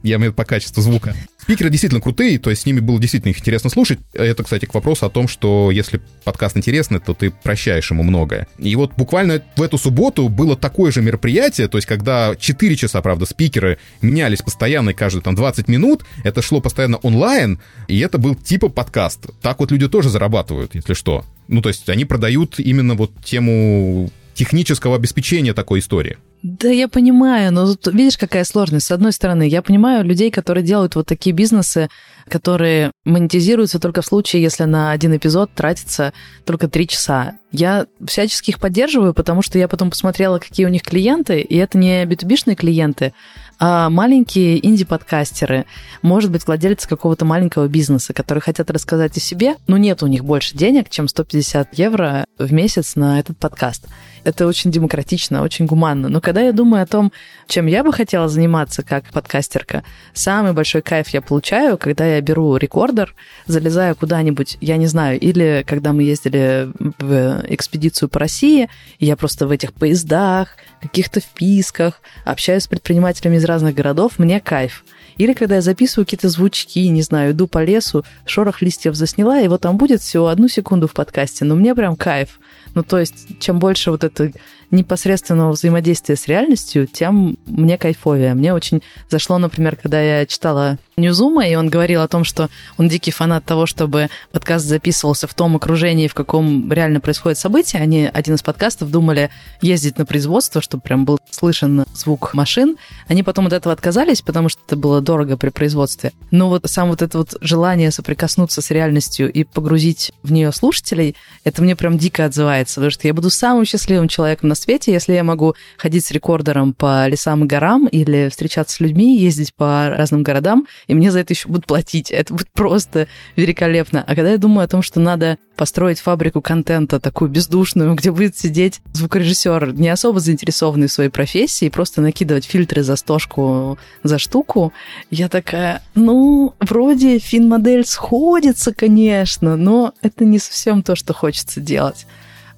Я 0.05 0.17
имею 0.17 0.35
по 0.35 0.45
качеству 0.45 0.83
звука. 0.83 1.17
Спикеры 1.39 1.71
действительно 1.71 2.03
крутые, 2.03 2.39
то 2.39 2.51
есть 2.51 2.63
с 2.63 2.67
ними 2.67 2.81
было 2.81 3.01
действительно 3.01 3.31
их 3.31 3.39
интересно 3.39 3.71
слушать. 3.71 3.99
Это, 4.13 4.45
кстати, 4.45 4.67
к 4.67 4.75
вопросу 4.75 5.07
о 5.07 5.11
том, 5.11 5.29
что 5.29 5.71
если 5.71 6.03
подкаст 6.25 6.59
интересный, 6.59 7.01
то 7.01 7.15
ты 7.15 7.31
прощаешь 7.31 7.91
ему 7.91 8.03
многое. 8.03 8.47
И 8.59 8.77
вот 8.77 8.93
буквально 8.99 9.43
в 9.57 9.63
эту 9.63 9.79
субботу 9.79 10.29
было 10.29 10.59
такое 10.59 10.93
же 10.93 11.01
мероприятие, 11.01 11.69
то 11.69 11.79
есть 11.79 11.89
когда 11.89 12.37
4 12.39 12.77
часа, 12.77 13.01
правда, 13.01 13.25
спикеры 13.25 13.79
менялись 14.03 14.43
постоянно, 14.43 14.91
и 14.91 14.95
каждые 14.95 15.23
там 15.23 15.35
20 15.35 15.69
минут, 15.69 16.05
это 16.23 16.43
шло 16.43 16.61
постоянно 16.61 16.99
онлайн, 16.99 17.59
и 17.89 17.99
это 17.99 18.19
был 18.19 18.35
типа 18.35 18.69
подкаст. 18.69 19.31
Так 19.41 19.59
вот 19.61 19.73
люди 19.73 19.89
тоже 19.89 20.11
зарабатывают, 20.11 20.75
если 20.75 20.93
что. 20.93 21.25
Ну, 21.49 21.63
то 21.63 21.71
есть 21.71 21.89
они 21.89 22.05
продают 22.05 22.59
именно 22.59 22.95
вот 22.95 23.11
тему 23.25 24.11
технического 24.35 24.97
обеспечения 24.97 25.55
такой 25.55 25.79
истории. 25.79 26.19
Да, 26.45 26.69
я 26.69 26.89
понимаю, 26.89 27.55
но 27.55 27.75
тут, 27.75 27.95
видишь, 27.95 28.19
какая 28.19 28.45
сложность. 28.45 28.85
С 28.85 28.91
одной 28.91 29.13
стороны, 29.13 29.49
я 29.49 29.63
понимаю 29.63 30.05
людей, 30.05 30.31
которые 30.31 30.63
делают 30.63 30.95
вот 30.95 31.07
такие 31.07 31.35
бизнесы, 31.35 31.89
которые 32.29 32.93
монетизируются 33.07 33.79
только 33.79 34.03
в 34.03 34.07
случае, 34.07 34.43
если 34.43 34.65
на 34.65 34.91
один 34.91 35.17
эпизод 35.17 35.51
тратится 35.55 36.13
только 36.45 36.69
три 36.69 36.87
часа. 36.87 37.39
Я 37.51 37.87
всячески 38.07 38.51
их 38.51 38.61
поддерживаю, 38.61 39.15
потому 39.15 39.41
что 39.41 39.59
я 39.59 39.69
потом 39.69 39.89
посмотрела, 39.89 40.39
какие 40.39 40.67
у 40.67 40.69
них 40.69 40.83
клиенты, 40.83 41.41
и 41.41 41.57
это 41.57 41.79
не 41.79 42.05
b 42.05 42.15
клиенты, 42.55 43.15
а 43.59 43.89
маленькие 43.89 44.67
инди-подкастеры, 44.67 45.65
может 46.03 46.31
быть, 46.31 46.47
владельцы 46.47 46.87
какого-то 46.87 47.25
маленького 47.25 47.69
бизнеса, 47.69 48.13
которые 48.13 48.43
хотят 48.43 48.71
рассказать 48.71 49.17
о 49.17 49.21
себе, 49.21 49.55
но 49.67 49.79
нет 49.79 50.03
у 50.03 50.09
них 50.09 50.27
больше 50.27 50.55
денег, 50.55 50.91
чем 50.91 51.09
150 51.09 51.79
евро 51.79 52.27
в 52.39 52.53
месяц 52.53 52.97
на 52.97 53.19
этот 53.19 53.39
подкаст. 53.39 53.87
Это 54.25 54.47
очень 54.47 54.71
демократично, 54.71 55.43
очень 55.43 55.67
гуманно. 55.67 56.09
Но 56.09 56.21
когда 56.21 56.41
я 56.41 56.53
думаю 56.53 56.83
о 56.83 56.87
том, 56.87 57.13
чем 57.47 57.67
я 57.67 57.85
бы 57.85 57.93
хотела 57.93 58.29
заниматься 58.29 58.83
как 58.83 59.05
подкастерка, 59.13 59.85
самый 60.15 60.53
большой 60.53 60.83
кайф 60.83 61.09
я 61.09 61.21
получаю, 61.21 61.77
когда 61.77 62.07
я 62.07 62.21
беру 62.21 62.57
рекордер, 62.57 63.15
залезаю 63.47 63.95
куда-нибудь, 63.95 64.57
я 64.61 64.77
не 64.77 64.87
знаю, 64.87 65.21
или 65.21 65.65
когда 65.67 65.93
мы 65.93 66.03
ездили 66.03 66.71
в 66.99 67.45
экспедицию 67.49 68.09
по 68.09 68.19
России, 68.19 68.69
я 68.99 69.17
просто 69.17 69.47
в 69.47 69.51
этих 69.51 69.73
поездах, 69.75 70.57
каких-то 70.81 71.21
вписках 71.21 72.01
общаюсь 72.25 72.65
с 72.65 72.69
предпринимателями 72.69 73.37
из 73.37 73.45
разных 73.45 73.75
городов, 73.75 74.19
мне 74.19 74.41
кайф. 74.41 74.85
Или 75.17 75.33
когда 75.33 75.57
я 75.57 75.61
записываю 75.61 76.07
какие-то 76.07 76.29
звучки, 76.29 76.89
не 76.89 77.03
знаю, 77.03 77.33
иду 77.33 77.47
по 77.47 77.63
лесу, 77.63 78.05
шорох 78.27 78.63
листьев 78.63 78.95
засняла, 78.95 79.41
вот 79.49 79.61
там 79.63 79.77
будет 79.77 80.01
всего 80.01 80.29
одну 80.29 80.49
секунду 80.49 80.89
в 80.89 80.93
подкасте, 80.93 81.45
но 81.45 81.55
мне 81.55 81.75
прям 81.75 81.97
кайф. 81.97 82.41
Ну, 82.75 82.83
то 82.83 82.99
есть, 82.99 83.39
чем 83.39 83.59
больше 83.59 83.91
вот 83.91 84.03
это 84.03 84.33
непосредственного 84.71 85.53
взаимодействия 85.53 86.17
с 86.17 86.27
реальностью, 86.27 86.87
тем 86.87 87.39
мне 87.47 87.79
кайфовее. 87.79 88.35
Мне 88.35 88.53
очень 88.53 88.83
зашло, 89.09 89.39
например, 89.39 89.77
когда 89.77 90.01
я 90.01 90.27
читала 90.27 90.79
Ньюзума, 90.97 91.47
и 91.47 91.55
он 91.55 91.69
говорил 91.69 92.03
о 92.03 92.09
том, 92.09 92.25
что 92.25 92.51
он 92.77 92.89
дикий 92.89 93.11
фанат 93.11 93.45
того, 93.45 93.67
чтобы 93.67 94.09
подкаст 94.33 94.67
записывался 94.67 95.27
в 95.27 95.35
том 95.35 95.57
окружении, 95.57 96.09
в 96.09 96.15
каком 96.15 96.73
реально 96.73 97.01
происходит 97.01 97.39
событие. 97.39 97.83
Они, 97.83 98.09
один 98.13 98.35
из 98.35 98.43
подкастов, 98.43 98.91
думали 98.91 99.31
ездить 99.61 99.99
на 99.99 100.07
производство, 100.07 100.61
чтобы 100.61 100.83
прям 100.83 101.05
был 101.05 101.19
слышен 101.31 101.85
звук 102.05 102.35
машин. 102.35 102.77
Они 103.09 103.23
потом 103.23 103.47
от 103.47 103.53
этого 103.53 103.73
отказались, 103.73 104.23
потому 104.23 104.49
что 104.49 104.61
это 104.67 104.77
было 104.77 105.01
дорого 105.01 105.37
при 105.37 105.49
производстве. 105.49 106.13
Но 106.31 106.49
вот 106.49 106.63
сам 106.67 106.89
вот 106.89 107.03
это 107.03 107.19
вот 107.19 107.35
желание 107.41 107.91
соприкоснуться 107.91 108.63
с 108.63 108.71
реальностью 108.71 109.33
и 109.33 109.45
погрузить 109.45 110.13
в 110.23 110.33
нее 110.33 110.53
слушателей, 110.53 111.17
это 111.45 111.63
мне 111.63 111.77
прям 111.77 111.99
дико 111.99 112.27
отзывается, 112.27 112.77
потому 112.77 112.91
что 112.91 113.09
я 113.09 113.15
буду 113.15 113.31
самым 113.31 113.65
счастливым 113.65 114.09
человеком 114.09 114.49
на 114.49 114.55
свете, 114.55 114.93
если 114.93 115.15
я 115.15 115.25
могу 115.25 115.55
ходить 115.77 116.05
с 116.05 116.11
рекордером 116.11 116.73
по 116.75 117.07
лесам 117.09 117.45
и 117.45 117.47
горам 117.47 117.87
или 117.87 118.29
встречаться 118.29 118.77
с 118.77 118.81
людьми, 118.81 119.19
ездить 119.19 119.55
по 119.55 119.89
разным 119.91 120.23
городам, 120.23 120.67
и 120.87 120.95
мне 120.95 121.11
за 121.11 121.21
это 121.21 121.33
еще 121.33 121.49
будут 121.49 121.67
платить. 121.67 122.11
Это 122.11 122.33
будет 122.35 122.51
просто 122.53 123.09
великолепно. 123.37 124.05
А 124.07 124.15
когда 124.15 124.31
я 124.31 124.39
думаю 124.39 124.65
о 124.65 124.69
том, 124.69 124.83
что 124.83 125.01
надо 125.01 125.39
построить 125.57 126.01
фабрику 126.01 126.41
контента 126.41 127.01
такую 127.01 127.31
бездушную, 127.31 127.95
где 127.95 128.11
будет 128.11 128.37
сидеть 128.37 128.81
звукорежиссер, 128.93 129.75
не 129.75 129.89
особо 129.89 130.21
заинтересованный 130.21 130.89
в 130.89 130.93
своей 130.93 131.11
профессии, 131.11 131.69
просто 131.69 132.01
накидывать 132.01 132.45
фильтры 132.45 132.83
за 132.83 132.97
стошку, 132.97 133.79
за 134.03 134.19
штуку, 134.19 134.73
я 135.11 135.29
такая, 135.29 135.83
ну, 135.95 136.55
вроде 136.61 137.19
фин-модель 137.19 137.87
сходится, 137.87 138.73
конечно, 138.75 139.57
но 139.57 139.95
это 140.03 140.25
не 140.25 140.39
совсем 140.39 140.83
то, 140.83 140.97
что 140.97 141.15
хочется 141.15 141.61
делать. 141.61 142.07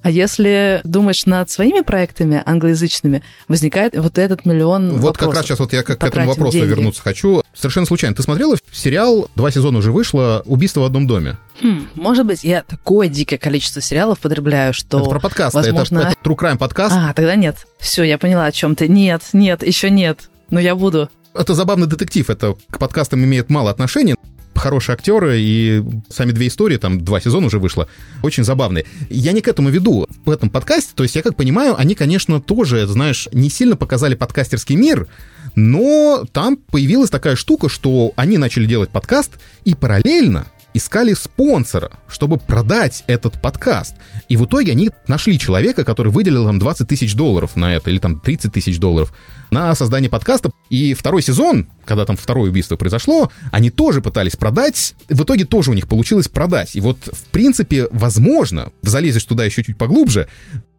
А 0.03 0.09
если 0.09 0.81
думаешь 0.83 1.25
над 1.25 1.49
своими 1.49 1.81
проектами 1.81 2.41
англоязычными, 2.45 3.23
возникает 3.47 3.97
вот 3.97 4.17
этот 4.17 4.45
миллион 4.45 4.91
Вот 4.93 5.01
вопросов. 5.01 5.17
как 5.17 5.35
раз 5.35 5.45
сейчас 5.45 5.59
вот 5.59 5.73
я 5.73 5.83
к, 5.83 5.87
к 5.87 6.03
этому 6.03 6.27
вопросу 6.27 6.57
деньги. 6.57 6.69
вернуться 6.69 7.01
хочу. 7.01 7.43
Совершенно 7.53 7.85
случайно. 7.85 8.15
Ты 8.15 8.23
смотрела 8.23 8.55
сериал, 8.71 9.29
два 9.35 9.51
сезона 9.51 9.79
уже 9.79 9.91
вышло, 9.91 10.43
«Убийство 10.45 10.81
в 10.81 10.83
одном 10.85 11.07
доме»? 11.07 11.37
Хм, 11.61 11.87
может 11.95 12.25
быть, 12.25 12.43
я 12.43 12.63
такое 12.63 13.09
дикое 13.09 13.37
количество 13.37 13.81
сериалов 13.81 14.19
потребляю, 14.19 14.73
что... 14.73 14.99
Это 14.99 15.09
про 15.09 15.19
подкасты, 15.19 15.57
возможно... 15.57 15.99
это, 15.99 16.09
это 16.09 16.17
True 16.23 16.37
Crime 16.37 16.57
подкаст. 16.57 16.95
А, 16.95 17.13
тогда 17.13 17.35
нет. 17.35 17.65
Все, 17.79 18.03
я 18.03 18.17
поняла, 18.17 18.45
о 18.45 18.51
чем 18.51 18.75
ты. 18.75 18.87
Нет, 18.87 19.23
нет, 19.33 19.65
еще 19.65 19.89
нет. 19.89 20.29
Но 20.49 20.59
я 20.59 20.75
буду. 20.75 21.09
Это 21.33 21.53
забавный 21.53 21.87
детектив, 21.87 22.29
это 22.29 22.55
к 22.69 22.79
подкастам 22.79 23.23
имеет 23.23 23.49
мало 23.49 23.69
отношения, 23.71 24.15
хорошие 24.57 24.93
актеры, 24.93 25.39
и 25.39 25.83
сами 26.09 26.31
две 26.31 26.47
истории, 26.47 26.77
там 26.77 27.03
два 27.03 27.19
сезона 27.19 27.47
уже 27.47 27.59
вышло, 27.59 27.87
очень 28.23 28.43
забавные. 28.43 28.85
Я 29.09 29.31
не 29.31 29.41
к 29.41 29.47
этому 29.47 29.69
веду 29.69 30.07
в 30.25 30.29
этом 30.29 30.49
подкасте, 30.49 30.91
то 30.95 31.03
есть 31.03 31.15
я 31.15 31.21
как 31.21 31.35
понимаю, 31.35 31.75
они, 31.77 31.95
конечно, 31.95 32.41
тоже, 32.41 32.85
знаешь, 32.87 33.27
не 33.31 33.49
сильно 33.49 33.75
показали 33.75 34.15
подкастерский 34.15 34.75
мир, 34.75 35.07
но 35.55 36.25
там 36.31 36.57
появилась 36.57 37.09
такая 37.09 37.35
штука, 37.35 37.69
что 37.69 38.13
они 38.15 38.37
начали 38.37 38.65
делать 38.65 38.89
подкаст, 38.89 39.31
и 39.65 39.73
параллельно 39.73 40.47
искали 40.77 41.13
спонсора, 41.13 41.91
чтобы 42.07 42.37
продать 42.37 43.03
этот 43.07 43.41
подкаст. 43.41 43.95
И 44.29 44.37
в 44.37 44.45
итоге 44.45 44.73
они 44.73 44.91
нашли 45.07 45.39
человека, 45.39 45.83
который 45.83 46.11
выделил 46.11 46.45
там 46.45 46.59
20 46.59 46.87
тысяч 46.87 47.15
долларов 47.15 47.55
на 47.55 47.75
это, 47.75 47.89
или 47.89 47.97
там 47.99 48.19
30 48.19 48.53
тысяч 48.53 48.79
долларов 48.79 49.13
на 49.49 49.73
создание 49.75 50.09
подкаста. 50.09 50.51
И 50.69 50.93
второй 50.93 51.21
сезон, 51.21 51.67
когда 51.87 52.05
там 52.05 52.17
второе 52.17 52.49
убийство 52.49 52.75
произошло, 52.75 53.31
они 53.51 53.69
тоже 53.69 54.01
пытались 54.01 54.35
продать. 54.35 54.93
В 55.09 55.23
итоге 55.23 55.45
тоже 55.45 55.71
у 55.71 55.73
них 55.73 55.87
получилось 55.87 56.27
продать. 56.27 56.75
И 56.75 56.81
вот, 56.81 56.97
в 57.11 57.25
принципе, 57.31 57.87
возможно, 57.91 58.71
залезешь 58.83 59.23
туда 59.23 59.45
еще 59.45 59.63
чуть 59.63 59.77
поглубже, 59.77 60.27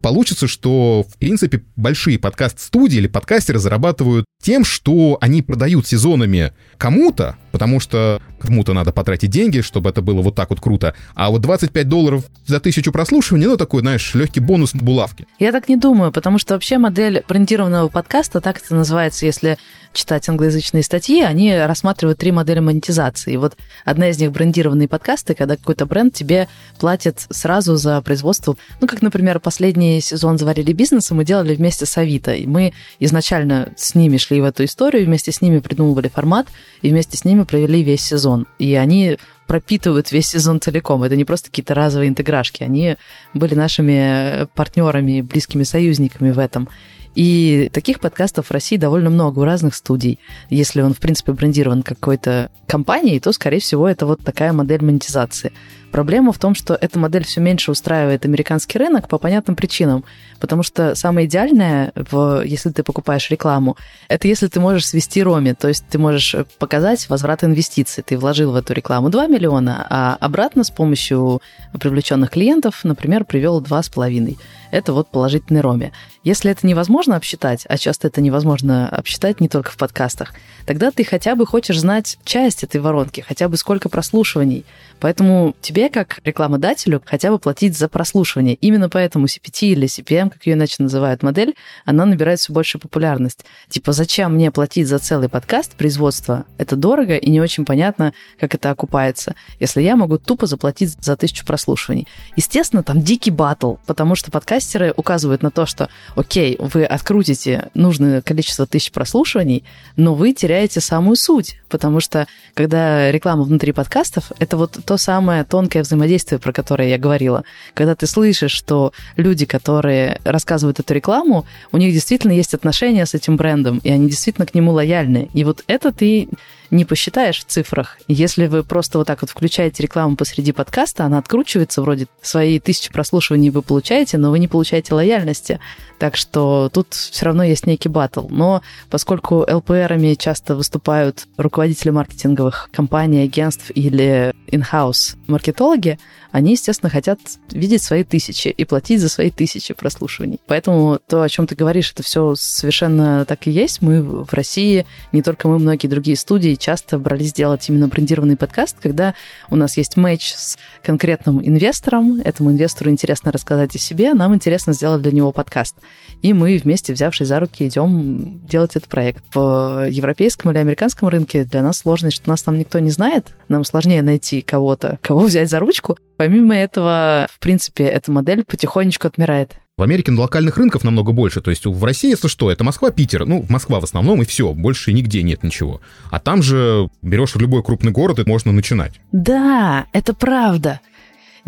получится, 0.00 0.46
что, 0.46 1.04
в 1.09 1.18
принципе, 1.18 1.62
большие 1.76 2.18
подкаст-студии 2.18 2.98
или 2.98 3.06
подкастеры 3.09 3.59
зарабатывают 3.59 4.24
тем, 4.42 4.64
что 4.64 5.18
они 5.20 5.42
продают 5.42 5.86
сезонами 5.86 6.52
кому-то, 6.76 7.36
потому 7.50 7.80
что 7.80 8.22
кому-то 8.38 8.72
надо 8.72 8.92
потратить 8.92 9.30
деньги, 9.30 9.61
чтобы 9.61 9.90
это 9.90 10.00
было 10.00 10.22
вот 10.22 10.36
так 10.36 10.50
вот 10.50 10.61
круто. 10.61 10.94
А 11.14 11.30
вот 11.30 11.40
25 11.40 11.88
долларов 11.88 12.24
за 12.46 12.61
тысячу 12.61 12.92
прослушиваний, 12.92 13.46
ну, 13.46 13.56
такой, 13.56 13.80
знаешь, 13.80 14.14
легкий 14.14 14.40
бонус 14.40 14.74
булавки. 14.74 15.26
Я 15.40 15.50
так 15.50 15.68
не 15.68 15.76
думаю, 15.76 16.12
потому 16.12 16.38
что 16.38 16.54
вообще 16.54 16.78
модель 16.78 17.24
брендированного 17.28 17.88
подкаста, 17.88 18.40
так 18.40 18.59
это 18.59 18.74
называется, 18.74 19.26
если 19.26 19.59
читать 19.92 20.28
англоязычные 20.28 20.82
статьи, 20.82 20.97
они 21.07 21.57
рассматривают 21.57 22.18
три 22.18 22.32
модели 22.32 22.61
монетизации. 22.61 23.34
И 23.34 23.36
вот 23.36 23.57
одна 23.84 24.11
из 24.11 24.18
них 24.18 24.32
брендированные 24.32 24.88
подкасты, 24.88 25.34
когда 25.34 25.57
какой-то 25.57 25.86
бренд 25.86 26.14
тебе 26.14 26.49
платит 26.78 27.26
сразу 27.30 27.76
за 27.76 28.01
производство. 28.03 28.57
Ну, 28.80 28.86
как, 28.86 29.03
например, 29.03 29.40
последний 29.40 30.01
сезон 30.01 30.38
«Заварили 30.38 30.72
бизнес» 30.72 31.11
мы 31.11 31.24
делали 31.24 31.55
вместе 31.55 31.86
с 31.86 31.96
Авито. 31.96 32.32
И 32.34 32.46
мы 32.46 32.72
изначально 32.99 33.72
с 33.76 33.94
ними 33.94 34.16
шли 34.16 34.40
в 34.40 34.44
эту 34.44 34.64
историю, 34.64 35.07
вместе 35.07 35.32
с 35.32 35.40
ними 35.40 35.61
придумывали 35.61 36.09
формат, 36.09 36.49
и 36.82 36.90
вместе 36.90 37.16
с 37.16 37.24
ними 37.24 37.44
провели 37.44 37.82
весь 37.82 38.03
сезон. 38.03 38.46
И 38.59 38.74
они 38.74 39.18
пропитывают 39.49 40.12
весь 40.12 40.28
сезон 40.28 40.61
целиком. 40.61 41.03
Это 41.03 41.16
не 41.16 41.24
просто 41.24 41.49
какие-то 41.49 41.74
разовые 41.74 42.11
интеграшки. 42.11 42.62
Они 42.62 42.96
были 43.34 43.55
нашими 43.55 44.46
партнерами, 44.55 45.22
близкими 45.22 45.62
союзниками 45.64 46.30
в 46.30 46.38
этом. 46.38 46.68
И 47.14 47.70
таких 47.72 48.00
подкастов 48.00 48.46
в 48.46 48.50
России 48.52 48.76
довольно 48.76 49.11
много 49.11 49.40
у 49.40 49.44
разных 49.44 49.74
студий. 49.74 50.18
Если 50.50 50.80
он, 50.82 50.94
в 50.94 50.98
принципе, 50.98 51.32
брендирован 51.32 51.82
какой-то 51.82 52.50
компанией, 52.66 53.20
то, 53.20 53.32
скорее 53.32 53.61
всего, 53.61 53.88
это 53.88 54.06
вот 54.06 54.22
такая 54.22 54.52
модель 54.52 54.84
монетизации. 54.84 55.52
Проблема 55.93 56.32
в 56.32 56.39
том, 56.39 56.55
что 56.55 56.76
эта 56.78 56.99
модель 56.99 57.24
все 57.24 57.41
меньше 57.41 57.70
устраивает 57.70 58.24
американский 58.24 58.78
рынок 58.78 59.09
по 59.09 59.18
понятным 59.18 59.57
причинам. 59.57 60.05
Потому 60.39 60.62
что 60.62 60.95
самое 60.95 61.26
идеальное, 61.26 61.93
в, 61.95 62.43
если 62.45 62.70
ты 62.70 62.82
покупаешь 62.82 63.30
рекламу, 63.30 63.76
это 64.09 64.28
если 64.28 64.49
ты 64.49 64.61
можешь 64.61 64.86
свести 64.86 65.22
роме, 65.22 65.55
то 65.55 65.68
есть 65.68 65.84
ты 65.89 65.99
можешь 65.99 66.36
показать 66.59 67.09
возврат 67.09 67.43
инвестиций. 67.43 68.05
Ты 68.07 68.18
вложил 68.18 68.53
в 68.53 68.57
эту 68.57 68.74
рекламу 68.74 69.09
2 69.09 69.26
миллиона, 69.28 69.86
а 69.89 70.16
обратно 70.20 70.62
с 70.62 70.70
помощью 70.70 71.41
привлеченных 71.78 72.30
клиентов, 72.30 72.80
например, 72.84 73.24
привел 73.24 73.61
2,5. 73.61 74.36
Это 74.70 74.93
вот 74.93 75.09
положительный 75.09 75.62
роме. 75.62 75.93
Если 76.24 76.51
это 76.51 76.66
невозможно 76.66 77.16
обсчитать, 77.16 77.64
а 77.68 77.78
часто 77.78 78.09
это 78.09 78.20
невозможно 78.20 78.89
обсчитать 78.89 79.41
не 79.41 79.49
только 79.49 79.70
в 79.70 79.76
подкастах, 79.76 80.34
тогда 80.66 80.91
ты 80.91 81.05
хотя 81.05 81.34
бы 81.34 81.47
хочешь 81.47 81.80
знать 81.80 82.18
часть 82.24 82.64
этой 82.64 82.80
воронки, 82.80 83.24
хотя 83.26 83.49
бы 83.49 83.57
сколько 83.57 83.89
прослушиваний. 83.89 84.66
Поэтому 85.01 85.55
тебе, 85.62 85.77
как 85.88 86.18
рекламодателю, 86.24 87.00
хотя 87.04 87.30
бы 87.30 87.38
платить 87.38 87.78
за 87.78 87.88
прослушивание. 87.88 88.56
Именно 88.56 88.88
поэтому 88.88 89.26
CPT 89.26 89.68
или 89.68 89.86
CPM, 89.86 90.30
как 90.30 90.44
ее 90.44 90.54
иначе 90.54 90.82
называют 90.82 91.22
модель, 91.22 91.54
она 91.84 92.04
набирает 92.04 92.40
все 92.40 92.52
большую 92.52 92.82
популярность. 92.82 93.44
Типа, 93.68 93.92
зачем 93.92 94.34
мне 94.34 94.50
платить 94.50 94.88
за 94.88 94.98
целый 94.98 95.28
подкаст 95.28 95.74
производства? 95.74 96.44
Это 96.58 96.74
дорого 96.74 97.16
и 97.16 97.30
не 97.30 97.40
очень 97.40 97.64
понятно, 97.64 98.12
как 98.40 98.56
это 98.56 98.70
окупается, 98.70 99.36
если 99.60 99.80
я 99.80 99.94
могу 99.94 100.18
тупо 100.18 100.46
заплатить 100.46 100.96
за 101.00 101.16
тысячу 101.16 101.46
прослушиваний. 101.46 102.08
Естественно, 102.34 102.82
там 102.82 103.00
дикий 103.00 103.30
батл, 103.30 103.74
потому 103.86 104.16
что 104.16 104.32
подкастеры 104.32 104.92
указывают 104.96 105.42
на 105.42 105.52
то, 105.52 105.66
что 105.66 105.88
окей, 106.16 106.56
вы 106.58 106.84
открутите 106.84 107.70
нужное 107.74 108.22
количество 108.22 108.66
тысяч 108.66 108.90
прослушиваний, 108.90 109.64
но 109.96 110.14
вы 110.14 110.32
теряете 110.32 110.80
самую 110.80 111.16
суть, 111.16 111.60
потому 111.68 112.00
что 112.00 112.26
когда 112.54 113.12
реклама 113.12 113.44
внутри 113.44 113.72
подкастов, 113.72 114.32
это 114.38 114.56
вот 114.56 114.78
то 114.84 114.96
самое 114.96 115.44
тонкое 115.44 115.67
взаимодействие, 115.76 116.38
про 116.38 116.52
которое 116.52 116.88
я 116.88 116.98
говорила. 116.98 117.44
Когда 117.74 117.94
ты 117.94 118.06
слышишь, 118.06 118.52
что 118.52 118.92
люди, 119.16 119.46
которые 119.46 120.20
рассказывают 120.24 120.80
эту 120.80 120.94
рекламу, 120.94 121.46
у 121.72 121.76
них 121.76 121.92
действительно 121.92 122.32
есть 122.32 122.54
отношения 122.54 123.06
с 123.06 123.14
этим 123.14 123.36
брендом, 123.36 123.80
и 123.84 123.90
они 123.90 124.08
действительно 124.08 124.46
к 124.46 124.54
нему 124.54 124.72
лояльны. 124.72 125.28
И 125.34 125.44
вот 125.44 125.64
это 125.66 125.92
ты 125.92 126.28
не 126.70 126.84
посчитаешь 126.84 127.40
в 127.40 127.44
цифрах. 127.44 127.98
Если 128.08 128.46
вы 128.46 128.62
просто 128.62 128.98
вот 128.98 129.06
так 129.06 129.22
вот 129.22 129.30
включаете 129.30 129.82
рекламу 129.82 130.16
посреди 130.16 130.52
подкаста, 130.52 131.04
она 131.04 131.18
откручивается, 131.18 131.82
вроде 131.82 132.06
свои 132.22 132.58
тысячи 132.60 132.92
прослушиваний 132.92 133.50
вы 133.50 133.62
получаете, 133.62 134.18
но 134.18 134.30
вы 134.30 134.38
не 134.38 134.48
получаете 134.48 134.94
лояльности. 134.94 135.60
Так 135.98 136.16
что 136.16 136.70
тут 136.72 136.94
все 136.94 137.24
равно 137.26 137.42
есть 137.42 137.66
некий 137.66 137.88
батл. 137.88 138.28
Но 138.28 138.62
поскольку 138.90 139.46
ЛПРами 139.48 140.14
часто 140.14 140.54
выступают 140.54 141.26
руководители 141.36 141.90
маркетинговых 141.90 142.68
компаний, 142.72 143.22
агентств 143.22 143.70
или 143.74 144.32
in-house 144.46 145.16
маркетологи, 145.26 145.98
они, 146.30 146.52
естественно, 146.52 146.90
хотят 146.90 147.18
видеть 147.50 147.82
свои 147.82 148.04
тысячи 148.04 148.48
и 148.48 148.64
платить 148.64 149.00
за 149.00 149.08
свои 149.08 149.30
тысячи 149.30 149.74
прослушиваний. 149.74 150.40
Поэтому 150.46 150.98
то, 151.06 151.22
о 151.22 151.28
чем 151.28 151.46
ты 151.46 151.54
говоришь, 151.54 151.92
это 151.92 152.02
все 152.02 152.34
совершенно 152.36 153.24
так 153.24 153.46
и 153.46 153.50
есть. 153.50 153.80
Мы 153.82 154.02
в 154.02 154.32
России, 154.32 154.86
не 155.12 155.22
только 155.22 155.48
мы, 155.48 155.58
многие 155.58 155.86
другие 155.86 156.16
студии 156.16 156.54
часто 156.54 156.98
брались 156.98 157.32
делать 157.32 157.68
именно 157.68 157.88
брендированный 157.88 158.36
подкаст, 158.36 158.76
когда 158.80 159.14
у 159.50 159.56
нас 159.56 159.76
есть 159.76 159.96
матч 159.96 160.34
с 160.34 160.58
конкретным 160.82 161.46
инвестором, 161.46 162.20
этому 162.24 162.50
инвестору 162.50 162.90
интересно 162.90 163.32
рассказать 163.32 163.74
о 163.74 163.78
себе, 163.78 164.14
нам 164.14 164.34
интересно 164.34 164.72
сделать 164.72 165.02
для 165.02 165.12
него 165.12 165.32
подкаст. 165.32 165.76
И 166.22 166.32
мы 166.32 166.60
вместе, 166.62 166.92
взявшись 166.92 167.28
за 167.28 167.40
руки, 167.40 167.66
идем 167.66 168.40
делать 168.46 168.76
этот 168.76 168.88
проект. 168.88 169.22
В 169.34 169.88
европейском 169.88 170.50
или 170.50 170.58
американском 170.58 171.08
рынке 171.08 171.44
для 171.44 171.62
нас 171.62 171.78
сложность, 171.78 172.16
что 172.16 172.28
нас 172.28 172.42
там 172.42 172.58
никто 172.58 172.78
не 172.78 172.90
знает, 172.90 173.28
нам 173.48 173.64
сложнее 173.64 174.02
найти 174.02 174.42
кого-то, 174.42 174.98
кого 175.00 175.20
взять 175.20 175.48
за 175.48 175.58
ручку. 175.58 175.96
Помимо 176.18 176.56
этого, 176.56 177.28
в 177.30 177.38
принципе, 177.38 177.84
эта 177.84 178.10
модель 178.10 178.44
потихонечку 178.44 179.06
отмирает. 179.06 179.54
В 179.76 179.82
Америке 179.84 180.10
локальных 180.10 180.56
рынков 180.56 180.82
намного 180.82 181.12
больше. 181.12 181.40
То 181.40 181.50
есть 181.50 181.64
в 181.64 181.84
России, 181.84 182.10
если 182.10 182.26
что, 182.26 182.50
это 182.50 182.64
Москва, 182.64 182.90
Питер. 182.90 183.24
Ну, 183.24 183.46
Москва 183.48 183.78
в 183.78 183.84
основном, 183.84 184.20
и 184.20 184.24
все. 184.24 184.52
Больше 184.52 184.92
нигде 184.92 185.22
нет 185.22 185.44
ничего. 185.44 185.80
А 186.10 186.18
там 186.18 186.42
же 186.42 186.90
берешь 187.02 187.36
любой 187.36 187.62
крупный 187.62 187.92
город, 187.92 188.18
и 188.18 188.28
можно 188.28 188.50
начинать. 188.50 189.00
Да, 189.12 189.86
это 189.92 190.12
правда. 190.12 190.80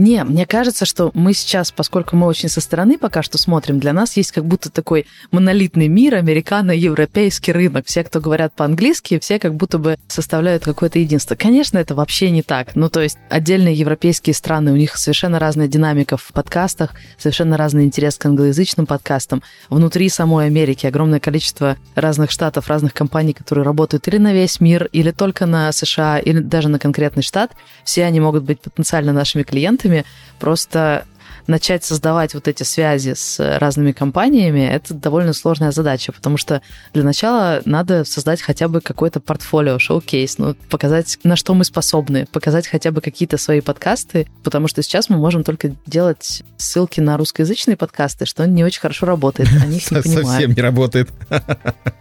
Не, 0.00 0.24
мне 0.24 0.46
кажется, 0.46 0.86
что 0.86 1.10
мы 1.12 1.34
сейчас, 1.34 1.72
поскольку 1.72 2.16
мы 2.16 2.26
очень 2.26 2.48
со 2.48 2.62
стороны 2.62 2.96
пока 2.96 3.22
что 3.22 3.36
смотрим, 3.36 3.78
для 3.78 3.92
нас 3.92 4.16
есть 4.16 4.32
как 4.32 4.46
будто 4.46 4.70
такой 4.70 5.04
монолитный 5.30 5.88
мир, 5.88 6.14
американо-европейский 6.14 7.52
рынок. 7.52 7.84
Все, 7.86 8.02
кто 8.02 8.18
говорят 8.18 8.54
по-английски, 8.54 9.18
все 9.18 9.38
как 9.38 9.56
будто 9.56 9.76
бы 9.76 9.98
составляют 10.08 10.64
какое-то 10.64 10.98
единство. 10.98 11.34
Конечно, 11.34 11.76
это 11.76 11.94
вообще 11.94 12.30
не 12.30 12.40
так. 12.40 12.76
Ну, 12.76 12.88
то 12.88 13.02
есть 13.02 13.18
отдельные 13.28 13.74
европейские 13.74 14.32
страны, 14.32 14.72
у 14.72 14.76
них 14.76 14.96
совершенно 14.96 15.38
разная 15.38 15.68
динамика 15.68 16.16
в 16.16 16.28
подкастах, 16.32 16.92
совершенно 17.18 17.58
разный 17.58 17.84
интерес 17.84 18.16
к 18.16 18.24
англоязычным 18.24 18.86
подкастам. 18.86 19.42
Внутри 19.68 20.08
самой 20.08 20.46
Америки 20.46 20.86
огромное 20.86 21.20
количество 21.20 21.76
разных 21.94 22.30
штатов, 22.30 22.68
разных 22.68 22.94
компаний, 22.94 23.34
которые 23.34 23.66
работают 23.66 24.08
или 24.08 24.16
на 24.16 24.32
весь 24.32 24.60
мир, 24.60 24.88
или 24.92 25.10
только 25.10 25.44
на 25.44 25.70
США, 25.72 26.20
или 26.20 26.38
даже 26.38 26.70
на 26.70 26.78
конкретный 26.78 27.22
штат. 27.22 27.52
Все 27.84 28.06
они 28.06 28.18
могут 28.18 28.44
быть 28.44 28.62
потенциально 28.62 29.12
нашими 29.12 29.42
клиентами, 29.42 29.89
клиентами, 29.90 30.04
просто 30.38 31.04
начать 31.46 31.82
создавать 31.82 32.34
вот 32.34 32.46
эти 32.46 32.62
связи 32.62 33.14
с 33.14 33.58
разными 33.58 33.90
компаниями, 33.90 34.60
это 34.60 34.94
довольно 34.94 35.32
сложная 35.32 35.72
задача, 35.72 36.12
потому 36.12 36.36
что 36.36 36.62
для 36.94 37.02
начала 37.02 37.60
надо 37.64 38.04
создать 38.04 38.40
хотя 38.40 38.68
бы 38.68 38.80
какое-то 38.80 39.18
портфолио, 39.18 39.78
шоу-кейс, 39.80 40.38
ну, 40.38 40.54
показать, 40.68 41.18
на 41.24 41.34
что 41.34 41.54
мы 41.54 41.64
способны, 41.64 42.26
показать 42.30 42.68
хотя 42.68 42.92
бы 42.92 43.00
какие-то 43.00 43.36
свои 43.36 43.62
подкасты, 43.62 44.28
потому 44.44 44.68
что 44.68 44.82
сейчас 44.82 45.08
мы 45.08 45.16
можем 45.16 45.42
только 45.42 45.74
делать 45.86 46.44
ссылки 46.56 47.00
на 47.00 47.16
русскоязычные 47.16 47.76
подкасты, 47.76 48.26
что 48.26 48.46
не 48.46 48.62
очень 48.62 48.80
хорошо 48.80 49.06
работает, 49.06 49.48
они 49.60 49.78
их 49.78 49.90
не 49.90 49.96
понимают. 50.02 50.28
Совсем 50.28 50.52
не 50.52 50.62
работает. 50.62 51.08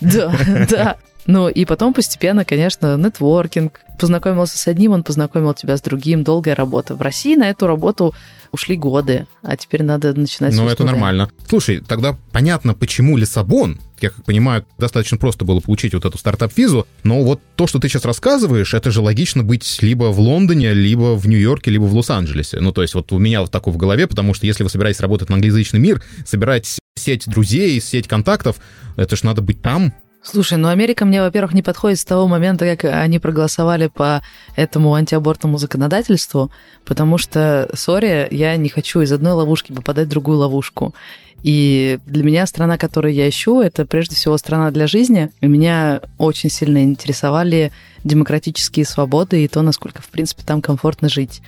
Да, 0.01 0.33
да. 0.69 0.97
Ну 1.25 1.49
и 1.49 1.65
потом 1.65 1.93
постепенно, 1.93 2.45
конечно, 2.45 2.97
нетворкинг. 2.97 3.81
Познакомился 3.99 4.57
с 4.57 4.67
одним, 4.67 4.93
он 4.93 5.03
познакомил 5.03 5.53
тебя 5.53 5.77
с 5.77 5.81
другим. 5.81 6.23
Долгая 6.23 6.55
работа. 6.55 6.95
В 6.95 7.01
России 7.01 7.35
на 7.35 7.49
эту 7.49 7.67
работу 7.67 8.15
ушли 8.51 8.75
годы, 8.75 9.27
а 9.43 9.55
теперь 9.57 9.83
надо 9.83 10.13
начинать 10.13 10.55
Ну, 10.55 10.67
это 10.67 10.83
нормально. 10.83 11.29
Слушай, 11.47 11.81
тогда 11.81 12.17
понятно, 12.31 12.73
почему 12.73 13.17
Лиссабон, 13.17 13.79
я 14.01 14.09
как 14.09 14.23
понимаю, 14.25 14.65
достаточно 14.77 15.17
просто 15.17 15.45
было 15.45 15.59
получить 15.59 15.93
вот 15.93 16.05
эту 16.05 16.17
стартап-визу, 16.17 16.87
но 17.03 17.21
вот 17.23 17.41
то, 17.55 17.67
что 17.67 17.79
ты 17.79 17.89
сейчас 17.89 18.05
рассказываешь, 18.05 18.73
это 18.73 18.89
же 18.89 19.01
логично 19.01 19.43
быть 19.43 19.79
либо 19.81 20.05
в 20.05 20.19
Лондоне, 20.19 20.73
либо 20.73 21.15
в 21.15 21.27
Нью-Йорке, 21.27 21.69
либо 21.69 21.83
в 21.83 21.93
Лос-Анджелесе. 21.93 22.59
Ну, 22.59 22.71
то 22.71 22.81
есть 22.81 22.95
вот 22.95 23.11
у 23.11 23.19
меня 23.19 23.41
вот 23.41 23.51
такое 23.51 23.73
в 23.73 23.77
голове, 23.77 24.07
потому 24.07 24.33
что 24.33 24.47
если 24.47 24.63
вы 24.63 24.69
собираетесь 24.69 25.01
работать 25.01 25.29
на 25.29 25.35
англоязычный 25.35 25.79
мир, 25.79 26.01
собирать 26.25 26.79
сеть 26.95 27.27
друзей, 27.27 27.79
сеть 27.81 28.07
контактов, 28.07 28.57
это 28.95 29.15
ж 29.15 29.23
надо 29.23 29.41
быть 29.41 29.61
там, 29.61 29.93
Слушай, 30.21 30.57
ну 30.57 30.67
Америка 30.67 31.05
мне, 31.05 31.21
во-первых, 31.21 31.53
не 31.53 31.61
подходит 31.61 31.97
с 31.97 32.05
того 32.05 32.27
момента, 32.27 32.75
как 32.75 32.91
они 32.93 33.19
проголосовали 33.19 33.87
по 33.87 34.21
этому 34.55 34.93
антиабортному 34.93 35.57
законодательству, 35.57 36.51
потому 36.85 37.17
что, 37.17 37.69
сори, 37.73 38.27
я 38.31 38.57
не 38.57 38.67
хочу 38.67 38.99
из 39.01 39.11
одной 39.13 39.31
ловушки 39.31 39.71
попадать 39.71 40.07
в 40.07 40.11
другую 40.11 40.39
ловушку. 40.39 40.93
И 41.41 41.99
для 42.05 42.23
меня 42.23 42.45
страна, 42.45 42.77
которую 42.77 43.13
я 43.13 43.29
ищу, 43.29 43.61
это 43.61 43.85
прежде 43.85 44.17
всего 44.17 44.37
страна 44.37 44.71
для 44.71 44.87
жизни. 44.87 45.29
И 45.39 45.47
меня 45.47 46.01
очень 46.17 46.49
сильно 46.49 46.83
интересовали 46.83 47.71
демократические 48.03 48.85
свободы 48.85 49.43
и 49.43 49.47
то, 49.47 49.61
насколько, 49.61 50.01
в 50.01 50.07
принципе, 50.07 50.43
там 50.45 50.61
комфортно 50.61 51.07
жить. 51.07 51.41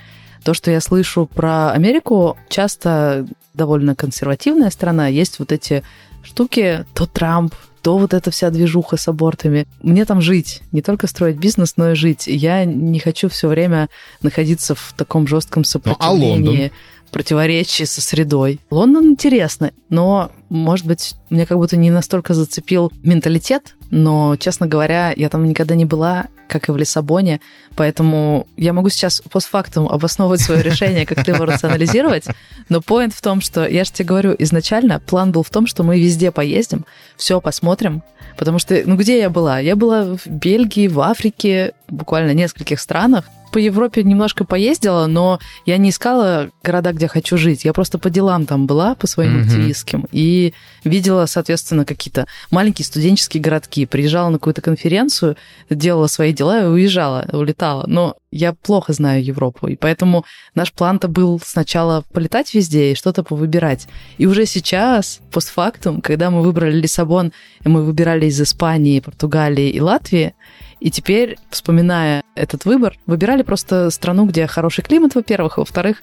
То, 0.44 0.54
что 0.54 0.70
я 0.70 0.80
слышу 0.80 1.26
про 1.26 1.72
Америку, 1.72 2.38
часто 2.48 3.26
довольно 3.52 3.94
консервативная 3.94 4.70
страна. 4.70 5.08
Есть 5.08 5.38
вот 5.38 5.52
эти 5.52 5.82
штуки, 6.22 6.86
то 6.94 7.06
Трамп, 7.06 7.54
то 7.82 7.98
вот 7.98 8.14
эта 8.14 8.30
вся 8.30 8.50
движуха 8.50 8.96
с 8.96 9.08
абортами. 9.08 9.66
Мне 9.82 10.04
там 10.04 10.20
жить, 10.22 10.62
не 10.70 10.82
только 10.82 11.06
строить 11.06 11.36
бизнес, 11.36 11.74
но 11.76 11.90
и 11.90 11.94
жить. 11.94 12.26
Я 12.26 12.64
не 12.64 13.00
хочу 13.00 13.28
все 13.28 13.48
время 13.48 13.88
находиться 14.22 14.74
в 14.74 14.94
таком 14.96 15.26
жестком 15.26 15.64
сопротивлении. 15.64 16.38
Ну, 16.38 16.50
а 16.50 16.50
Лондон? 16.50 16.70
противоречии 17.12 17.84
со 17.84 18.00
средой. 18.00 18.58
Лондон 18.70 19.10
интересно, 19.10 19.70
но, 19.88 20.32
может 20.52 20.86
быть, 20.86 21.14
мне 21.30 21.46
как 21.46 21.56
будто 21.56 21.78
не 21.78 21.90
настолько 21.90 22.34
зацепил 22.34 22.92
менталитет, 23.02 23.74
но, 23.90 24.36
честно 24.36 24.66
говоря, 24.66 25.12
я 25.16 25.30
там 25.30 25.48
никогда 25.48 25.74
не 25.74 25.86
была, 25.86 26.26
как 26.46 26.68
и 26.68 26.72
в 26.72 26.76
Лиссабоне, 26.76 27.40
поэтому 27.74 28.46
я 28.58 28.74
могу 28.74 28.90
сейчас 28.90 29.22
постфактум 29.30 29.88
обосновывать 29.88 30.42
свое 30.42 30.62
решение, 30.62 31.06
как 31.06 31.26
его 31.26 31.46
рационализировать, 31.46 32.26
но 32.68 32.82
поинт 32.82 33.14
в 33.14 33.22
том, 33.22 33.40
что, 33.40 33.66
я 33.66 33.84
же 33.84 33.92
тебе 33.92 34.08
говорю, 34.08 34.36
изначально 34.38 35.00
план 35.00 35.32
был 35.32 35.42
в 35.42 35.48
том, 35.48 35.66
что 35.66 35.84
мы 35.84 35.98
везде 35.98 36.30
поездим, 36.30 36.84
все 37.16 37.40
посмотрим, 37.40 38.02
потому 38.36 38.58
что, 38.58 38.82
ну, 38.84 38.96
где 38.96 39.20
я 39.20 39.30
была? 39.30 39.58
Я 39.58 39.74
была 39.74 40.16
в 40.18 40.26
Бельгии, 40.26 40.86
в 40.86 41.00
Африке, 41.00 41.72
буквально 41.88 42.32
в 42.32 42.36
нескольких 42.36 42.78
странах, 42.78 43.24
по 43.52 43.58
Европе 43.58 44.02
немножко 44.02 44.44
поездила, 44.44 45.06
но 45.06 45.38
я 45.66 45.76
не 45.76 45.90
искала 45.90 46.50
города, 46.64 46.92
где 46.92 47.06
хочу 47.06 47.36
жить. 47.36 47.64
Я 47.64 47.72
просто 47.72 47.98
по 47.98 48.10
делам 48.10 48.46
там 48.46 48.66
была, 48.66 48.94
по 48.94 49.06
своим 49.06 49.36
mm-hmm. 49.36 49.44
активистским, 49.44 50.08
и 50.10 50.41
видела, 50.84 51.26
соответственно, 51.26 51.84
какие-то 51.84 52.26
маленькие 52.50 52.86
студенческие 52.86 53.42
городки. 53.42 53.86
Приезжала 53.86 54.30
на 54.30 54.38
какую-то 54.38 54.62
конференцию, 54.62 55.36
делала 55.70 56.06
свои 56.06 56.32
дела 56.32 56.62
и 56.62 56.66
уезжала, 56.66 57.26
улетала. 57.32 57.84
Но 57.86 58.16
Я 58.34 58.54
плохо 58.54 58.94
знаю 58.94 59.22
Европу, 59.22 59.68
и 59.68 59.76
поэтому 59.76 60.24
наш 60.54 60.72
план-то 60.72 61.06
был 61.06 61.38
сначала 61.44 62.02
полетать 62.12 62.54
везде 62.54 62.92
и 62.92 62.94
что-то 62.94 63.22
повыбирать. 63.22 63.86
И 64.16 64.26
уже 64.26 64.46
сейчас, 64.46 65.20
постфактум, 65.30 66.00
когда 66.00 66.30
мы 66.30 66.40
выбрали 66.40 66.80
Лиссабон, 66.80 67.32
мы 67.62 67.84
выбирали 67.84 68.26
из 68.26 68.40
Испании, 68.40 69.00
Португалии 69.00 69.68
и 69.68 69.80
Латвии, 69.80 70.34
и 70.80 70.90
теперь, 70.90 71.36
вспоминая 71.50 72.24
этот 72.34 72.64
выбор, 72.64 72.96
выбирали 73.06 73.42
просто 73.42 73.90
страну, 73.90 74.24
где 74.24 74.46
хороший 74.46 74.82
климат, 74.82 75.14
во-первых, 75.14 75.58
а 75.58 75.60
во-вторых, 75.60 75.98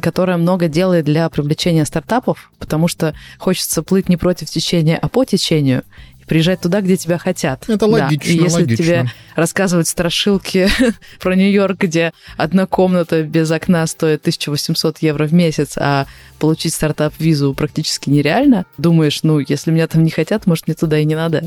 которая 0.00 0.36
много 0.36 0.68
делает 0.68 1.04
для 1.04 1.28
привлечения 1.28 1.84
стартапов, 1.84 2.50
потому 2.58 2.88
что 2.88 3.14
хочется 3.38 3.82
плыть 3.82 4.08
не 4.08 4.16
против 4.16 4.50
течения, 4.50 4.98
а 5.00 5.08
по 5.08 5.24
течению 5.24 5.84
приезжать 6.26 6.60
туда, 6.60 6.80
где 6.80 6.96
тебя 6.96 7.18
хотят. 7.18 7.68
Это 7.68 7.86
логично, 7.86 8.32
да. 8.32 8.32
И 8.32 8.42
если 8.42 8.62
логично. 8.62 8.84
тебе 8.84 9.10
рассказывают 9.36 9.88
страшилки 9.88 10.68
про 11.20 11.34
Нью-Йорк, 11.34 11.80
где 11.80 12.12
одна 12.36 12.66
комната 12.66 13.22
без 13.22 13.50
окна 13.50 13.86
стоит 13.86 14.20
1800 14.20 14.98
евро 14.98 15.26
в 15.26 15.34
месяц, 15.34 15.76
а 15.76 16.06
получить 16.38 16.74
стартап-визу 16.74 17.54
практически 17.54 18.10
нереально, 18.10 18.66
думаешь, 18.78 19.22
ну, 19.22 19.38
если 19.38 19.70
меня 19.70 19.86
там 19.86 20.02
не 20.02 20.10
хотят, 20.10 20.46
может, 20.46 20.66
мне 20.66 20.74
туда 20.74 20.98
и 20.98 21.04
не 21.04 21.14
надо. 21.14 21.44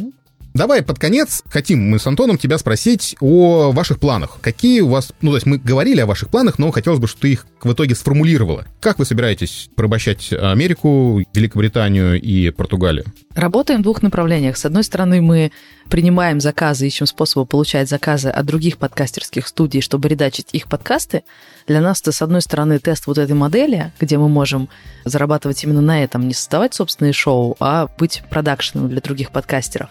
Давай 0.57 0.81
под 0.81 0.97
конец 0.97 1.43
хотим 1.49 1.87
мы 1.87 1.99
с 1.99 2.07
Антоном 2.07 2.39
тебя 2.39 2.57
спросить 2.57 3.15
о 3.19 3.71
ваших 3.71 3.99
планах. 3.99 4.39
Какие 4.41 4.81
у 4.81 4.87
вас, 4.87 5.13
ну 5.21 5.29
то 5.29 5.37
есть 5.37 5.45
мы 5.45 5.59
говорили 5.59 6.01
о 6.01 6.07
ваших 6.07 6.29
планах, 6.29 6.57
но 6.57 6.71
хотелось 6.71 6.99
бы, 6.99 7.07
чтобы 7.07 7.21
ты 7.21 7.31
их 7.33 7.45
в 7.61 7.73
итоге 7.73 7.93
сформулировала. 7.93 8.65
Как 8.79 8.97
вы 8.97 9.05
собираетесь 9.05 9.69
порабощать 9.75 10.33
Америку, 10.33 11.21
Великобританию 11.31 12.19
и 12.19 12.49
Португалию? 12.49 13.05
Работаем 13.35 13.81
в 13.81 13.83
двух 13.83 14.01
направлениях. 14.01 14.57
С 14.57 14.65
одной 14.65 14.83
стороны, 14.83 15.21
мы 15.21 15.51
принимаем 15.91 16.41
заказы, 16.41 16.87
ищем 16.87 17.05
способы 17.05 17.45
получать 17.45 17.87
заказы 17.87 18.29
от 18.29 18.43
других 18.47 18.79
подкастерских 18.79 19.47
студий, 19.47 19.81
чтобы 19.81 20.09
редачить 20.09 20.47
их 20.53 20.67
подкасты. 20.69 21.21
Для 21.67 21.81
нас 21.81 22.01
это, 22.01 22.11
с 22.11 22.23
одной 22.23 22.41
стороны, 22.41 22.79
тест 22.79 23.05
вот 23.05 23.19
этой 23.19 23.35
модели, 23.35 23.91
где 23.99 24.17
мы 24.17 24.27
можем 24.27 24.69
зарабатывать 25.05 25.63
именно 25.63 25.81
на 25.81 26.03
этом, 26.03 26.27
не 26.27 26.33
создавать 26.33 26.73
собственные 26.73 27.13
шоу, 27.13 27.55
а 27.59 27.89
быть 27.99 28.23
продакшеном 28.31 28.89
для 28.89 29.01
других 29.01 29.29
подкастеров. 29.29 29.89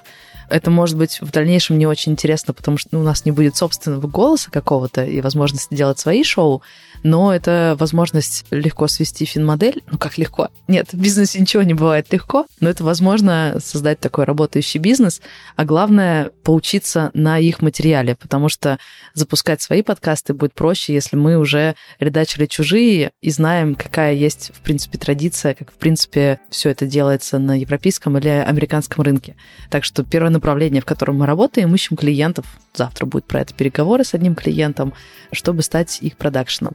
Это 0.48 0.70
может 0.70 0.96
быть 0.96 1.20
в 1.20 1.30
дальнейшем 1.30 1.78
не 1.78 1.86
очень 1.86 2.12
интересно, 2.12 2.54
потому 2.54 2.78
что 2.78 2.90
ну, 2.92 3.00
у 3.00 3.02
нас 3.02 3.24
не 3.24 3.32
будет 3.32 3.56
собственного 3.56 4.06
голоса 4.06 4.50
какого-то 4.50 5.04
и 5.04 5.20
возможности 5.20 5.74
делать 5.74 5.98
свои 5.98 6.22
шоу, 6.22 6.62
но 7.06 7.32
это 7.32 7.76
возможность 7.78 8.44
легко 8.50 8.88
свести 8.88 9.24
финмодель. 9.24 9.84
Ну, 9.88 9.96
как 9.96 10.18
легко? 10.18 10.48
Нет, 10.66 10.92
в 10.92 11.00
бизнесе 11.00 11.40
ничего 11.40 11.62
не 11.62 11.72
бывает 11.72 12.12
легко, 12.12 12.46
но 12.58 12.68
это 12.68 12.82
возможно 12.82 13.58
создать 13.62 14.00
такой 14.00 14.24
работающий 14.24 14.80
бизнес, 14.80 15.22
а 15.54 15.64
главное 15.64 16.30
поучиться 16.42 17.12
на 17.14 17.38
их 17.38 17.62
материале, 17.62 18.16
потому 18.16 18.48
что 18.48 18.80
запускать 19.14 19.62
свои 19.62 19.82
подкасты 19.82 20.34
будет 20.34 20.52
проще, 20.54 20.94
если 20.94 21.16
мы 21.16 21.36
уже 21.38 21.76
редачили 22.00 22.46
чужие 22.46 23.12
и 23.20 23.30
знаем, 23.30 23.76
какая 23.76 24.14
есть, 24.14 24.50
в 24.52 24.60
принципе, 24.62 24.98
традиция, 24.98 25.54
как, 25.54 25.70
в 25.70 25.76
принципе, 25.76 26.40
все 26.50 26.70
это 26.70 26.86
делается 26.86 27.38
на 27.38 27.56
европейском 27.60 28.18
или 28.18 28.28
американском 28.30 29.04
рынке. 29.04 29.36
Так 29.70 29.84
что 29.84 30.02
первое 30.02 30.30
направление, 30.30 30.82
в 30.82 30.86
котором 30.86 31.18
мы 31.18 31.26
работаем, 31.26 31.72
ищем 31.72 31.96
клиентов. 31.96 32.46
Завтра 32.74 33.06
будет 33.06 33.26
про 33.26 33.42
это 33.42 33.54
переговоры 33.54 34.02
с 34.02 34.12
одним 34.12 34.34
клиентом, 34.34 34.92
чтобы 35.32 35.62
стать 35.62 35.98
их 36.02 36.16
продакшеном. 36.16 36.74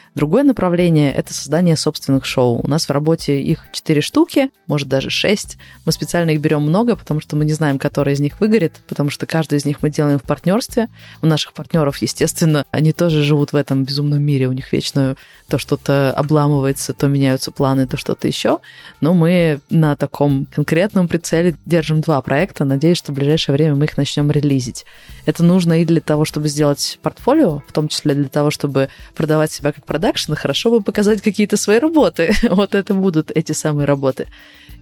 Другое 0.13 0.43
направление— 0.43 1.13
это 1.15 1.33
создание 1.33 1.77
собственных 1.77 2.25
шоу. 2.25 2.59
У 2.61 2.67
нас 2.67 2.87
в 2.87 2.91
работе 2.91 3.41
их 3.41 3.65
четыре 3.71 4.01
штуки, 4.01 4.49
может 4.67 4.89
даже 4.89 5.09
шесть. 5.09 5.57
Мы 5.85 5.93
специально 5.93 6.31
их 6.31 6.41
берем 6.41 6.63
много, 6.63 6.97
потому 6.97 7.21
что 7.21 7.37
мы 7.37 7.45
не 7.45 7.53
знаем, 7.53 7.79
который 7.79 8.13
из 8.13 8.19
них 8.19 8.41
выгорит, 8.41 8.81
потому 8.89 9.09
что 9.09 9.25
каждый 9.25 9.57
из 9.59 9.65
них 9.65 9.81
мы 9.81 9.89
делаем 9.89 10.19
в 10.19 10.23
партнерстве. 10.23 10.89
У 11.21 11.27
наших 11.27 11.53
партнеров, 11.53 11.97
естественно, 11.97 12.65
они 12.71 12.91
тоже 12.91 13.23
живут 13.23 13.53
в 13.53 13.55
этом 13.55 13.85
безумном 13.85 14.21
мире. 14.21 14.49
У 14.49 14.51
них 14.51 14.73
вечно 14.73 15.15
то 15.47 15.57
что-то 15.57 16.11
обламывается, 16.11 16.93
то 16.93 17.07
меняются 17.07 17.51
планы, 17.51 17.87
то 17.87 17.95
что-то 17.95 18.27
еще. 18.27 18.59
Но 18.99 19.13
мы 19.13 19.61
на 19.69 19.95
таком 19.95 20.45
конкретном 20.53 21.07
прицеле 21.07 21.55
держим 21.65 22.01
два 22.01 22.21
проекта. 22.21 22.65
Надеюсь, 22.65 22.97
что 22.97 23.13
в 23.13 23.15
ближайшее 23.15 23.53
время 23.53 23.75
мы 23.75 23.85
их 23.85 23.95
начнем 23.95 24.29
релизить. 24.29 24.85
Это 25.25 25.43
нужно 25.43 25.81
и 25.81 25.85
для 25.85 26.01
того, 26.01 26.25
чтобы 26.25 26.49
сделать 26.49 26.99
портфолио, 27.01 27.59
в 27.67 27.71
том 27.71 27.87
числе 27.87 28.13
для 28.13 28.29
того, 28.29 28.51
чтобы 28.51 28.89
продавать 29.15 29.51
себя 29.51 29.71
как 29.71 29.85
продавец, 29.85 30.00
продакшена, 30.01 30.35
хорошо 30.35 30.71
бы 30.71 30.81
показать 30.81 31.21
какие-то 31.21 31.57
свои 31.57 31.79
работы. 31.79 32.33
вот 32.49 32.75
это 32.75 32.93
будут 32.93 33.31
эти 33.31 33.53
самые 33.53 33.85
работы. 33.85 34.27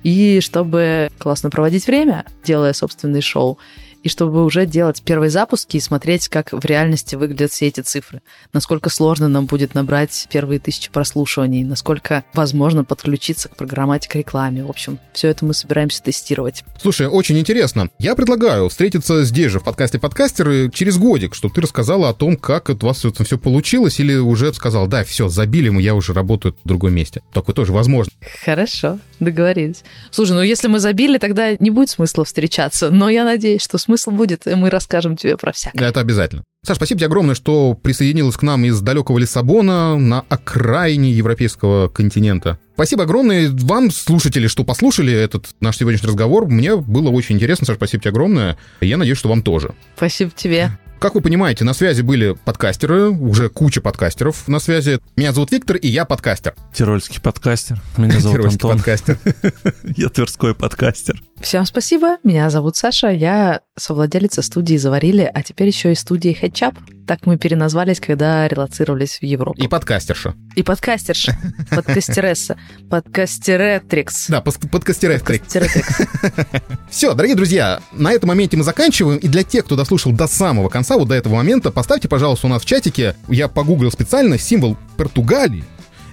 И 0.06 0.40
чтобы 0.42 1.10
классно 1.18 1.50
проводить 1.50 1.88
время, 1.88 2.24
делая 2.46 2.74
собственные 2.74 3.22
шоу, 3.22 3.58
и 4.04 4.10
чтобы 4.10 4.43
уже 4.43 4.66
делать 4.66 5.02
первые 5.04 5.30
запуски 5.30 5.78
и 5.78 5.80
смотреть, 5.80 6.28
как 6.28 6.52
в 6.52 6.64
реальности 6.66 7.16
выглядят 7.16 7.52
все 7.52 7.68
эти 7.68 7.82
цифры. 7.82 8.22
Насколько 8.54 8.89
сложно 8.89 9.28
нам 9.28 9.45
будет 9.45 9.74
набрать 9.74 10.28
первые 10.32 10.60
тысячи 10.60 10.91
прослушиваний, 10.91 11.64
насколько 11.64 12.24
возможно 12.34 12.84
подключиться 12.84 13.50
к 13.50 13.56
программатике 13.56 14.20
рекламе. 14.20 14.64
В 14.64 14.70
общем, 14.70 15.00
все 15.14 15.30
это 15.30 15.45
мы 15.45 15.54
собираемся 15.54 16.02
тестировать. 16.02 16.64
Слушай, 16.82 17.08
очень 17.08 17.38
интересно. 17.38 17.89
Я 18.00 18.16
предлагаю 18.16 18.70
встретиться 18.70 19.24
здесь 19.24 19.52
же 19.52 19.60
в 19.60 19.64
подкасте 19.64 20.00
подкастеры 20.00 20.72
через 20.74 20.97
годик, 20.97 21.36
чтобы 21.36 21.54
ты 21.54 21.62
рассказала 21.62 22.10
о 22.10 22.14
том, 22.14 22.38
как 22.38 22.70
у 22.70 22.86
вас 22.86 23.04
это 23.06 23.24
все 23.24 23.38
получилось, 23.38 24.00
или 24.00 24.16
уже 24.16 24.54
сказал, 24.54 24.88
да, 24.88 25.04
все, 25.04 25.28
забили 25.28 25.70
мы, 25.70 25.82
я 25.82 25.95
уже 25.95 26.14
работаю 26.14 26.56
в 26.64 26.68
другом 26.68 26.93
месте. 26.93 27.22
Такое 27.34 27.56
тоже 27.56 27.74
возможно. 27.74 28.12
Хорошо, 28.45 29.00
договорились. 29.20 29.84
Слушай, 30.12 30.34
ну 30.34 30.41
если 30.41 30.68
мы 30.68 30.80
забили, 30.80 31.18
тогда 31.18 31.56
не 31.60 31.70
будет 31.70 31.89
смысла 31.89 32.26
встречаться, 32.26 32.89
но 32.91 33.10
я 33.10 33.24
надеюсь, 33.26 33.62
что 33.62 33.78
смысл 33.90 34.12
будет, 34.12 34.46
и 34.46 34.54
мы 34.54 34.70
расскажем 34.70 35.18
тебе 35.18 35.36
про 35.36 35.52
всякое. 35.52 35.90
Это 35.90 36.00
обязательно. 36.00 36.44
Саш, 36.64 36.78
спасибо 36.78 37.00
тебе 37.00 37.08
огромное, 37.08 37.34
что 37.34 37.74
присоединилась 37.74 38.38
к 38.38 38.44
нам 38.44 38.64
из 38.66 38.80
далекого 38.82 39.18
Лиссабона 39.18 39.98
на 39.98 40.26
окраине 40.30 41.12
европейского 41.12 41.88
континента. 41.88 42.60
Спасибо 42.76 43.04
огромное 43.04 43.50
вам, 43.50 43.90
слушатели, 43.90 44.46
что 44.46 44.64
послушали 44.64 45.12
этот 45.12 45.48
наш 45.60 45.78
сегодняшний 45.78 46.10
разговор. 46.10 46.46
Мне 46.48 46.76
было 46.76 47.10
очень 47.10 47.38
интересно, 47.38 47.66
Саш, 47.66 47.78
спасибо 47.78 48.04
тебе 48.04 48.12
огромное. 48.12 48.58
Я 48.80 48.98
надеюсь, 48.98 49.18
что 49.18 49.30
вам 49.30 49.42
тоже. 49.42 49.74
Спасибо 49.96 50.32
тебе. 50.36 50.72
Как 51.00 51.16
вы 51.16 51.22
понимаете, 51.22 51.64
на 51.64 51.74
связи 51.74 52.02
были 52.02 52.34
подкастеры, 52.44 53.10
уже 53.10 53.48
куча 53.48 53.80
подкастеров 53.80 54.50
на 54.50 54.60
связи. 54.60 55.00
Меня 55.16 55.32
зовут 55.32 55.50
Виктор, 55.50 55.78
и 55.78 55.88
я 55.88 56.04
подкастер. 56.04 56.56
Тирольский 56.74 57.22
подкастер. 57.22 57.82
Меня 57.96 58.20
зовут 58.20 58.38
Тирольский 58.38 58.56
Антон. 58.56 58.76
подкастер. 58.76 59.18
Я 59.96 60.10
тверской 60.10 60.54
подкастер. 60.54 61.22
Всем 61.40 61.66
спасибо. 61.66 62.18
Меня 62.24 62.50
зовут 62.50 62.76
Саша. 62.76 63.08
Я 63.12 63.62
совладелица 63.80 64.42
студии 64.42 64.78
«Заварили», 64.78 65.30
а 65.34 65.44
теперь 65.44 65.68
еще 65.68 65.92
и 65.92 65.96
студии 65.96 66.34
«Хэтчап». 66.34 66.76
Так 67.08 67.26
мы 67.26 67.38
переназвались, 67.38 68.00
когда 68.00 68.48
релацировались 68.48 69.18
в 69.20 69.24
Европу. 69.24 69.60
И 69.60 69.68
подкастерша. 69.68 70.36
И 70.56 70.62
подкастерша. 70.62 71.36
Подкастересса. 71.72 72.58
Подкастеретрикс. 72.90 74.28
Да, 74.28 74.42
подкастеретрикс. 74.42 75.44
Подкастеретрикс. 75.50 76.02
Все, 76.92 77.14
дорогие 77.16 77.36
друзья, 77.36 77.82
на 77.94 78.12
этом 78.12 78.28
моменте 78.28 78.58
мы 78.58 78.64
заканчиваем. 78.64 79.18
И 79.18 79.28
для 79.28 79.44
тех, 79.44 79.66
кто 79.66 79.76
дослушал 79.76 80.12
до 80.12 80.28
самого 80.28 80.70
конца, 80.70 80.98
вот 80.98 81.08
до 81.08 81.16
этого 81.16 81.36
момента, 81.36 81.72
поставьте, 81.72 82.08
пожалуйста, 82.08 82.46
у 82.46 82.50
нас 82.50 82.62
в 82.62 82.66
чатике, 82.66 83.16
я 83.28 83.48
погуглил 83.48 83.92
специально, 83.92 84.38
символ 84.38 84.78
Португалии. 84.98 85.64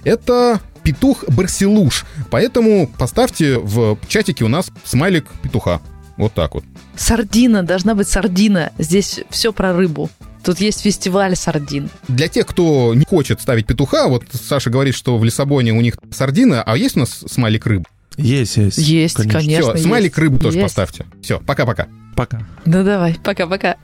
Это 0.03 0.61
петух 0.87 1.25
Барселуш. 1.27 2.05
Поэтому 2.31 2.87
поставьте 2.87 3.59
в 3.59 3.99
чатике 4.07 4.45
у 4.45 4.47
нас 4.47 4.71
смайлик 4.85 5.25
петуха. 5.43 5.81
Вот 6.17 6.33
так 6.33 6.55
вот. 6.55 6.63
Сардина, 6.95 7.63
должна 7.63 7.95
быть 7.95 8.07
сардина. 8.07 8.71
Здесь 8.77 9.21
все 9.29 9.53
про 9.53 9.73
рыбу. 9.73 10.09
Тут 10.43 10.59
есть 10.59 10.81
фестиваль 10.81 11.35
сардин. 11.35 11.89
Для 12.07 12.27
тех, 12.27 12.47
кто 12.47 12.93
не 12.95 13.05
хочет 13.05 13.41
ставить 13.41 13.67
петуха, 13.67 14.07
вот 14.07 14.23
Саша 14.31 14.69
говорит, 14.69 14.95
что 14.95 15.17
в 15.17 15.23
Лиссабоне 15.23 15.73
у 15.73 15.81
них 15.81 15.95
сардина, 16.11 16.63
а 16.63 16.77
есть 16.77 16.95
у 16.95 17.01
нас 17.01 17.23
смайлик 17.27 17.65
рыб? 17.65 17.87
Есть, 18.17 18.57
есть. 18.57 18.77
Есть, 18.77 19.15
конечно. 19.15 19.73
Все, 19.73 19.83
смайлик 19.83 20.11
есть. 20.11 20.17
рыбу 20.17 20.39
тоже 20.39 20.57
Есть. 20.57 20.65
поставьте. 20.75 21.05
Все, 21.21 21.39
пока-пока. 21.39 21.87
Пока. 22.15 22.47
Ну 22.65 22.83
давай, 22.83 23.15
пока-пока. 23.23 23.77